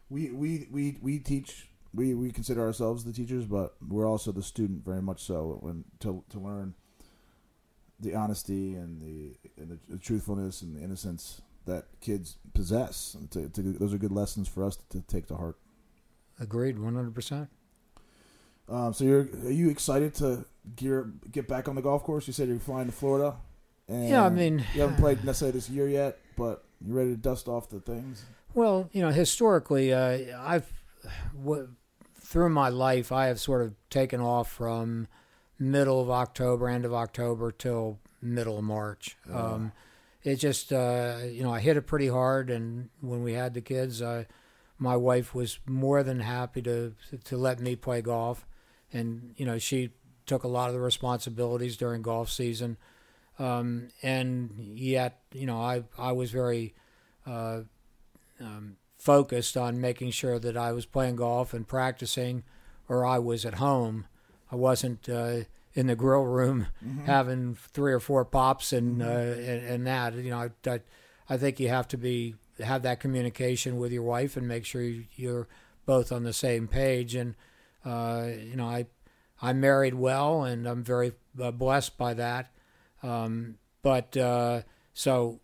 We 0.10 0.32
we 0.32 0.68
we 0.72 0.98
we 1.02 1.20
teach. 1.20 1.70
We 1.94 2.14
we 2.14 2.32
consider 2.32 2.62
ourselves 2.62 3.04
the 3.04 3.14
teachers, 3.14 3.46
but 3.46 3.76
we're 3.88 4.10
also 4.10 4.32
the 4.32 4.44
student 4.44 4.84
very 4.84 5.02
much 5.02 5.24
so. 5.24 5.60
When 5.62 5.86
to 6.00 6.24
to 6.30 6.40
learn 6.40 6.76
the 8.00 8.16
honesty 8.16 8.76
and 8.76 9.02
the 9.02 9.38
and 9.62 9.80
the 9.90 9.98
truthfulness 9.98 10.62
and 10.62 10.76
the 10.76 10.82
innocence 10.82 11.42
that 11.65 11.86
kids 12.01 12.38
possess. 12.54 13.15
To, 13.32 13.49
to, 13.49 13.62
those 13.62 13.93
are 13.93 13.97
good 13.97 14.12
lessons 14.12 14.47
for 14.47 14.63
us 14.63 14.78
to 14.89 15.01
take 15.01 15.28
to 15.28 15.36
heart. 15.36 15.58
Agreed, 16.39 16.78
one 16.80 16.95
hundred 16.95 17.13
percent. 17.15 17.49
Um, 18.67 18.93
so 18.93 19.04
you're 19.04 19.28
are 19.45 19.51
you 19.51 19.69
excited 19.69 20.13
to 20.15 20.45
gear 20.75 21.12
get 21.32 21.47
back 21.47 21.67
on 21.67 21.75
the 21.75 21.82
golf 21.82 22.04
course? 22.04 22.28
You 22.28 22.34
said 22.34 22.47
you're 22.47 22.60
flying 22.60 22.88
to 22.88 22.91
Florida. 22.91 23.36
And 23.88 24.10
Yeah, 24.10 24.25
I 24.25 24.30
mean- 24.30 24.65
you 24.73 24.82
haven't 24.82 24.97
played 24.97 25.23
necessarily 25.23 25.54
this 25.58 25.69
year 25.69 25.88
yet, 25.88 26.17
but 26.36 26.63
you're 26.86 26.97
ready 26.97 27.12
to 27.12 27.17
dust 27.17 27.47
off 27.47 27.69
the 27.69 27.80
things. 27.80 28.25
Well, 28.56 28.89
you 28.91 29.01
know, 29.01 29.12
historically, 29.12 29.93
uh, 29.93 30.39
I've 30.39 30.71
w- 31.39 31.69
through 32.19 32.49
my 32.49 32.69
life, 32.69 33.12
I 33.12 33.28
have 33.28 33.39
sort 33.39 33.62
of 33.62 33.75
taken 33.91 34.19
off 34.21 34.51
from 34.51 35.08
middle 35.60 36.01
of 36.01 36.10
October, 36.10 36.67
end 36.67 36.84
of 36.86 36.93
October 36.93 37.51
till 37.51 37.99
middle 38.21 38.58
of 38.58 38.63
March. 38.63 39.15
Um, 39.32 39.71
it 40.26 40.38
just, 40.38 40.74
uh, 40.74 41.20
you 41.26 41.44
know, 41.44 41.54
I 41.54 41.62
hit 41.62 41.78
it 41.78 41.84
pretty 41.84 42.10
hard, 42.10 42.50
and 42.50 42.90
when 43.02 43.24
we 43.24 43.34
had 43.34 43.54
the 43.54 43.62
kids, 43.62 44.02
I, 44.02 44.28
my 44.80 44.98
wife 44.98 45.36
was 45.36 45.60
more 45.68 46.04
than 46.04 46.22
happy 46.22 46.62
to 46.64 46.96
to 47.26 47.38
let 47.38 47.60
me 47.62 47.76
play 47.78 48.02
golf, 48.02 48.46
and 48.92 49.34
you 49.38 49.46
know, 49.46 49.60
she 49.60 49.92
took 50.26 50.44
a 50.44 50.50
lot 50.50 50.70
of 50.70 50.76
the 50.76 50.82
responsibilities 50.82 51.78
during 51.78 52.02
golf 52.02 52.32
season, 52.32 52.78
um, 53.40 53.90
and 54.04 54.52
yet, 54.58 55.22
you 55.34 55.46
know, 55.46 55.62
I 55.62 55.84
I 55.98 56.12
was 56.14 56.32
very 56.32 56.74
uh, 57.28 57.62
um, 58.40 58.78
focused 58.98 59.58
on 59.58 59.80
making 59.82 60.12
sure 60.12 60.40
that 60.40 60.58
I 60.58 60.72
was 60.72 60.86
playing 60.86 61.18
golf 61.18 61.54
and 61.54 61.68
practicing, 61.68 62.44
or 62.90 63.06
I 63.06 63.20
was 63.20 63.46
at 63.46 63.56
home. 63.56 64.08
I 64.52 64.56
wasn't 64.56 65.08
uh, 65.10 65.42
in 65.76 65.88
the 65.88 65.96
grill 65.96 66.24
room 66.24 66.68
having 67.06 67.54
three 67.56 67.94
or 67.94 68.00
four 68.00 68.26
pops 68.26 68.74
and 68.74 69.02
uh, 69.02 69.06
and, 69.06 69.66
and 69.68 69.88
that. 69.88 70.14
You 70.16 70.32
know, 70.32 70.40
I, 70.66 70.70
I, 70.70 70.80
I 71.30 71.38
think 71.38 71.60
you 71.60 71.70
have 71.70 71.88
to 71.90 71.98
be 71.98 72.36
have 72.64 72.82
that 72.84 73.00
communication 73.02 73.78
with 73.78 73.92
your 73.92 74.04
wife 74.04 74.38
and 74.38 74.48
make 74.48 74.66
sure 74.66 74.82
you- 74.82 75.06
you're 75.16 75.48
both 75.86 76.12
on 76.12 76.24
the 76.24 76.34
same 76.34 76.68
page. 76.68 77.14
And 77.14 77.36
uh, 77.86 78.28
you 78.40 78.56
know, 78.56 78.66
I 78.68 78.86
I'm 79.42 79.60
married 79.60 79.94
well, 79.96 80.44
and 80.44 80.66
I'm 80.66 80.84
very 80.84 81.12
uh, 81.42 81.52
blessed 81.52 81.98
by 81.98 82.14
that. 82.16 82.52
Um, 83.04 83.56
but 83.84 84.16
uh, 84.18 84.62
so 84.94 85.42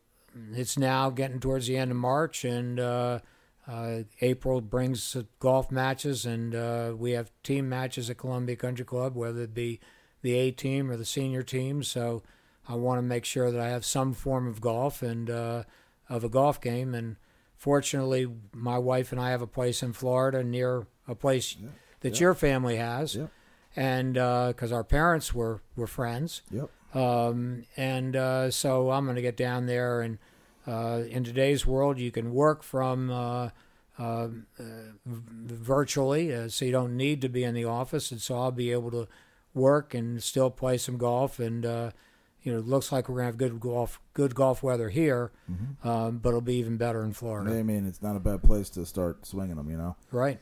it's 0.53 0.77
now 0.79 1.09
getting 1.09 1.39
towards 1.41 1.67
the 1.67 1.75
end 1.77 1.91
of 1.91 1.97
March, 1.97 2.45
and 2.45 2.79
uh, 2.79 3.19
uh, 3.67 3.99
April 4.21 4.61
brings 4.61 5.15
golf 5.39 5.69
matches, 5.69 6.25
and 6.25 6.55
uh, 6.55 6.93
we 6.97 7.11
have 7.11 7.29
team 7.43 7.67
matches 7.69 8.09
at 8.09 8.17
Columbia 8.17 8.55
Country 8.55 8.85
Club, 8.85 9.15
whether 9.15 9.41
it 9.43 9.53
be 9.53 9.79
the 10.21 10.33
A 10.35 10.51
team 10.51 10.89
or 10.91 10.97
the 10.97 11.05
senior 11.05 11.43
team. 11.43 11.83
So 11.83 12.23
I 12.67 12.75
want 12.75 12.99
to 12.99 13.03
make 13.03 13.25
sure 13.25 13.51
that 13.51 13.59
I 13.59 13.69
have 13.69 13.85
some 13.85 14.13
form 14.13 14.47
of 14.47 14.61
golf 14.61 15.01
and 15.01 15.29
uh, 15.29 15.63
of 16.09 16.23
a 16.23 16.29
golf 16.29 16.61
game. 16.61 16.93
And 16.93 17.15
fortunately, 17.57 18.27
my 18.53 18.77
wife 18.77 19.11
and 19.11 19.19
I 19.19 19.31
have 19.31 19.41
a 19.41 19.47
place 19.47 19.81
in 19.83 19.93
Florida 19.93 20.43
near 20.43 20.85
a 21.07 21.15
place 21.15 21.57
that 22.01 22.15
yeah. 22.15 22.19
your 22.19 22.33
family 22.33 22.77
has, 22.77 23.15
Yep. 23.15 23.29
and 23.75 24.13
because 24.13 24.71
our 24.71 24.83
parents 24.83 25.33
were 25.33 25.61
were 25.75 25.87
friends. 25.87 26.41
Yep. 26.51 26.69
Um, 26.93 27.63
and 27.77 28.15
uh, 28.15 28.51
so 28.51 28.91
I'm 28.91 29.05
going 29.05 29.15
to 29.15 29.21
get 29.21 29.37
down 29.37 29.65
there. 29.65 30.01
And 30.01 30.17
uh, 30.67 31.03
in 31.09 31.23
today's 31.23 31.65
world, 31.65 31.97
you 31.99 32.11
can 32.11 32.33
work 32.33 32.63
from 32.63 33.09
uh, 33.09 33.49
uh, 33.97 34.27
uh, 34.59 34.63
virtually, 35.05 36.33
uh, 36.33 36.49
so 36.49 36.65
you 36.65 36.71
don't 36.71 36.97
need 36.97 37.21
to 37.21 37.29
be 37.29 37.43
in 37.43 37.53
the 37.53 37.65
office. 37.65 38.11
And 38.11 38.21
so 38.21 38.37
I'll 38.37 38.51
be 38.51 38.71
able 38.71 38.91
to 38.91 39.07
work 39.53 39.93
and 39.93 40.21
still 40.23 40.49
play 40.49 40.77
some 40.77 40.97
golf. 40.97 41.39
And 41.39 41.65
uh, 41.65 41.91
you 42.43 42.51
know, 42.51 42.59
it 42.59 42.65
looks 42.67 42.91
like 42.91 43.07
we're 43.07 43.15
going 43.15 43.23
to 43.23 43.27
have 43.27 43.37
good 43.37 43.59
golf, 43.59 43.99
good 44.13 44.33
golf 44.33 44.63
weather 44.63 44.89
here, 44.89 45.31
um, 45.83 46.17
but 46.17 46.29
it'll 46.29 46.41
be 46.41 46.55
even 46.55 46.75
better 46.77 47.03
in 47.03 47.13
Florida. 47.13 47.51
I 47.57 47.61
mean, 47.63 47.85
it's 47.85 48.01
not 48.01 48.15
a 48.15 48.19
bad 48.19 48.41
place 48.41 48.69
to 48.71 48.85
start 48.85 49.25
swinging 49.27 49.57
them. 49.57 49.69
You 49.69 49.77
know, 49.77 49.95
Right. 50.11 50.39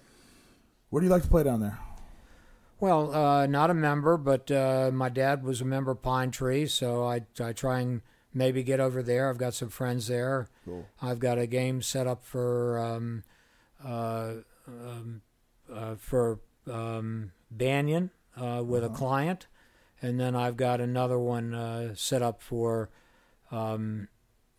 where 0.90 1.02
do 1.02 1.06
you 1.08 1.12
like 1.12 1.24
to 1.24 1.30
play 1.30 1.44
down 1.44 1.60
there? 1.60 1.78
Well, 2.80 3.14
uh, 3.14 3.46
not 3.48 3.70
a 3.70 3.74
member, 3.74 4.16
but 4.16 4.50
uh, 4.50 4.92
my 4.94 5.10
dad 5.10 5.44
was 5.44 5.60
a 5.60 5.66
member 5.66 5.92
of 5.92 6.02
Pine 6.02 6.32
Tree, 6.32 6.66
so 6.66 7.06
I, 7.06 7.22
I 7.42 7.52
try 7.52 7.82
and 7.82 8.02
maybe 8.34 8.64
get 8.64 8.80
over 8.80 9.04
there. 9.04 9.30
I've 9.30 9.38
got 9.38 9.54
some 9.54 9.68
friends 9.68 10.08
there. 10.08 10.48
Cool. 10.64 10.86
I've 11.02 11.20
got 11.20 11.38
a 11.38 11.46
game 11.48 11.82
set 11.82 12.08
up 12.08 12.24
for 12.24 12.80
um, 12.80 13.24
uh, 13.86 14.36
um, 14.66 15.22
uh, 15.70 15.96
for 15.96 16.40
um, 16.72 17.34
Banyan 17.52 18.12
uh, 18.40 18.64
with 18.64 18.84
a 18.84 18.90
client, 18.90 19.48
and 20.02 20.20
then 20.20 20.36
I've 20.36 20.58
got 20.58 20.80
another 20.82 21.20
one 21.20 21.54
uh, 21.54 21.94
set 21.96 22.22
up 22.22 22.42
for, 22.42 22.90
um, 23.52 24.08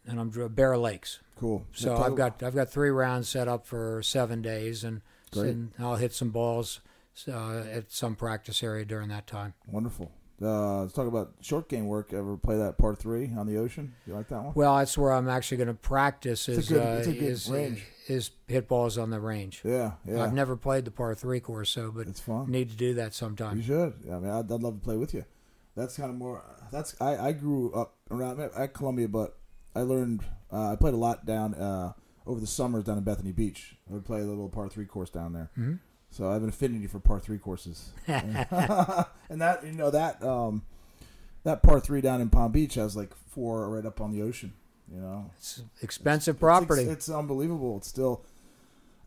and 0.07 0.21
I'm 0.21 0.31
Bear 0.49 0.77
Lakes. 0.77 1.21
Cool. 1.37 1.65
So 1.73 1.97
I've 1.97 2.17
got 2.17 2.43
I've 2.43 2.55
got 2.55 2.71
three 2.71 2.91
rounds 2.91 3.29
set 3.29 3.49
up 3.49 3.67
for 3.67 4.03
seven 4.03 4.43
days, 4.43 4.85
and, 4.85 5.01
and 5.49 5.73
I'll 5.79 5.97
hit 5.97 6.13
some 6.13 6.31
balls 6.31 6.81
uh, 7.27 7.61
at 7.73 7.91
some 7.91 8.15
practice 8.15 8.63
area 8.63 8.85
during 8.85 9.09
that 9.09 9.27
time. 9.27 9.55
wonderful. 9.67 10.13
Uh, 10.43 10.81
let's 10.83 10.95
talk 10.95 11.07
about 11.07 11.33
short 11.43 11.69
game 11.69 11.87
work. 11.87 12.13
Ever 12.15 12.37
play 12.37 12.57
that 12.57 12.79
par 12.79 12.95
three 12.95 13.31
on 13.37 13.47
the 13.47 13.59
ocean? 13.59 13.93
You 14.07 14.15
like 14.15 14.29
that 14.29 14.43
one? 14.43 14.53
Well, 14.55 14.77
that's 14.79 14.97
where 14.97 15.13
I'm 15.13 15.29
actually 15.29 15.59
going 15.59 15.69
to 15.69 15.75
practice. 15.75 16.49
It's 16.49 16.57
a 16.57 16.61
Is 16.61 16.69
good- 16.71 16.83
uh, 16.83 16.91
it's 16.99 17.07
a 17.09 17.13
good 17.13 17.23
is, 17.23 17.51
range. 17.51 17.85
is 18.09 18.31
hit 18.49 18.67
balls 18.67 18.97
on 18.97 19.11
the 19.11 19.21
range. 19.21 19.61
Yeah, 19.65 19.93
yeah. 20.07 20.23
I've 20.25 20.33
never 20.33 20.57
played 20.57 20.87
the 20.87 20.91
par 20.91 21.15
three 21.15 21.41
course, 21.41 21.69
so 21.71 21.93
but 21.93 22.07
It's 22.09 22.21
fun. 22.21 22.51
need 22.51 22.71
to 22.71 22.77
do 22.77 22.95
that 22.95 23.13
sometime. 23.15 23.59
You 23.59 23.63
should. 23.63 23.95
I 24.11 24.19
mean, 24.19 24.31
I'd, 24.31 24.51
I'd 24.51 24.63
love 24.63 24.75
to 24.75 24.81
play 24.85 24.97
with 24.97 25.13
you. 25.13 25.25
That's 25.77 25.97
kind 25.97 26.09
of 26.11 26.17
more. 26.17 26.43
That's 26.73 26.99
I, 27.01 27.17
I 27.29 27.33
grew 27.33 27.73
up 27.75 27.95
around 28.11 28.41
at 28.41 28.73
Columbia, 28.75 29.09
but 29.09 29.37
I 29.75 29.81
learned. 29.83 30.25
Uh, 30.53 30.73
I 30.73 30.77
played 30.77 30.95
a 30.95 30.99
lot 30.99 31.27
down 31.27 31.55
uh, 31.55 31.93
over 32.27 32.41
the 32.41 32.47
summers 32.47 32.85
down 32.85 32.97
in 32.99 33.05
Bethany 33.05 33.33
Beach. 33.33 33.77
I 33.89 33.93
would 33.93 34.05
play 34.05 34.21
a 34.21 34.25
little 34.25 34.49
par 34.49 34.69
three 34.69 34.87
course 34.87 35.11
down 35.11 35.33
there. 35.33 35.51
Mhm. 35.59 35.79
So 36.11 36.29
I 36.29 36.33
have 36.35 36.43
an 36.43 36.49
affinity 36.49 36.87
for 36.87 36.99
par 36.99 37.21
three 37.21 37.39
courses. 37.39 37.93
and 38.07 39.41
that 39.41 39.65
you 39.65 39.73
know 39.73 39.91
that 39.91 40.23
um, 40.23 40.63
that 41.45 41.63
par 41.63 41.81
three 41.81 42.01
down 42.01 42.21
in 42.21 42.29
Palm 42.31 42.53
Beach 42.53 42.75
has 42.75 42.97
like 42.97 43.15
four 43.29 43.69
right 43.71 43.87
up 43.87 44.01
on 44.01 44.11
the 44.13 44.23
ocean. 44.23 44.53
You 44.93 45.01
know, 45.01 45.31
It's 45.37 45.63
expensive 45.83 46.37
It's- 46.37 46.41
property. 46.41 46.83
It's, 46.83 46.91
it's 46.93 47.09
unbelievable. 47.11 47.77
It's 47.77 47.87
still 47.89 48.25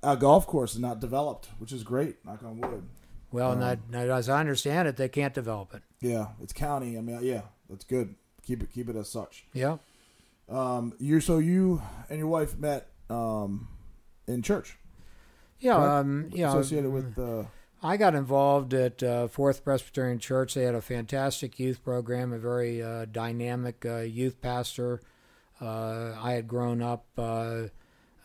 a 0.01 0.15
golf 0.15 0.47
course 0.47 0.73
is 0.75 0.79
not 0.79 1.01
developed, 1.01 1.49
which 1.59 1.73
is 1.73 1.83
great. 1.83 2.23
Knock 2.25 2.41
on 2.43 2.59
wood. 2.61 2.83
well, 3.31 3.51
um, 3.51 3.59
not, 3.59 3.79
not, 3.89 4.07
as 4.09 4.29
I 4.29 4.39
understand 4.39 4.87
it, 4.87 4.95
they 4.97 5.09
can't 5.09 5.33
develop 5.33 5.73
it. 5.73 5.81
Yeah, 5.99 6.27
it's 6.41 6.53
county. 6.53 6.97
I 6.97 7.01
mean, 7.01 7.19
yeah, 7.21 7.41
that's 7.69 7.83
good. 7.83 8.15
Keep 8.45 8.63
it 8.63 8.71
keep 8.73 8.89
it 8.89 8.95
as 8.95 9.09
such. 9.09 9.45
Yeah. 9.53 9.77
Um, 10.49 10.93
you 10.99 11.19
so 11.19 11.37
you 11.37 11.81
and 12.09 12.17
your 12.19 12.27
wife 12.27 12.57
met 12.57 12.87
um, 13.09 13.67
in 14.27 14.41
church, 14.41 14.77
Yeah. 15.63 15.99
Um, 15.99 16.29
yeah. 16.33 16.49
associated 16.49 16.91
with 16.91 17.17
uh, 17.17 17.43
I 17.81 17.97
got 17.97 18.15
involved 18.15 18.73
at 18.73 19.01
uh, 19.01 19.27
Fourth 19.27 19.63
Presbyterian 19.63 20.19
Church. 20.19 20.53
They 20.53 20.63
had 20.63 20.75
a 20.75 20.81
fantastic 20.81 21.59
youth 21.59 21.83
program, 21.83 22.33
a 22.33 22.37
very 22.37 22.81
uh, 22.81 23.05
dynamic 23.05 23.85
uh, 23.85 23.99
youth 23.99 24.41
pastor. 24.41 25.01
Uh, 25.61 26.13
I 26.21 26.33
had 26.33 26.47
grown 26.47 26.81
up 26.81 27.05
uh, 27.17 27.67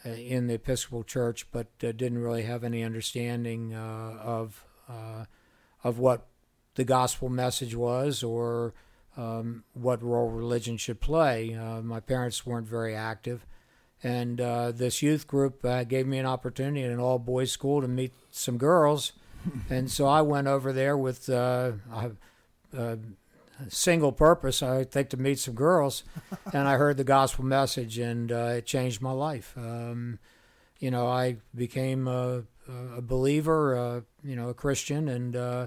in 0.05 0.47
the 0.49 0.55
Episcopal 0.55 1.05
Church, 1.05 1.47
but 1.53 1.68
uh, 1.82 1.93
didn't 1.93 2.18
really 2.18 2.43
have 2.43 2.64
any 2.64 2.82
understanding 2.82 3.74
uh, 3.74 4.18
of 4.20 4.64
uh, 4.89 5.24
of 5.84 5.99
what 5.99 6.26
the 6.74 6.84
gospel 6.84 7.28
message 7.28 7.74
was 7.74 8.22
or 8.22 8.74
um, 9.16 9.64
what 9.74 10.03
role 10.03 10.30
religion 10.30 10.76
should 10.76 11.01
play. 11.01 11.55
Uh, 11.55 11.82
my 11.82 12.01
parents 12.01 12.47
weren't 12.47 12.66
very 12.66 12.95
active. 12.95 13.45
And 14.03 14.40
uh, 14.40 14.72
this 14.72 15.03
youth 15.03 15.26
group 15.26 15.64
uh, 15.64 15.84
gave 15.84 16.07
me 16.07 16.18
an 16.18 16.26
opportunity 16.26 16.84
at 16.84 16.90
an 16.90 17.01
all 17.01 17.18
boys 17.18 17.51
school 17.51 17.80
to 17.80 17.88
meet 17.88 18.12
some 18.30 18.57
girls. 18.57 19.12
and 19.70 19.90
so 19.90 20.07
I 20.07 20.22
went 20.22 20.46
over 20.46 20.72
there 20.72 20.96
with 20.96 21.28
uh, 21.28 21.72
uh, 22.76 22.96
single 23.68 24.12
purpose, 24.12 24.62
I 24.62 24.84
think, 24.84 25.11
to 25.11 25.16
meet 25.16 25.38
some 25.38 25.55
girls, 25.55 26.05
and 26.53 26.68
I 26.68 26.76
heard 26.76 26.96
the 26.96 27.05
gospel 27.05 27.44
message, 27.44 27.99
and 27.99 28.30
uh, 28.30 28.55
it 28.57 28.66
changed 28.66 29.01
my 29.01 29.11
life. 29.11 29.55
Um, 29.57 30.18
you 30.78 30.90
know, 30.90 31.09
I 31.09 31.38
became 31.55 32.07
a, 32.07 32.44
a 32.96 33.03
believer, 33.03 33.76
uh, 33.76 34.01
you 34.22 34.36
know, 34.36 34.51
a 34.51 34.55
Christian, 34.55 35.09
and 35.09 35.34
uh, 35.34 35.66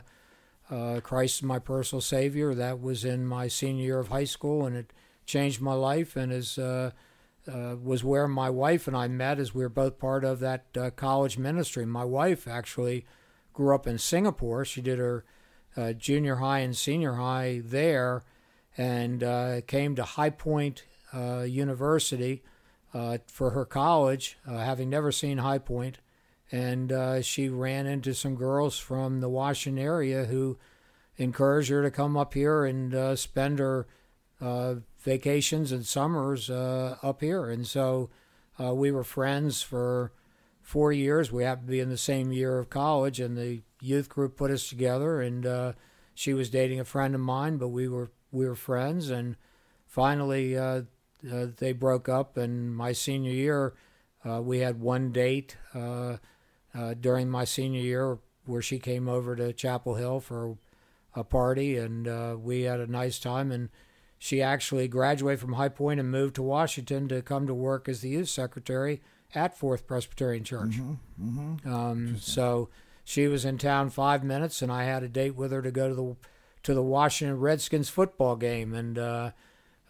uh, 0.70 1.02
Christ 1.02 1.38
is 1.38 1.44
my 1.44 1.60
personal 1.60 2.02
Savior. 2.02 2.56
That 2.56 2.82
was 2.82 3.04
in 3.04 3.26
my 3.26 3.48
senior 3.48 3.84
year 3.84 4.00
of 4.00 4.08
high 4.08 4.24
school, 4.24 4.66
and 4.66 4.76
it 4.76 4.94
changed 5.26 5.62
my 5.62 5.74
life, 5.74 6.16
and 6.16 6.32
is 6.32 6.58
uh, 6.58 6.92
uh, 7.48 7.76
was 7.82 8.04
where 8.04 8.28
my 8.28 8.50
wife 8.50 8.88
and 8.88 8.96
I 8.96 9.08
met, 9.08 9.40
as 9.40 9.54
we 9.54 9.64
were 9.64 9.70
both 9.70 9.98
part 10.00 10.24
of 10.24 10.40
that 10.40 10.66
uh, 10.78 10.92
college 10.92 11.38
ministry. 11.38 11.86
My 11.86 12.04
wife 12.04 12.48
actually 12.48 13.06
grew 13.54 13.74
up 13.74 13.88
in 13.88 13.98
Singapore. 13.98 14.64
She 14.64 14.82
did 14.82 15.00
her 15.00 15.26
uh, 15.76 15.94
junior 15.94 16.36
high 16.36 16.60
and 16.60 16.76
senior 16.76 17.14
high 17.14 17.62
there, 17.64 18.24
and 18.78 19.24
uh, 19.24 19.62
came 19.68 19.96
to 19.96 20.04
High 20.04 20.30
Point 20.30 20.84
uh, 21.14 21.42
University 21.42 22.44
for 23.28 23.52
her 23.52 23.66
college, 23.66 24.38
having 24.46 24.90
never 24.90 25.12
seen 25.12 25.38
High 25.38 25.60
Point. 25.60 26.00
And 26.52 27.24
she 27.24 27.48
ran 27.48 27.88
into 27.88 28.14
some 28.14 28.36
girls 28.36 28.78
from 28.78 29.22
the 29.22 29.30
Washington 29.30 29.82
area 29.82 30.26
who 30.26 30.58
encouraged 31.18 31.70
her 31.70 31.82
to 31.84 31.92
come 31.92 32.18
up 32.18 32.34
here 32.34 32.66
and 32.66 33.18
spend 33.18 33.60
her 33.60 33.88
uh, 34.42 34.76
vacations 35.00 35.72
and 35.72 35.86
summers 35.86 36.50
uh, 36.50 36.98
up 37.04 37.22
here. 37.22 37.50
And 37.50 37.66
so 37.68 38.10
uh, 38.60 38.74
we 38.74 38.92
were 38.92 39.04
friends 39.04 39.62
for 39.62 40.12
four 40.62 40.92
years. 40.92 41.32
We 41.32 41.44
happened 41.44 41.68
to 41.68 41.72
be 41.72 41.80
in 41.80 41.90
the 41.90 41.98
same 41.98 42.32
year 42.32 42.58
of 42.58 42.70
college, 42.70 43.20
and 43.20 43.38
the 43.38 43.62
youth 43.82 44.10
group 44.10 44.38
put 44.38 44.52
us 44.52 44.68
together. 44.68 45.22
And 45.22 45.46
uh, 45.46 45.74
she 46.16 46.34
was 46.34 46.50
dating 46.50 46.80
a 46.80 46.86
friend 46.86 47.14
of 47.14 47.22
mine, 47.22 47.58
but 47.58 47.70
we 47.70 47.88
were 47.88 48.12
we 48.32 48.48
were 48.48 48.56
friends. 48.56 49.10
And 49.10 49.36
finally, 49.86 50.58
uh, 50.58 50.84
they 51.22 51.74
broke 51.74 52.10
up. 52.10 52.36
And 52.36 52.76
my 52.76 52.94
senior 52.94 53.32
year, 53.32 53.76
we 54.26 54.60
had 54.60 54.80
one 54.80 55.12
date 55.12 55.58
during 55.74 57.30
my 57.30 57.44
senior 57.44 57.82
year 57.82 58.18
where 58.46 58.62
she 58.62 58.80
came 58.80 59.08
over 59.08 59.36
to 59.36 59.54
Chapel 59.54 59.96
Hill 59.96 60.20
for 60.20 60.58
a 61.14 61.24
party, 61.24 61.78
and 61.78 62.42
we 62.42 62.62
had 62.62 62.80
a 62.80 62.88
nice 62.88 63.20
time. 63.20 63.52
And 63.52 63.70
she 64.24 64.40
actually 64.40 64.88
graduated 64.88 65.40
from 65.40 65.54
High 65.54 65.70
Point 65.70 66.00
and 66.00 66.12
moved 66.12 66.36
to 66.36 66.44
Washington 66.44 67.08
to 67.08 67.24
come 67.24 67.48
to 67.48 67.56
work 67.56 67.90
as 67.90 68.02
the 68.02 68.10
youth 68.10 68.30
secretary 68.30 69.02
at 69.34 69.58
Fourth 69.58 69.88
Presbyterian 69.88 70.44
Church. 70.44 70.76
Um, 71.66 72.18
so 72.20 72.70
she 73.04 73.26
was 73.28 73.46
in 73.46 73.58
town 73.58 73.90
five 73.90 74.24
minutes, 74.24 74.62
and 74.62 74.72
I 74.72 74.84
had 74.84 75.02
a 75.02 75.08
date 75.08 75.36
with 75.36 75.52
her 75.52 75.64
to 75.64 75.72
go 75.72 75.90
to 75.90 75.96
the 75.96 76.16
to 76.62 76.76
the 76.76 76.84
Washington 76.84 77.40
Redskins 77.40 77.90
football 77.90 78.36
game, 78.36 78.76
and 78.76 79.00
uh, 79.00 79.32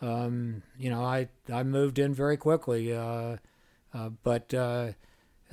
um, 0.02 0.64
you 0.80 0.90
know 0.90 1.04
I 1.04 1.28
I 1.52 1.64
moved 1.64 2.00
in 2.00 2.14
very 2.14 2.38
quickly, 2.38 2.96
uh, 2.96 3.36
uh, 3.94 4.10
but. 4.24 4.54
Uh, 4.54 4.94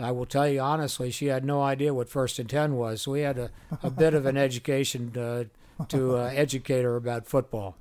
I 0.00 0.12
will 0.12 0.26
tell 0.26 0.46
you 0.48 0.60
honestly, 0.60 1.10
she 1.10 1.26
had 1.26 1.44
no 1.44 1.60
idea 1.60 1.92
what 1.92 2.08
first 2.08 2.38
and 2.38 2.48
ten 2.48 2.76
was. 2.76 3.02
So 3.02 3.10
we 3.10 3.22
had 3.22 3.36
a, 3.36 3.50
a 3.82 3.90
bit 3.90 4.14
of 4.14 4.26
an 4.26 4.36
education 4.48 5.12
uh, 5.18 5.46
to 5.88 6.18
uh, 6.18 6.30
educate 6.32 6.82
her 6.82 6.94
about 6.94 7.26
football. 7.26 7.76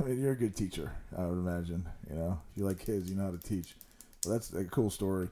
I 0.00 0.04
mean, 0.08 0.20
you're 0.20 0.32
a 0.32 0.36
good 0.36 0.56
teacher, 0.56 0.92
I 1.16 1.26
would 1.26 1.38
imagine. 1.38 1.86
You 2.08 2.16
know, 2.16 2.40
if 2.52 2.58
you 2.58 2.64
like 2.66 2.78
kids, 2.84 3.10
you 3.10 3.16
know 3.16 3.24
how 3.24 3.30
to 3.32 3.38
teach. 3.38 3.74
Well, 4.24 4.34
that's 4.34 4.52
a 4.52 4.64
cool 4.64 4.90
story. 4.90 5.28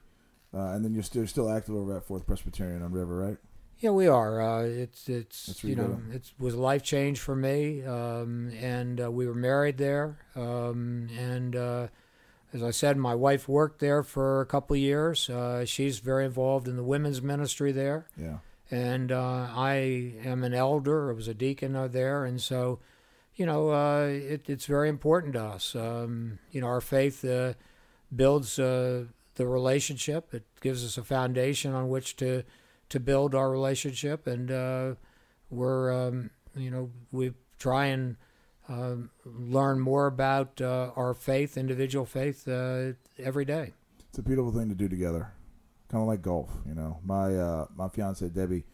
Uh, 0.53 0.71
and 0.71 0.83
then 0.83 0.93
you're 0.93 1.03
still 1.03 1.27
still 1.27 1.51
active 1.51 1.75
over 1.75 1.95
at 1.97 2.03
Fourth 2.05 2.25
Presbyterian 2.25 2.81
on 2.81 2.91
River, 2.91 3.15
right? 3.17 3.37
Yeah, 3.79 3.91
we 3.91 4.07
are. 4.07 4.41
Uh, 4.41 4.63
it's 4.63 5.07
it's 5.07 5.63
you 5.63 5.69
you 5.71 5.75
know 5.75 6.01
it 6.11 6.31
was 6.39 6.53
a 6.55 6.59
life 6.59 6.81
change 6.83 7.19
for 7.19 7.35
me, 7.35 7.83
um, 7.83 8.51
and 8.59 8.99
uh, 8.99 9.11
we 9.11 9.27
were 9.27 9.35
married 9.35 9.77
there. 9.77 10.17
Um, 10.35 11.07
and 11.17 11.55
uh, 11.55 11.87
as 12.51 12.63
I 12.63 12.71
said, 12.71 12.97
my 12.97 13.13
wife 13.13 13.47
worked 13.47 13.79
there 13.79 14.01
for 14.01 14.41
a 14.41 14.45
couple 14.47 14.73
of 14.73 14.79
years. 14.81 15.29
Uh, 15.29 15.65
she's 15.65 15.99
very 15.99 16.25
involved 16.25 16.67
in 16.67 16.75
the 16.77 16.83
women's 16.83 17.21
ministry 17.21 17.71
there, 17.71 18.07
Yeah. 18.17 18.39
and 18.71 19.11
uh, 19.11 19.47
I 19.55 20.15
am 20.25 20.43
an 20.43 20.55
elder. 20.55 21.11
I 21.11 21.13
was 21.13 21.27
a 21.27 21.35
deacon 21.35 21.75
uh, 21.75 21.87
there, 21.87 22.25
and 22.25 22.41
so 22.41 22.79
you 23.39 23.45
know 23.45 23.71
uh, 23.71 24.05
it, 24.07 24.49
it's 24.49 24.65
very 24.65 24.89
important 24.89 25.33
to 25.33 25.41
us. 25.41 25.73
Um, 25.73 26.39
you 26.51 26.59
know, 26.59 26.67
our 26.67 26.81
faith 26.81 27.23
uh, 27.23 27.53
builds 28.13 28.59
uh, 28.59 29.05
the 29.35 29.47
relationship. 29.47 30.33
It 30.33 30.43
gives 30.59 30.83
us 30.83 30.97
a 30.97 31.03
foundation 31.03 31.73
on 31.73 31.87
which 31.87 32.17
to 32.17 32.43
to 32.89 32.99
build 32.99 33.33
our 33.33 33.49
relationship, 33.49 34.27
and 34.27 34.51
uh, 34.51 34.95
we're 35.49 35.91
um, 35.91 36.31
you 36.53 36.69
know 36.69 36.91
we 37.13 37.31
try 37.57 37.85
and 37.85 38.17
um, 38.67 39.09
learn 39.23 39.79
more 39.79 40.07
about 40.07 40.59
uh, 40.59 40.91
our 40.97 41.13
faith, 41.13 41.57
individual 41.57 42.05
faith, 42.05 42.45
uh, 42.45 42.91
every 43.17 43.45
day. 43.45 43.71
It's 44.09 44.19
a 44.19 44.21
beautiful 44.21 44.51
thing 44.51 44.67
to 44.67 44.75
do 44.75 44.89
together. 44.89 45.31
Kind 45.87 46.01
of 46.01 46.09
like 46.09 46.21
golf, 46.21 46.49
you 46.67 46.75
know. 46.75 46.99
My 47.05 47.65
my 47.73 47.87
fiance 47.87 48.27
Debbie, 48.27 48.65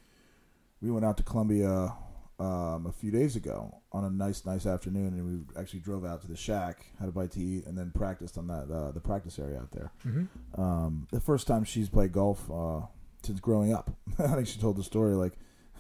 we 0.82 0.90
went 0.90 1.06
out 1.06 1.18
to 1.18 1.24
Columbia 1.24 1.94
um, 2.40 2.86
a 2.86 2.92
few 2.92 3.12
days 3.12 3.36
ago 3.36 3.82
on 3.92 4.04
a 4.04 4.10
nice 4.10 4.46
nice 4.46 4.66
afternoon, 4.66 5.08
and 5.08 5.26
we 5.26 5.60
actually 5.60 5.80
drove 5.80 6.06
out 6.06 6.22
to 6.22 6.28
the 6.28 6.36
shack, 6.36 6.86
had 7.00 7.10
a 7.10 7.12
bite 7.12 7.32
to 7.32 7.40
eat, 7.40 7.66
and 7.66 7.78
then 7.78 7.92
practiced 7.92 8.38
on 8.38 8.48
that 8.48 8.70
uh, 8.72 8.92
the 8.92 9.00
practice 9.00 9.40
area 9.40 9.60
out 9.60 9.72
there. 9.72 9.92
Mm-hmm. 10.06 10.62
Um, 10.62 11.08
the 11.12 11.20
first 11.20 11.48
time 11.48 11.64
she's 11.64 11.90
played 11.90 12.12
golf 12.12 12.50
uh, 12.52 12.82
since 13.24 13.40
growing 13.40 13.74
up. 13.74 13.92
I 14.20 14.28
think 14.28 14.48
she 14.48 14.60
told 14.60 14.78
the 14.78 14.84
story 14.84 15.16
like 15.16 15.34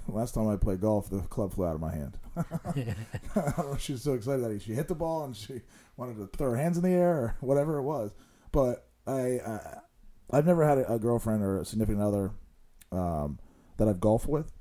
last 0.07 0.33
time 0.33 0.47
I 0.47 0.55
played 0.55 0.81
golf, 0.81 1.09
the 1.09 1.19
club 1.19 1.53
flew 1.53 1.65
out 1.65 1.75
of 1.75 1.81
my 1.81 1.93
hand. 1.93 2.17
she 3.79 3.93
was 3.93 4.01
so 4.01 4.13
excited 4.13 4.43
that 4.43 4.61
she 4.61 4.73
hit 4.73 4.87
the 4.87 4.95
ball 4.95 5.25
and 5.25 5.35
she 5.35 5.61
wanted 5.97 6.17
to 6.17 6.37
throw 6.37 6.51
her 6.51 6.57
hands 6.57 6.77
in 6.77 6.83
the 6.83 6.91
air 6.91 7.11
or 7.11 7.35
whatever 7.41 7.77
it 7.77 7.83
was. 7.83 8.13
But 8.51 8.87
I, 9.07 9.39
I 9.45 9.79
I've 10.31 10.45
never 10.45 10.67
had 10.67 10.77
a, 10.77 10.93
a 10.93 10.99
girlfriend 10.99 11.43
or 11.43 11.59
a 11.59 11.65
significant 11.65 12.01
other 12.01 12.31
um, 12.91 13.39
that 13.77 13.87
I've 13.87 13.99
golfed 13.99 14.27
with, 14.27 14.51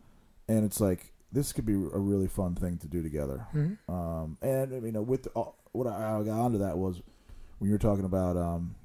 and 0.48 0.64
it's 0.64 0.80
like 0.80 1.13
this 1.34 1.52
could 1.52 1.66
be 1.66 1.74
a 1.74 1.98
really 1.98 2.28
fun 2.28 2.54
thing 2.54 2.78
to 2.78 2.86
do 2.86 3.02
together. 3.02 3.46
Mm-hmm. 3.54 3.92
Um, 3.92 4.38
and 4.40 4.84
you 4.84 4.92
know, 4.92 5.02
with 5.02 5.26
uh, 5.36 5.44
what 5.72 5.86
I, 5.86 6.18
I 6.18 6.22
got 6.22 6.38
onto 6.38 6.58
that 6.58 6.78
was 6.78 7.02
when 7.58 7.68
you 7.68 7.74
were 7.74 7.78
talking 7.78 8.04
about 8.04 8.36
um, 8.36 8.76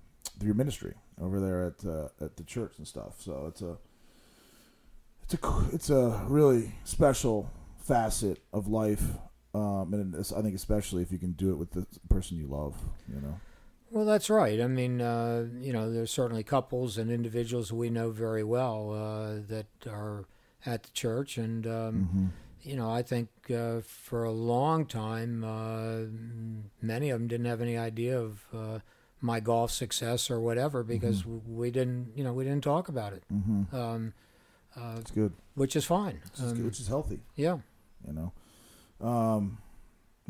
your 0.41 0.56
ministry 0.56 0.95
over 1.22 1.39
there 1.39 1.68
at 1.68 1.86
uh, 1.86 2.26
at 2.26 2.36
the 2.36 2.43
church 2.43 2.74
and 2.78 2.88
stuff. 2.88 3.22
So 3.22 3.45
it's 3.47 3.62
a 3.62 3.78
it's 5.24 5.34
a 5.36 5.66
it's 5.72 5.89
a 5.89 6.26
really 6.28 6.74
special 6.84 7.52
facet 7.78 8.39
of 8.52 8.68
life, 8.68 9.04
um, 9.54 9.93
and 9.93 10.16
I 10.16 10.41
think 10.41 10.56
especially 10.56 11.04
if 11.04 11.12
you 11.12 11.20
can 11.20 11.34
do 11.34 11.52
it 11.52 11.58
with 11.58 11.72
the 11.72 11.86
person 12.10 12.38
you 12.38 12.47
love. 12.47 12.76
You 13.08 13.22
know, 13.22 13.39
Well, 13.91 14.06
that's 14.06 14.30
right. 14.30 14.60
I 14.60 14.68
mean, 14.68 15.02
uh, 15.02 15.45
you 15.60 15.72
know, 15.72 15.91
there's 15.91 16.12
certainly 16.12 16.43
couples 16.43 16.97
and 16.97 17.12
individuals 17.12 17.72
we 17.72 17.91
know 17.91 18.10
very 18.10 18.43
well 18.43 18.91
uh, 18.91 19.41
that 19.47 19.68
are 19.88 20.26
at 20.66 20.84
the 20.84 20.91
church, 20.91 21.38
and 21.38 21.66
um, 21.68 22.32
you 22.62 22.76
know, 22.76 22.89
I 22.89 23.01
think 23.03 23.30
uh, 23.53 23.82
for 23.82 24.24
a 24.24 24.32
long 24.32 24.86
time, 24.86 25.43
uh, 25.43 26.01
many 26.82 27.10
of 27.10 27.20
them 27.20 27.28
didn't 27.28 27.45
have 27.45 27.62
any 27.62 27.78
idea 27.78 28.20
of 28.20 28.45
uh, 28.53 28.80
my 29.22 29.39
golf 29.39 29.72
success 29.72 30.30
or 30.30 30.39
whatever 30.39 30.84
because 30.84 31.22
w 31.22 31.41
we 31.47 31.72
didn't, 31.72 32.12
you 32.16 32.24
know, 32.24 32.34
we 32.34 32.43
didn't 32.43 32.64
talk 32.64 32.89
about 32.89 33.14
it, 33.14 33.24
mm-hmm. 33.34 33.76
um, 33.76 34.14
uh, 34.76 34.97
it's 34.99 35.12
good. 35.12 35.34
which 35.55 35.76
is 35.76 35.86
fine. 35.86 36.20
Which 36.24 36.39
is, 36.39 36.51
Um, 36.51 36.55
good, 36.57 36.66
which 36.66 36.80
is 36.80 36.88
healthy. 36.88 37.20
yeah. 37.36 37.57
You 38.07 38.14
know, 38.14 38.32
um, 39.05 39.57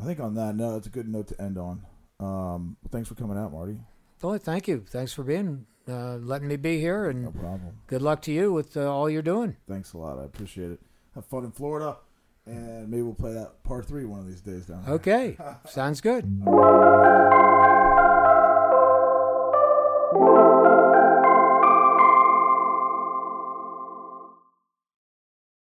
I 0.00 0.04
think 0.04 0.18
on 0.18 0.34
that 0.34 0.56
note, 0.56 0.78
it's 0.78 0.86
a 0.88 0.90
good 0.90 1.08
note 1.08 1.28
to 1.28 1.40
end 1.40 1.56
on. 1.58 1.86
Um, 2.18 2.76
thanks 2.90 3.08
for 3.08 3.14
coming 3.14 3.38
out, 3.38 3.52
Marty. 3.52 3.78
Well, 4.22 4.36
thank 4.38 4.66
you. 4.68 4.84
Thanks 4.88 5.12
for 5.12 5.22
being, 5.22 5.66
uh, 5.90 6.16
letting 6.22 6.48
me 6.48 6.56
be 6.56 6.78
here, 6.80 7.08
And 7.10 7.24
No 7.24 7.30
problem. 7.32 7.78
good 7.86 8.02
luck 8.02 8.22
to 8.22 8.32
you 8.32 8.52
with 8.52 8.76
uh, 8.76 8.90
all 8.92 9.10
you're 9.10 9.22
doing. 9.22 9.56
Thanks 9.68 9.92
a 9.92 9.98
lot. 9.98 10.18
I 10.18 10.24
appreciate 10.24 10.70
it. 10.70 10.80
Have 11.14 11.24
fun 11.26 11.44
in 11.44 11.50
Florida, 11.50 11.96
and 12.46 12.88
maybe 12.88 13.02
we'll 13.02 13.14
play 13.14 13.32
that 13.34 13.62
part 13.64 13.84
three 13.86 14.04
one 14.04 14.20
of 14.20 14.26
these 14.26 14.40
days 14.40 14.66
down 14.66 14.84
there. 14.84 14.94
Okay, 14.94 15.36
sounds 15.68 16.00
good. 16.00 16.24